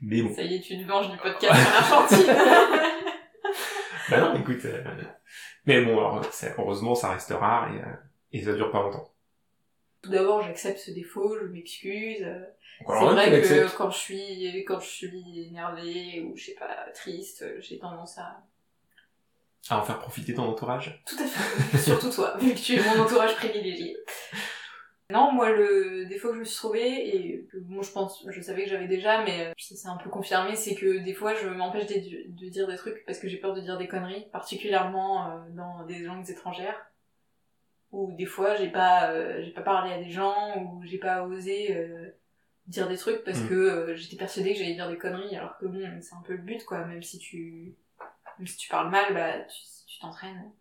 Mais 0.00 0.22
bon. 0.22 0.34
ça 0.34 0.42
y 0.42 0.56
est 0.56 0.60
tu 0.60 0.82
venges 0.84 1.10
du 1.10 1.16
podcast 1.18 1.54
sur 1.54 1.72
l'Argentine 1.72 2.34
Bah 4.10 4.20
non, 4.20 4.34
écoute. 4.40 4.64
euh, 4.64 4.82
Mais 5.66 5.84
bon, 5.84 5.98
alors, 5.98 6.24
heureusement, 6.58 6.94
ça 6.94 7.10
reste 7.10 7.30
rare 7.30 7.74
et, 7.74 7.78
euh, 7.80 7.92
et 8.32 8.42
ça 8.42 8.54
dure 8.54 8.70
pas 8.70 8.82
longtemps. 8.82 9.12
Tout 10.06 10.12
d'abord, 10.12 10.42
j'accepte 10.42 10.78
ce 10.78 10.90
défaut, 10.92 11.36
je 11.38 11.46
m'excuse. 11.46 12.22
euh, 12.22 12.44
C'est 12.78 12.84
vrai 13.14 13.42
que 13.42 13.76
quand 13.76 13.90
je 13.90 13.98
suis 13.98 14.64
quand 14.64 14.80
je 14.80 14.86
suis 14.88 15.46
énervée 15.48 16.22
ou 16.24 16.36
je 16.36 16.44
sais 16.46 16.54
pas 16.54 16.86
triste, 16.94 17.44
j'ai 17.60 17.78
tendance 17.78 18.18
à 18.18 18.42
À 19.68 19.78
en 19.78 19.82
faire 19.82 19.98
profiter 19.98 20.34
ton 20.34 20.44
entourage. 20.44 21.02
tout 21.06 21.16
à 21.18 21.26
fait, 21.26 21.78
surtout 21.90 22.10
toi, 22.10 22.36
vu 22.38 22.52
que 22.54 22.58
tu 22.58 22.74
es 22.74 22.82
mon 22.82 23.02
entourage 23.02 23.34
privilégié. 23.36 23.96
Non, 25.10 25.30
moi 25.32 25.50
le 25.52 26.04
défaut 26.06 26.28
que 26.30 26.34
je 26.34 26.40
me 26.40 26.44
suis 26.44 26.56
trouvé 26.56 27.16
et 27.16 27.48
moi 27.68 27.82
je 27.84 27.90
pense, 27.92 28.24
je 28.28 28.40
savais 28.40 28.64
que 28.64 28.70
j'avais 28.70 28.88
déjà, 28.88 29.22
mais 29.24 29.46
euh, 29.46 29.52
ça 29.56 29.76
s'est 29.76 29.88
un 29.88 29.96
peu 29.96 30.10
confirmé, 30.10 30.56
c'est 30.56 30.74
que 30.74 30.98
des 30.98 31.14
fois 31.14 31.34
je 31.34 31.46
m'empêche 31.48 31.86
de, 31.86 31.94
de 32.28 32.48
dire 32.50 32.66
des 32.66 32.76
trucs 32.76 33.04
parce 33.06 33.18
que 33.20 33.28
j'ai 33.28 33.36
peur 33.38 33.54
de 33.54 33.60
dire 33.60 33.78
des 33.78 33.86
conneries, 33.86 34.26
particulièrement 34.32 35.26
euh, 35.30 35.38
dans 35.50 35.84
des 35.86 36.00
langues 36.00 36.28
étrangères. 36.28 36.74
Ou 37.96 38.12
des 38.12 38.26
fois 38.26 38.54
j'ai 38.56 38.68
pas 38.68 39.10
euh, 39.12 39.40
j'ai 39.42 39.52
pas 39.52 39.62
parlé 39.62 39.90
à 39.90 39.98
des 39.98 40.10
gens 40.10 40.54
ou 40.58 40.82
j'ai 40.84 40.98
pas 40.98 41.22
osé 41.22 41.74
euh, 41.74 42.10
dire 42.66 42.88
des 42.88 42.98
trucs 42.98 43.24
parce 43.24 43.38
Mm. 43.40 43.48
que 43.48 43.54
euh, 43.54 43.96
j'étais 43.96 44.16
persuadée 44.16 44.52
que 44.52 44.58
j'allais 44.58 44.74
dire 44.74 44.90
des 44.90 44.98
conneries. 44.98 45.34
Alors 45.34 45.56
que 45.56 45.64
bon 45.64 45.80
c'est 46.02 46.14
un 46.14 46.20
peu 46.26 46.34
le 46.34 46.42
but 46.42 46.62
quoi. 46.66 46.84
Même 46.84 47.02
si 47.02 47.18
tu 47.18 47.74
même 48.38 48.46
si 48.46 48.58
tu 48.58 48.68
parles 48.68 48.90
mal 48.90 49.14
bah 49.14 49.32
tu 49.88 49.98
t'entraînes. 49.98 50.52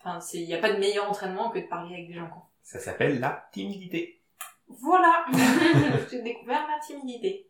Enfin 0.00 0.20
c'est 0.20 0.38
y 0.40 0.54
a 0.54 0.58
pas 0.58 0.72
de 0.72 0.78
meilleur 0.78 1.06
entraînement 1.10 1.50
que 1.50 1.58
de 1.58 1.66
parler 1.66 1.92
avec 1.96 2.08
des 2.08 2.14
gens 2.14 2.28
quoi. 2.28 2.48
Ça 2.62 2.78
s'appelle 2.78 3.20
la 3.20 3.46
timidité. 3.52 4.22
voilà. 4.66 5.26
J'ai 6.10 6.22
découvert 6.22 6.66
ma 6.66 6.78
timidité. 6.78 7.46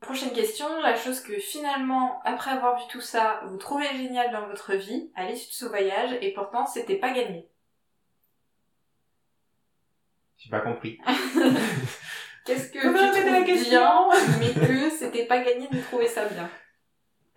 Prochaine 0.00 0.32
question 0.32 0.66
la 0.82 0.94
chose 0.94 1.20
que 1.20 1.38
finalement 1.38 2.20
après 2.24 2.50
avoir 2.50 2.78
vu 2.78 2.84
tout 2.90 3.00
ça 3.00 3.40
vous 3.46 3.56
trouvez 3.56 3.88
génial 3.96 4.30
dans 4.30 4.46
votre 4.46 4.74
vie 4.74 5.10
à 5.16 5.24
l'issue 5.24 5.48
de 5.48 5.54
ce 5.54 5.64
voyage 5.64 6.18
et 6.20 6.34
pourtant 6.34 6.66
c'était 6.66 6.96
pas 6.96 7.12
gagné 7.12 7.48
J'ai 10.38 10.50
pas 10.50 10.60
compris. 10.60 10.98
qu'est-ce 12.46 12.70
que 12.70 12.80
Comment 12.80 13.12
tu 13.12 13.24
la 13.30 13.42
question 13.42 13.70
bien 13.70 14.08
mais 14.38 14.52
que 14.54 14.90
c'était 14.90 15.26
pas 15.26 15.42
gagné 15.44 15.68
de 15.68 15.80
trouver 15.82 16.06
ça 16.06 16.26
bien 16.26 16.48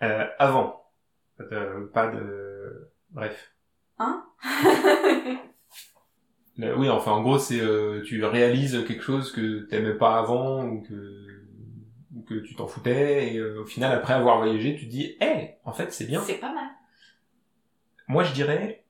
Euh, 0.03 0.25
avant. 0.39 0.85
Euh, 1.39 1.87
pas 1.93 2.07
de... 2.07 2.91
Bref. 3.09 3.51
Hein 3.99 4.25
Euh, 6.59 6.75
oui, 6.77 6.89
enfin, 6.89 7.11
en 7.13 7.21
gros, 7.21 7.39
c'est 7.39 7.59
euh, 7.59 8.03
tu 8.03 8.23
réalises 8.23 8.83
quelque 8.85 9.01
chose 9.03 9.31
que 9.31 9.61
t'aimais 9.61 9.93
pas 9.95 10.19
avant 10.19 10.63
ou 10.65 10.81
que 10.81 11.31
ou 12.13 12.21
que 12.23 12.35
tu 12.35 12.55
t'en 12.55 12.67
foutais 12.67 13.33
et 13.33 13.37
euh, 13.37 13.61
au 13.61 13.65
final, 13.65 13.91
après 13.93 14.13
avoir 14.13 14.37
voyagé, 14.37 14.75
tu 14.75 14.85
te 14.85 14.91
dis, 14.91 15.15
hé, 15.21 15.55
en 15.63 15.71
fait, 15.71 15.93
c'est 15.93 16.05
bien. 16.05 16.21
c'est 16.21 16.35
pas 16.39 16.53
mal 16.53 16.67
Moi, 18.07 18.23
je 18.25 18.33
dirais 18.33 18.83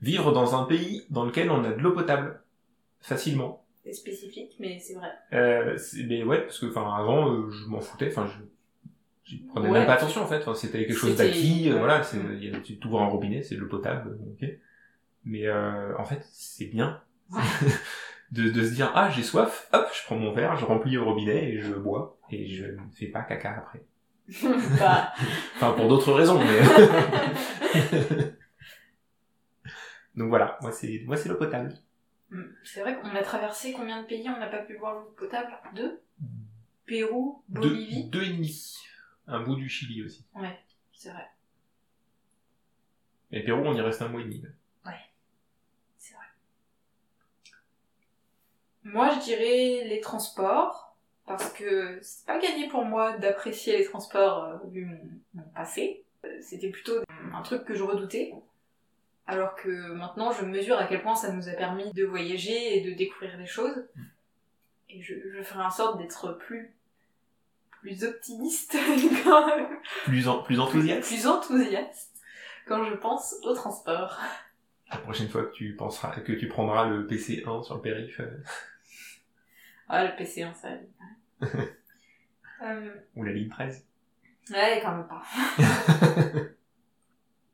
vivre 0.00 0.32
dans 0.32 0.54
un 0.54 0.64
pays 0.64 1.04
dans 1.10 1.24
lequel 1.24 1.50
on 1.50 1.64
a 1.64 1.72
de 1.72 1.80
l'eau 1.80 1.92
potable 1.92 2.43
facilement. 3.08 3.64
c'est 3.84 3.92
spécifique 3.92 4.56
mais 4.58 4.78
c'est 4.78 4.94
vrai 4.94 5.10
Euh, 5.32 5.76
mais 6.08 6.22
ouais, 6.24 6.42
parce 6.42 6.58
que 6.58 6.66
enfin 6.66 6.94
avant, 6.96 7.30
euh, 7.30 7.50
je 7.50 7.66
m'en 7.66 7.80
foutais. 7.80 8.08
Enfin, 8.08 8.26
je 8.26 8.32
j'y 9.24 9.38
prenais 9.44 9.68
Ouais. 9.68 9.78
même 9.78 9.86
pas 9.86 9.94
attention 9.94 10.22
en 10.22 10.26
fait. 10.26 10.38
Enfin, 10.42 10.54
c'était 10.54 10.80
quelque 10.86 10.94
chose 10.98 11.16
d'acquis. 11.16 11.68
euh, 11.68 11.72
ouais. 11.74 11.78
Voilà, 11.78 12.02
c'est 12.02 12.18
Mm. 12.18 12.38
y 12.42 12.50
a- 12.54 12.60
tu 12.60 12.78
ouvres 12.86 13.00
un 13.02 13.06
robinet, 13.06 13.42
c'est 13.42 13.54
de 13.56 13.60
l'eau 13.60 13.68
potable. 13.68 14.18
Ok. 14.32 14.48
Mais 15.24 15.46
euh, 15.46 15.96
en 15.98 16.04
fait, 16.04 16.20
c'est 16.32 16.66
bien 16.66 17.00
Ouais. 17.30 17.40
de, 18.32 18.50
de 18.50 18.64
se 18.64 18.74
dire 18.74 18.90
ah 18.94 19.08
j'ai 19.10 19.22
soif, 19.22 19.68
hop, 19.72 19.86
je 19.94 20.02
prends 20.04 20.16
mon 20.16 20.32
verre, 20.32 20.56
je 20.56 20.64
remplis 20.66 20.92
le 20.92 21.02
robinet 21.02 21.50
et 21.52 21.60
je 21.60 21.72
bois 21.72 22.18
et 22.30 22.46
je 22.48 22.66
ne 22.66 22.78
fais 22.94 23.06
pas 23.06 23.22
caca 23.22 23.50
après. 23.56 23.82
bah, 24.78 25.12
Enfin 25.56 25.72
pour 25.72 25.88
d'autres 25.88 26.12
raisons. 26.12 26.38
Mais... 26.42 26.60
Donc 30.16 30.28
voilà, 30.28 30.58
moi 30.62 30.70
c'est 30.72 31.02
moi 31.06 31.16
c'est 31.16 31.28
l'eau 31.28 31.34
potable. 31.36 31.74
C'est 32.64 32.80
vrai 32.80 32.96
qu'on 32.98 33.14
a 33.14 33.22
traversé 33.22 33.72
combien 33.72 34.02
de 34.02 34.06
pays 34.06 34.28
on 34.28 34.38
n'a 34.38 34.48
pas 34.48 34.58
pu 34.62 34.76
boire 34.78 34.94
l'eau 34.96 35.14
potable? 35.16 35.52
Deux? 35.74 36.00
Pérou, 36.86 37.42
Deux, 37.48 37.60
Bolivie? 37.70 38.04
deux 38.10 38.22
et 38.24 38.30
demi. 38.30 38.76
Un 39.26 39.40
bout 39.42 39.56
du 39.56 39.68
Chili 39.68 40.02
aussi. 40.04 40.24
Ouais, 40.34 40.58
c'est 40.92 41.10
vrai, 41.10 41.26
Et 43.32 43.42
Pérou, 43.42 43.62
on 43.64 43.74
y 43.74 43.80
reste 43.80 44.02
un 44.02 44.08
mois 44.08 44.20
et 44.20 44.24
demi. 44.24 44.42
c'est 45.98 46.14
vrai. 46.14 46.24
Moi, 48.82 49.10
je 49.14 49.20
dirais 49.20 49.84
les 49.88 50.00
transports, 50.00 50.94
parce 51.26 51.50
que 51.52 51.98
c'est 52.02 52.26
pas 52.26 52.38
gagné 52.38 52.68
pour 52.68 52.84
moi 52.84 53.16
d'apprécier 53.16 53.78
les 53.78 53.84
transports 53.84 54.44
euh, 54.44 54.56
vu 54.68 54.84
mon, 54.84 55.00
mon 55.34 55.48
passé. 55.50 56.04
Euh, 56.24 56.38
C'était 56.42 56.68
plutôt 56.70 57.00
un 57.32 57.42
truc 57.42 57.64
que 57.64 57.74
je 57.74 57.82
redoutais. 57.82 58.34
Alors 59.26 59.54
que 59.54 59.68
maintenant, 59.92 60.32
je 60.32 60.44
mesure 60.44 60.76
à 60.78 60.86
quel 60.86 61.02
point 61.02 61.14
ça 61.14 61.32
nous 61.32 61.48
a 61.48 61.52
permis 61.52 61.92
de 61.92 62.04
voyager 62.04 62.76
et 62.76 62.80
de 62.82 62.92
découvrir 62.94 63.38
des 63.38 63.46
choses. 63.46 63.86
Et 64.90 65.00
je, 65.02 65.14
je 65.36 65.42
ferai 65.42 65.64
en 65.64 65.70
sorte 65.70 65.98
d'être 65.98 66.32
plus, 66.38 66.74
plus 67.80 68.04
optimiste 68.04 68.76
quand 69.24 69.48
Plus, 70.04 70.28
en, 70.28 70.42
plus 70.42 70.60
enthousiaste. 70.60 71.08
plus 71.08 71.26
enthousiaste 71.26 72.12
quand 72.66 72.84
je 72.84 72.94
pense 72.94 73.34
au 73.44 73.54
transport. 73.54 74.18
La 74.90 74.98
prochaine 74.98 75.28
fois 75.28 75.44
que 75.44 75.52
tu 75.52 75.74
penseras, 75.74 76.20
que 76.20 76.32
tu 76.32 76.46
prendras 76.48 76.86
le 76.86 77.06
PC1 77.06 77.62
sur 77.64 77.74
le 77.76 77.80
périph, 77.80 78.20
euh, 78.20 78.30
Ah, 79.88 80.04
le 80.04 80.10
PC1, 80.10 80.54
ça 80.54 80.68
vite. 80.76 81.40
euh, 82.62 82.94
ou 83.16 83.22
la 83.24 83.32
ligne 83.32 83.48
13. 83.48 83.84
ouais, 84.50 84.80
quand 84.82 84.96
même 84.96 85.08
pas. 85.08 85.22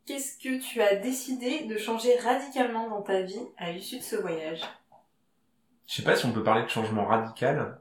Qu'est-ce 0.07 0.39
que 0.39 0.61
tu 0.61 0.81
as 0.81 0.97
décidé 0.97 1.67
de 1.67 1.77
changer 1.77 2.17
radicalement 2.19 2.89
dans 2.89 3.03
ta 3.03 3.23
vie 3.23 3.41
à 3.59 3.71
l'issue 3.71 3.99
de 3.99 4.03
ce 4.03 4.17
voyage? 4.17 4.61
Je 5.87 5.95
sais 5.95 6.03
pas 6.03 6.17
si 6.17 6.27
on 6.27 6.33
peut 6.33 6.43
parler 6.43 6.63
de 6.63 6.69
changement 6.69 7.05
radical. 7.05 7.81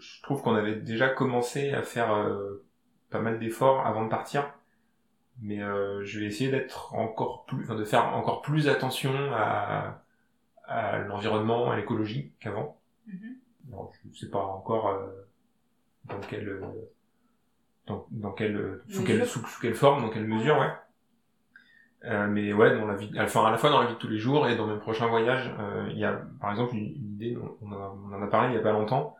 Je 0.00 0.22
trouve 0.22 0.42
qu'on 0.42 0.54
avait 0.54 0.76
déjà 0.76 1.08
commencé 1.08 1.72
à 1.72 1.82
faire 1.82 2.14
euh, 2.14 2.64
pas 3.10 3.20
mal 3.20 3.38
d'efforts 3.38 3.86
avant 3.86 4.04
de 4.04 4.10
partir. 4.10 4.52
Mais 5.40 5.62
euh, 5.62 6.04
je 6.04 6.20
vais 6.20 6.26
essayer 6.26 6.50
d'être 6.50 6.94
encore 6.94 7.44
plus, 7.46 7.64
enfin 7.64 7.74
de 7.74 7.84
faire 7.84 8.14
encore 8.14 8.42
plus 8.42 8.68
attention 8.68 9.12
à, 9.34 10.02
à 10.64 10.98
l'environnement, 10.98 11.70
à 11.70 11.76
l'écologie 11.76 12.32
qu'avant. 12.40 12.78
Mhm. 13.06 13.36
Je 14.12 14.18
sais 14.18 14.30
pas 14.30 14.42
encore 14.42 14.88
euh, 14.88 15.06
dans 16.04 16.20
quelle 16.20 16.62
dans, 17.86 18.06
dans 18.10 18.32
quelle 18.32 18.80
sous 18.88 19.04
quelle 19.04 19.26
sous, 19.26 19.44
sous 19.46 19.60
quelle 19.60 19.74
forme, 19.74 20.02
dans 20.02 20.10
quelle 20.10 20.26
mesure, 20.26 20.58
ouais. 20.58 20.72
Euh, 22.04 22.26
mais 22.28 22.52
ouais, 22.52 22.76
dans 22.76 22.86
la 22.86 22.94
vie, 22.94 23.10
enfin 23.18 23.44
à 23.46 23.50
la 23.50 23.56
fois 23.58 23.70
dans 23.70 23.80
la 23.80 23.86
vie 23.86 23.94
de 23.94 23.98
tous 23.98 24.08
les 24.08 24.18
jours 24.18 24.46
et 24.46 24.54
dans 24.56 24.66
mes 24.66 24.78
prochains 24.78 25.06
voyages, 25.08 25.50
euh, 25.58 25.88
il 25.90 25.98
y 25.98 26.04
a 26.04 26.12
par 26.40 26.50
exemple 26.50 26.74
une, 26.76 26.94
une 26.94 27.12
idée, 27.14 27.36
on, 27.62 27.72
en 27.72 27.74
a, 27.74 27.96
on 28.10 28.12
en 28.14 28.22
a 28.22 28.26
parlé 28.28 28.52
il 28.52 28.56
y 28.56 28.58
a 28.58 28.62
pas 28.62 28.72
longtemps. 28.72 29.16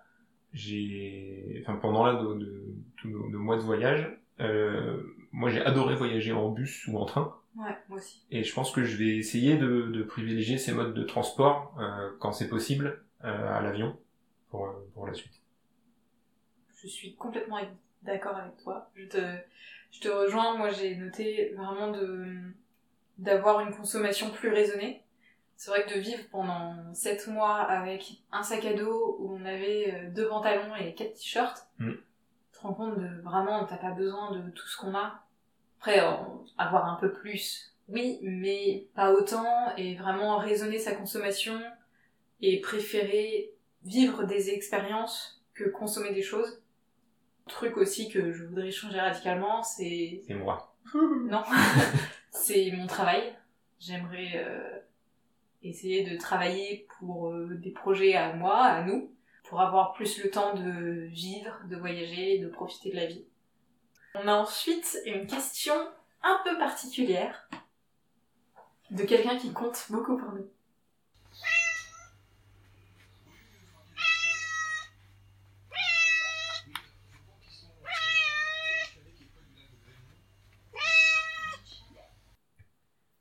J'ai, 0.52 1.62
enfin 1.62 1.76
pendant 1.76 2.04
là 2.04 2.14
de, 2.14 2.34
de, 2.34 2.64
tous 2.96 3.08
nos, 3.08 3.28
nos 3.28 3.38
mois 3.38 3.56
de 3.56 3.62
voyage, 3.62 4.08
euh, 4.40 5.02
moi 5.32 5.50
j'ai 5.50 5.62
adoré 5.64 5.96
voyager 5.96 6.32
en 6.32 6.50
bus 6.50 6.86
ou 6.86 6.98
en 6.98 7.06
train. 7.06 7.34
Ouais, 7.56 7.76
moi 7.88 7.98
aussi. 7.98 8.24
Et 8.30 8.44
je 8.44 8.54
pense 8.54 8.70
que 8.70 8.84
je 8.84 8.96
vais 8.96 9.16
essayer 9.16 9.56
de, 9.56 9.88
de 9.90 10.02
privilégier 10.02 10.58
ces 10.58 10.72
modes 10.72 10.94
de 10.94 11.02
transport 11.02 11.74
euh, 11.80 12.10
quand 12.20 12.32
c'est 12.32 12.48
possible 12.48 13.02
euh, 13.24 13.58
à 13.58 13.62
l'avion 13.62 13.96
pour, 14.50 14.68
pour 14.94 15.06
la 15.06 15.14
suite. 15.14 15.40
je 16.76 16.86
suis 16.86 17.14
complètement 17.16 17.58
d'accord 18.02 18.36
avec 18.36 18.56
toi. 18.58 18.90
Je 18.94 19.06
te, 19.06 19.36
je 19.90 20.00
te 20.00 20.08
rejoins. 20.08 20.56
Moi, 20.56 20.70
j'ai 20.70 20.94
noté 20.96 21.52
vraiment 21.56 21.90
de 21.90 22.26
d'avoir 23.18 23.60
une 23.60 23.74
consommation 23.74 24.30
plus 24.30 24.50
raisonnée. 24.50 25.02
C'est 25.56 25.70
vrai 25.70 25.84
que 25.86 25.94
de 25.94 26.00
vivre 26.00 26.22
pendant 26.30 26.92
7 26.92 27.28
mois 27.28 27.56
avec 27.60 28.18
un 28.30 28.42
sac 28.42 28.64
à 28.66 28.74
dos 28.74 29.16
où 29.20 29.34
on 29.34 29.44
avait 29.46 29.94
euh, 29.94 30.10
deux 30.10 30.28
pantalons 30.28 30.74
et 30.76 30.94
quatre 30.94 31.14
t-shirts, 31.14 31.66
Mm. 31.78 31.92
tu 31.92 32.58
te 32.58 32.60
rends 32.60 32.74
compte 32.74 32.98
de 32.98 33.20
vraiment, 33.22 33.64
t'as 33.64 33.76
pas 33.78 33.92
besoin 33.92 34.32
de 34.36 34.50
tout 34.50 34.66
ce 34.66 34.76
qu'on 34.76 34.94
a. 34.94 35.22
Après, 35.80 35.98
avoir 36.58 36.86
un 36.86 36.96
peu 36.96 37.12
plus, 37.12 37.74
oui, 37.88 38.18
mais 38.22 38.86
pas 38.94 39.12
autant, 39.12 39.74
et 39.76 39.94
vraiment 39.94 40.36
raisonner 40.38 40.78
sa 40.78 40.94
consommation 40.94 41.58
et 42.42 42.60
préférer 42.60 43.52
vivre 43.84 44.24
des 44.24 44.50
expériences 44.50 45.42
que 45.54 45.64
consommer 45.64 46.12
des 46.12 46.22
choses. 46.22 46.60
Truc 47.46 47.76
aussi 47.76 48.08
que 48.08 48.32
je 48.32 48.44
voudrais 48.44 48.70
changer 48.72 48.98
radicalement, 49.00 49.62
c'est 49.62 50.22
C'est 50.26 50.34
moi. 50.34 50.74
non, 50.94 51.42
c'est 52.36 52.70
mon 52.72 52.86
travail. 52.86 53.34
J'aimerais 53.78 54.32
euh, 54.36 54.78
essayer 55.62 56.08
de 56.08 56.16
travailler 56.16 56.86
pour 56.98 57.30
euh, 57.30 57.54
des 57.54 57.70
projets 57.70 58.14
à 58.14 58.32
moi, 58.32 58.62
à 58.62 58.82
nous, 58.82 59.10
pour 59.44 59.60
avoir 59.60 59.92
plus 59.92 60.22
le 60.22 60.30
temps 60.30 60.54
de 60.54 61.06
vivre, 61.10 61.60
de 61.68 61.76
voyager, 61.76 62.38
de 62.38 62.48
profiter 62.48 62.90
de 62.90 62.96
la 62.96 63.06
vie. 63.06 63.24
On 64.14 64.28
a 64.28 64.34
ensuite 64.34 64.98
une 65.04 65.26
question 65.26 65.74
un 66.22 66.40
peu 66.44 66.56
particulière 66.58 67.48
de 68.90 69.04
quelqu'un 69.04 69.36
qui 69.36 69.52
compte 69.52 69.86
beaucoup 69.90 70.16
pour 70.16 70.32
nous. 70.32 70.48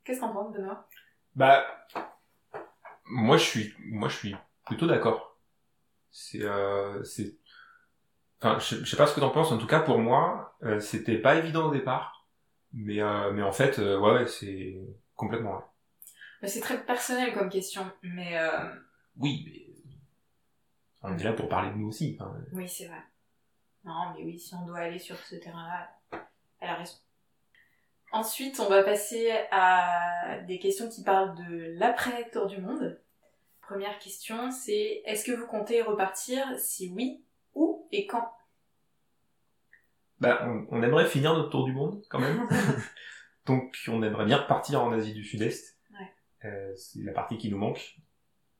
Qu'est-ce 0.06 0.20
qu'on 0.20 0.32
pense, 0.32 0.52
Benoît? 0.54 0.88
Bah, 1.34 1.66
moi 3.06 3.36
je 3.36 3.44
suis, 3.44 3.74
moi 3.80 4.08
je 4.08 4.16
suis 4.16 4.36
plutôt 4.64 4.86
d'accord. 4.86 5.36
C'est, 6.10 6.42
euh, 6.42 7.04
c'est, 7.04 7.36
enfin, 8.40 8.58
je, 8.58 8.76
je 8.76 8.84
sais 8.84 8.96
pas 8.96 9.06
ce 9.06 9.14
que 9.14 9.20
t'en 9.20 9.30
penses. 9.30 9.52
En 9.52 9.58
tout 9.58 9.66
cas, 9.66 9.80
pour 9.80 9.98
moi, 9.98 10.56
euh, 10.62 10.80
c'était 10.80 11.18
pas 11.18 11.34
évident 11.36 11.66
au 11.68 11.72
départ, 11.72 12.26
mais, 12.72 13.00
euh, 13.02 13.32
mais 13.32 13.42
en 13.42 13.52
fait, 13.52 13.78
ouais, 13.78 13.96
ouais, 13.96 14.26
c'est 14.26 14.78
complètement. 15.14 15.54
vrai. 15.54 15.64
Mais 16.42 16.48
C'est 16.48 16.60
très 16.60 16.82
personnel 16.84 17.34
comme 17.34 17.50
question, 17.50 17.90
mais 18.02 18.38
Oui, 19.18 19.42
mais 19.46 19.62
on 21.02 21.16
est 21.18 21.22
là 21.24 21.32
pour 21.32 21.48
parler 21.48 21.70
de 21.70 21.76
nous 21.76 21.88
aussi. 21.88 22.16
enfin, 22.18 22.34
oui, 22.52 22.68
c'est 22.68 22.86
vrai. 22.86 23.02
Non, 23.84 24.12
mais 24.14 24.24
oui, 24.24 24.38
si 24.38 24.54
on 24.54 24.66
doit 24.66 24.78
aller 24.78 24.98
sur 24.98 25.16
ce 25.18 25.36
terrain-là, 25.36 25.88
elle 26.60 26.70
a 26.70 26.74
raison. 26.76 26.94
Ensuite, 28.12 28.60
on 28.60 28.68
va 28.68 28.82
passer 28.82 29.30
à 29.50 30.38
des 30.46 30.58
questions 30.58 30.88
qui 30.88 31.02
parlent 31.02 31.36
de 31.36 31.78
l'après-tour 31.78 32.46
du 32.46 32.58
monde. 32.60 32.98
Première 33.60 33.98
question, 33.98 34.50
c'est 34.50 35.02
est-ce 35.04 35.24
que 35.24 35.32
vous 35.32 35.46
comptez 35.46 35.82
repartir? 35.82 36.44
Si 36.56 36.92
oui, 36.94 37.24
où 37.54 37.86
et 37.90 38.06
quand? 38.06 38.30
Bah, 40.20 40.40
on, 40.44 40.66
on 40.70 40.82
aimerait 40.82 41.06
finir 41.06 41.34
notre 41.34 41.50
tour 41.50 41.64
du 41.64 41.72
monde 41.72 42.02
quand 42.08 42.20
même. 42.20 42.48
Donc, 43.46 43.76
on 43.88 44.02
aimerait 44.02 44.24
bien 44.24 44.38
repartir 44.38 44.82
en 44.82 44.92
Asie 44.92 45.12
du 45.12 45.24
Sud-Est. 45.24 45.78
Ouais. 45.90 46.48
Euh, 46.48 46.72
c'est 46.76 47.02
la 47.02 47.12
partie 47.12 47.38
qui 47.38 47.50
nous 47.50 47.58
manque. 47.58 47.96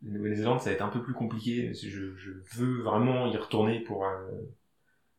La 0.02 0.10
Nouvelle-Zélande, 0.10 0.60
ça 0.60 0.70
va 0.70 0.76
être 0.76 0.82
un 0.82 0.88
peu 0.88 1.02
plus 1.02 1.14
compliqué. 1.14 1.72
Je, 1.72 2.14
je 2.16 2.30
veux 2.56 2.82
vraiment 2.82 3.26
y 3.26 3.36
retourner 3.36 3.80
pour, 3.80 4.04
euh, 4.06 4.30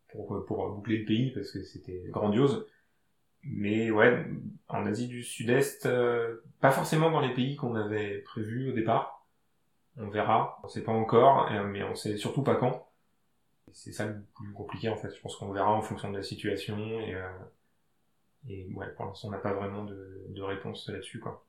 pour, 0.09 0.45
pour 0.45 0.69
boucler 0.69 0.99
le 0.99 1.05
pays 1.05 1.31
parce 1.31 1.51
que 1.51 1.63
c'était 1.63 2.03
grandiose. 2.09 2.67
Mais 3.49 3.91
ouais, 3.91 4.25
en 4.67 4.85
Asie 4.85 5.07
du 5.07 5.23
Sud-Est, 5.23 5.85
euh, 5.85 6.43
pas 6.59 6.71
forcément 6.71 7.09
dans 7.11 7.21
les 7.21 7.33
pays 7.33 7.55
qu'on 7.55 7.75
avait 7.75 8.19
prévus 8.19 8.71
au 8.71 8.73
départ. 8.73 9.25
On 9.97 10.09
verra. 10.09 10.59
On 10.63 10.67
sait 10.67 10.83
pas 10.83 10.91
encore, 10.91 11.51
euh, 11.51 11.63
mais 11.63 11.83
on 11.83 11.95
sait 11.95 12.17
surtout 12.17 12.43
pas 12.43 12.55
quand. 12.55 12.87
C'est 13.71 13.91
ça 13.91 14.05
le 14.05 14.21
plus 14.35 14.53
compliqué 14.53 14.89
en 14.89 14.95
fait. 14.95 15.13
Je 15.13 15.21
pense 15.21 15.35
qu'on 15.35 15.51
verra 15.51 15.71
en 15.71 15.81
fonction 15.81 16.11
de 16.11 16.17
la 16.17 16.23
situation 16.23 16.77
et, 16.77 17.15
euh, 17.15 17.29
et 18.47 18.67
ouais, 18.73 18.87
pour 18.95 19.05
l'instant 19.05 19.27
on 19.27 19.31
n'a 19.31 19.37
pas 19.37 19.53
vraiment 19.53 19.83
de, 19.83 20.25
de 20.29 20.41
réponse 20.41 20.87
là-dessus 20.89 21.19
quoi. 21.19 21.43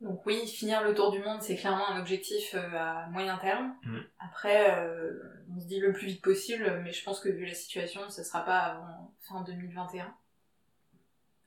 Donc 0.00 0.24
oui, 0.26 0.46
finir 0.46 0.84
le 0.84 0.94
tour 0.94 1.10
du 1.10 1.18
monde, 1.18 1.42
c'est 1.42 1.56
clairement 1.56 1.88
un 1.88 2.00
objectif 2.00 2.54
à 2.54 3.08
moyen 3.08 3.36
terme. 3.36 3.74
Mm. 3.82 3.98
Après, 4.20 4.78
euh, 4.78 5.12
on 5.52 5.60
se 5.60 5.66
dit 5.66 5.80
le 5.80 5.92
plus 5.92 6.06
vite 6.06 6.22
possible, 6.22 6.80
mais 6.84 6.92
je 6.92 7.02
pense 7.04 7.18
que 7.18 7.28
vu 7.28 7.46
la 7.46 7.54
situation, 7.54 8.08
ce 8.08 8.22
sera 8.22 8.44
pas 8.44 8.58
avant 8.58 9.12
fin 9.20 9.42
2021. 9.42 10.14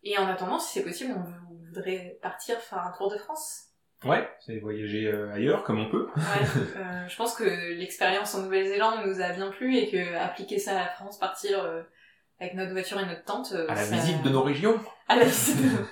Et 0.03 0.17
en 0.17 0.27
attendant, 0.27 0.59
si 0.59 0.73
c'est 0.79 0.83
possible, 0.85 1.13
on 1.15 1.21
vou- 1.21 1.65
voudrait 1.67 2.17
partir 2.21 2.57
faire 2.59 2.79
un 2.79 2.91
tour 2.97 3.11
de 3.11 3.17
France. 3.17 3.67
Ouais, 4.03 4.27
c'est 4.39 4.57
voyager 4.59 5.05
euh, 5.07 5.31
ailleurs 5.31 5.63
comme 5.63 5.79
on 5.79 5.89
peut. 5.89 6.07
Ouais, 6.15 6.21
euh, 6.77 7.07
je 7.07 7.15
pense 7.15 7.35
que 7.35 7.43
l'expérience 7.43 8.33
en 8.35 8.41
Nouvelle-Zélande 8.41 9.05
nous 9.05 9.21
a 9.21 9.29
bien 9.29 9.51
plu 9.51 9.75
et 9.77 9.89
que 9.91 10.15
appliquer 10.15 10.57
ça 10.59 10.71
à 10.71 10.83
la 10.85 10.87
France, 10.89 11.19
partir 11.19 11.63
euh, 11.63 11.83
avec 12.39 12.55
notre 12.55 12.71
voiture 12.71 12.99
et 12.99 13.05
notre 13.05 13.23
tente, 13.25 13.53
À 13.69 13.75
la 13.75 13.83
ça- 13.83 13.95
visite 13.95 14.23
de 14.23 14.29
nos 14.29 14.41
régions. 14.41 14.79
à 15.07 15.15
la 15.17 15.25
visite 15.25 15.57
de 15.61 15.69
nos- 15.77 15.85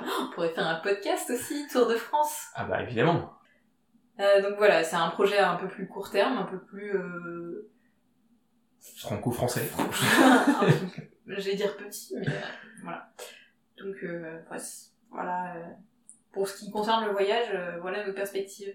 On 0.00 0.30
pourrait 0.34 0.54
faire 0.54 0.66
un 0.68 0.76
podcast 0.76 1.28
aussi, 1.30 1.66
Tour 1.72 1.88
de 1.88 1.94
France. 1.96 2.46
Ah 2.54 2.64
bah 2.66 2.82
évidemment. 2.82 3.32
Donc 4.18 4.54
voilà, 4.58 4.84
c'est 4.84 4.96
un 4.96 5.08
projet 5.10 5.38
un 5.38 5.56
peu 5.56 5.68
plus 5.68 5.88
court 5.88 6.10
terme, 6.10 6.36
un 6.38 6.44
peu 6.44 6.58
plus... 6.64 6.92
Franco-français. 8.98 9.68
vais 11.26 11.54
dire 11.54 11.76
petit, 11.76 12.14
mais 12.18 12.26
voilà. 12.82 13.08
Donc 13.78 13.96
euh, 14.02 14.40
voilà. 15.10 15.56
euh, 15.56 15.64
pour 16.32 16.48
ce 16.48 16.58
qui 16.58 16.70
concerne 16.70 17.04
le 17.06 17.12
voyage, 17.12 17.48
euh, 17.54 17.78
voilà 17.80 18.06
nos 18.06 18.12
perspectives. 18.12 18.74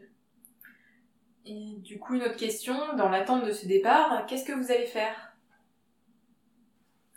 Et 1.46 1.76
du 1.80 1.98
coup, 2.00 2.14
une 2.16 2.22
autre 2.24 2.36
question, 2.38 2.96
dans 2.96 3.10
l'attente 3.10 3.46
de 3.46 3.52
ce 3.52 3.68
départ, 3.68 4.26
qu'est-ce 4.28 4.46
que 4.46 4.52
vous 4.54 4.72
allez 4.72 4.86
faire? 4.86 5.36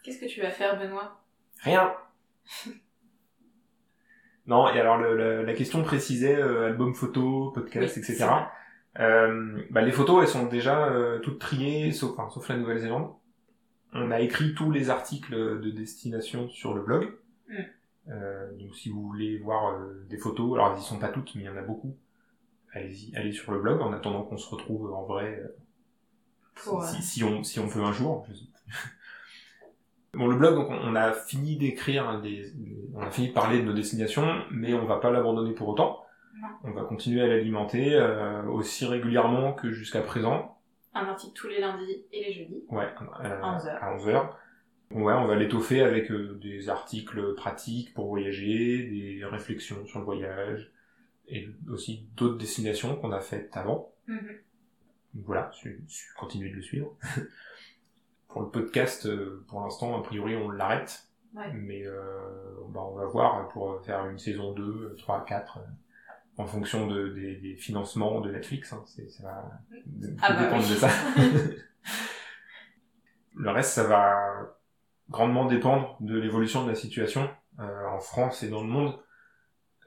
Qu'est-ce 0.03 0.19
que 0.21 0.27
tu 0.27 0.41
vas 0.41 0.51
faire, 0.51 0.79
Benoît? 0.79 1.21
Rien. 1.61 1.95
non, 4.47 4.69
et 4.69 4.79
alors 4.81 4.99
le- 4.99 5.17
le- 5.17 5.45
la 5.45 5.55
question 5.55 5.83
précisait 5.83 6.37
euh, 6.37 6.67
album 6.67 6.95
photo, 6.95 7.51
podcast, 7.53 7.97
Oui, 7.97 8.03
etc. 8.03 8.27
Euh, 9.01 9.63
bah, 9.71 9.81
les 9.83 9.93
photos, 9.93 10.23
elles 10.23 10.29
sont 10.29 10.47
déjà 10.47 10.87
euh, 10.89 11.19
toutes 11.21 11.41
triées, 11.41 11.93
sauf, 11.93 12.13
enfin, 12.19 12.29
sauf 12.31 12.49
la 12.49 12.57
Nouvelle-Zélande. 12.57 13.13
On 13.93 14.11
a 14.11 14.21
écrit 14.21 14.55
tous 14.55 14.71
les 14.71 14.91
articles 14.91 15.35
de 15.61 15.71
destination 15.71 16.49
sur 16.49 16.75
le 16.75 16.83
blog. 16.83 17.13
Mm. 17.49 17.55
Euh, 18.09 18.53
donc 18.59 18.75
si 18.77 18.91
vous 18.91 19.03
voulez 19.03 19.39
voir 19.39 19.73
euh, 19.75 20.05
des 20.11 20.19
photos, 20.19 20.55
alors 20.55 20.73
elles 20.75 20.81
y 20.81 20.83
sont 20.85 20.99
pas 20.99 21.09
toutes, 21.09 21.35
mais 21.35 21.43
il 21.43 21.47
y 21.47 21.49
en 21.49 21.57
a 21.57 21.63
beaucoup. 21.63 21.97
Allez-y, 22.73 23.15
allez 23.17 23.33
sur 23.33 23.53
le 23.53 23.61
blog 23.61 23.81
en 23.81 23.93
attendant 23.93 24.23
qu'on 24.25 24.37
se 24.37 24.49
retrouve 24.51 24.93
en 24.93 25.05
vrai. 25.05 25.41
euh, 25.43 25.57
Pour, 26.57 26.83
si, 26.85 27.03
si 27.03 27.25
on, 27.25 27.43
si 27.45 27.61
on 27.61 27.69
peut 27.69 27.81
un 27.83 27.93
jour. 27.93 28.27
je 28.29 28.35
sais. 28.35 28.45
bon, 30.15 30.27
le 30.29 30.37
blog, 30.37 30.55
donc, 30.55 30.71
on 30.71 30.75
on 30.91 30.95
a 30.97 31.13
fini 31.13 31.57
d'écrire 31.57 32.21
des, 32.21 32.51
des- 32.51 32.89
on 32.95 33.01
a 33.01 33.11
fini 33.11 33.29
de 33.29 33.33
parler 33.33 33.61
de 33.61 33.65
nos 33.65 33.73
destinations, 33.73 34.27
mais 34.51 34.75
on 34.75 34.87
va 34.87 34.99
pas 34.99 35.11
l'abandonner 35.11 35.53
pour 35.55 35.69
autant. 35.69 36.05
Non. 36.37 36.49
On 36.65 36.71
va 36.73 36.83
continuer 36.83 37.23
à 37.23 37.27
l'alimenter 37.27 37.95
euh, 37.95 38.43
aussi 38.45 38.85
régulièrement 38.87 39.53
que 39.53 39.71
jusqu'à 39.73 40.03
présent. 40.03 40.59
Un 40.95 41.07
article 41.07 41.33
tous 41.35 41.49
les 41.49 41.61
lundis 41.61 42.05
et 42.13 42.25
les 42.25 42.33
jeudis. 42.33 42.65
Ouais, 42.69 42.89
euh, 43.25 43.41
À 43.43 43.57
11 43.57 43.67
heures. 43.67 43.83
à 43.85 43.95
11 43.95 44.09
heures. 44.09 44.39
Ouais, 44.95 45.13
on 45.13 45.27
va 45.27 45.37
l'étoffer 45.37 45.83
avec 45.83 46.11
euh, 46.11 46.39
des 46.41 46.69
articles 46.69 47.35
pratiques 47.35 47.93
pour 47.95 48.09
voyager, 48.09 48.85
des 48.89 49.25
réflexions 49.25 49.85
sur 49.87 49.99
le 49.99 50.05
voyage, 50.05 50.71
et 51.29 51.49
aussi 51.69 52.07
d'autres 52.17 52.39
destinations 52.39 52.97
qu'on 52.97 53.13
a 53.13 53.21
faites 53.21 53.57
avant. 53.57 53.93
Mhm. 54.07 54.39
Donc 55.15 55.25
voilà, 55.27 55.51
continuez 56.17 56.51
de 56.51 56.57
le 56.57 56.63
suivre. 56.63 56.97
pour 58.29 58.43
le 58.43 58.51
podcast, 58.51 59.07
euh, 59.07 59.45
pour 59.49 59.61
l'instant, 59.63 59.99
a 59.99 60.03
priori, 60.03 60.37
on 60.37 60.51
l'arrête. 60.51 61.09
Ouais. 61.35 61.53
Mais 61.53 61.85
euh, 61.85 62.01
bah, 62.69 62.83
on 62.83 62.95
va 62.95 63.07
voir 63.07 63.49
pour 63.49 63.85
faire 63.85 64.07
une 64.07 64.19
saison 64.19 64.53
2, 64.53 64.95
3, 64.99 65.25
4, 65.25 65.59
euh, 65.59 65.63
en 66.37 66.47
fonction 66.47 66.87
de, 66.87 67.09
des, 67.09 67.37
des 67.37 67.57
financements 67.57 68.21
de 68.21 68.31
Netflix. 68.31 68.73
Hein, 68.73 68.85
ça 68.87 69.23
va 69.23 69.61
Ah 70.23 70.33
bah 70.33 70.45
dépendre 70.45 70.65
oui. 70.65 70.71
de 70.71 70.77
ça. 70.77 70.89
le 73.37 73.51
reste, 73.51 73.73
ça 73.73 73.85
va 73.85 74.57
grandement 75.11 75.47
dépendre 75.47 75.97
de 76.01 76.19
l'évolution 76.19 76.65
de 76.65 76.71
la 76.71 76.75
situation 76.77 77.29
euh, 77.61 77.87
en 77.89 78.01
France 78.01 78.43
et 78.43 78.49
dans 78.49 78.63
le 78.63 78.69
monde. 78.69 78.99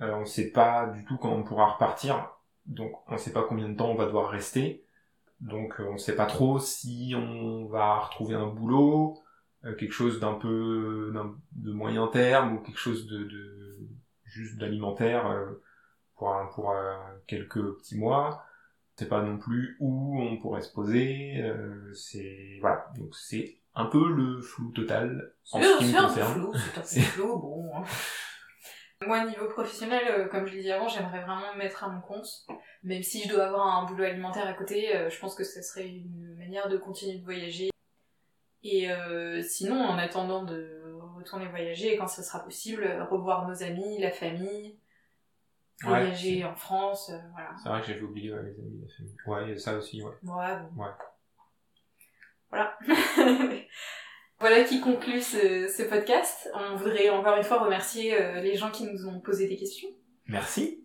Euh, 0.01 0.13
on 0.13 0.21
ne 0.21 0.25
sait 0.25 0.51
pas 0.51 0.87
du 0.87 1.05
tout 1.05 1.17
quand 1.17 1.31
on 1.31 1.43
pourra 1.43 1.67
repartir, 1.73 2.29
donc 2.65 2.91
on 3.07 3.13
ne 3.13 3.17
sait 3.17 3.33
pas 3.33 3.43
combien 3.43 3.67
de 3.69 3.75
temps 3.75 3.89
on 3.89 3.95
va 3.95 4.05
devoir 4.05 4.29
rester. 4.29 4.85
Donc 5.39 5.79
euh, 5.79 5.87
on 5.89 5.93
ne 5.93 5.97
sait 5.97 6.15
pas 6.15 6.25
trop 6.27 6.59
si 6.59 7.13
on 7.15 7.65
va 7.67 7.99
retrouver 7.99 8.35
un 8.35 8.47
boulot, 8.47 9.17
euh, 9.65 9.73
quelque 9.75 9.93
chose 9.93 10.19
d'un 10.19 10.33
peu 10.35 11.13
de 11.53 11.71
moyen 11.71 12.07
terme 12.07 12.55
ou 12.55 12.59
quelque 12.61 12.79
chose 12.79 13.07
de, 13.07 13.23
de 13.23 13.79
juste 14.23 14.57
d'alimentaire 14.57 15.25
euh, 15.27 15.63
pour 16.15 16.33
un- 16.33 16.47
pour 16.47 16.73
quelques 17.27 17.61
petits 17.77 17.97
mois. 17.97 18.43
On 18.95 18.99
sait 19.03 19.07
pas 19.09 19.21
non 19.21 19.37
plus 19.37 19.77
où 19.79 20.19
on 20.21 20.37
pourrait 20.37 20.61
se 20.61 20.73
poser. 20.73 21.43
c'est 21.93 22.57
voilà, 22.61 22.87
donc 22.97 23.15
c'est 23.15 23.57
un 23.77 23.85
peu 23.85 24.11
le 24.11 24.41
flou 24.41 24.71
total 24.71 25.33
en 25.51 25.61
ce 25.61 25.77
qui 25.77 25.85
me 25.85 26.01
concerne. 26.01 26.33
flou, 26.33 26.53
c'est 26.83 26.99
un 26.99 27.03
peu 27.03 27.11
flou, 27.11 27.39
bon. 27.39 27.71
hein. 27.75 27.83
Moi, 29.05 29.25
niveau 29.25 29.47
professionnel, 29.47 30.03
euh, 30.09 30.27
comme 30.27 30.47
je 30.47 30.55
l'ai 30.55 30.63
dit 30.63 30.71
avant, 30.71 30.87
j'aimerais 30.87 31.21
vraiment 31.21 31.53
me 31.53 31.59
mettre 31.59 31.83
à 31.83 31.87
mon 31.87 32.01
compte. 32.01 32.27
Même 32.83 33.03
si 33.03 33.23
je 33.23 33.29
dois 33.29 33.45
avoir 33.45 33.67
un 33.77 33.85
boulot 33.85 34.03
alimentaire 34.05 34.47
à 34.47 34.53
côté, 34.53 34.95
euh, 34.95 35.09
je 35.09 35.19
pense 35.19 35.35
que 35.35 35.43
ce 35.43 35.61
serait 35.61 35.87
une 35.87 36.35
manière 36.37 36.67
de 36.67 36.77
continuer 36.77 37.19
de 37.19 37.23
voyager. 37.23 37.69
Et 38.63 38.91
euh, 38.91 39.43
sinon, 39.43 39.79
en 39.79 39.99
attendant 39.99 40.43
de 40.43 40.95
retourner 41.15 41.47
voyager, 41.47 41.95
quand 41.95 42.07
ce 42.07 42.23
sera 42.23 42.43
possible, 42.43 42.87
revoir 43.11 43.47
nos 43.47 43.61
amis, 43.63 43.99
la 43.99 44.11
famille, 44.11 44.79
Ouais, 45.83 45.89
voyager 45.89 46.43
en 46.43 46.55
France, 46.55 47.11
voilà. 47.33 47.51
C'est 47.61 47.69
vrai 47.69 47.81
que 47.81 47.87
j'avais 47.87 48.01
oublié 48.01 48.33
ouais, 48.33 48.41
les 48.41 48.59
amis, 48.59 48.81
la 48.81 48.87
famille. 48.95 49.51
Ouais, 49.51 49.57
ça 49.59 49.75
aussi, 49.77 50.01
ouais. 50.01 50.11
Ouais, 50.23 50.59
bon. 50.73 50.81
Ouais. 50.83 50.89
Voilà. 52.49 52.77
voilà 54.39 54.63
qui 54.63 54.79
conclut 54.81 55.21
ce, 55.21 55.67
ce 55.67 55.83
podcast. 55.83 56.49
On 56.53 56.75
voudrait 56.75 57.09
encore 57.09 57.37
une 57.37 57.43
fois 57.43 57.63
remercier 57.63 58.19
euh, 58.19 58.41
les 58.41 58.55
gens 58.55 58.71
qui 58.71 58.85
nous 58.85 59.05
ont 59.07 59.19
posé 59.19 59.47
des 59.47 59.57
questions. 59.57 59.89
Merci. 60.27 60.83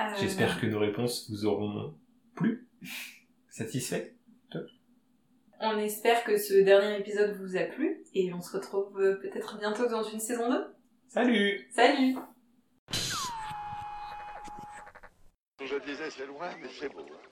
Euh, 0.00 0.04
J'espère 0.18 0.60
que 0.60 0.66
nos 0.66 0.80
réponses 0.80 1.30
vous 1.30 1.46
auront 1.46 1.94
plu. 2.34 2.68
Satisfait 3.48 4.16
On 5.60 5.78
espère 5.78 6.24
que 6.24 6.36
ce 6.36 6.54
dernier 6.54 6.98
épisode 6.98 7.36
vous 7.40 7.56
a 7.56 7.62
plu 7.62 8.02
et 8.12 8.32
on 8.34 8.40
se 8.40 8.56
retrouve 8.56 9.00
euh, 9.00 9.14
peut-être 9.20 9.58
bientôt 9.58 9.86
dans 9.88 10.02
une 10.02 10.18
saison 10.20 10.50
2. 10.50 10.64
Salut 11.08 11.68
Salut 11.70 12.16
Je 15.60 15.76
disais, 15.86 16.10
c'est 16.10 16.26
loin, 16.26 16.50
mais 16.60 16.68
c'est 16.78 16.88
beau. 16.92 17.00
hein. 17.00 17.18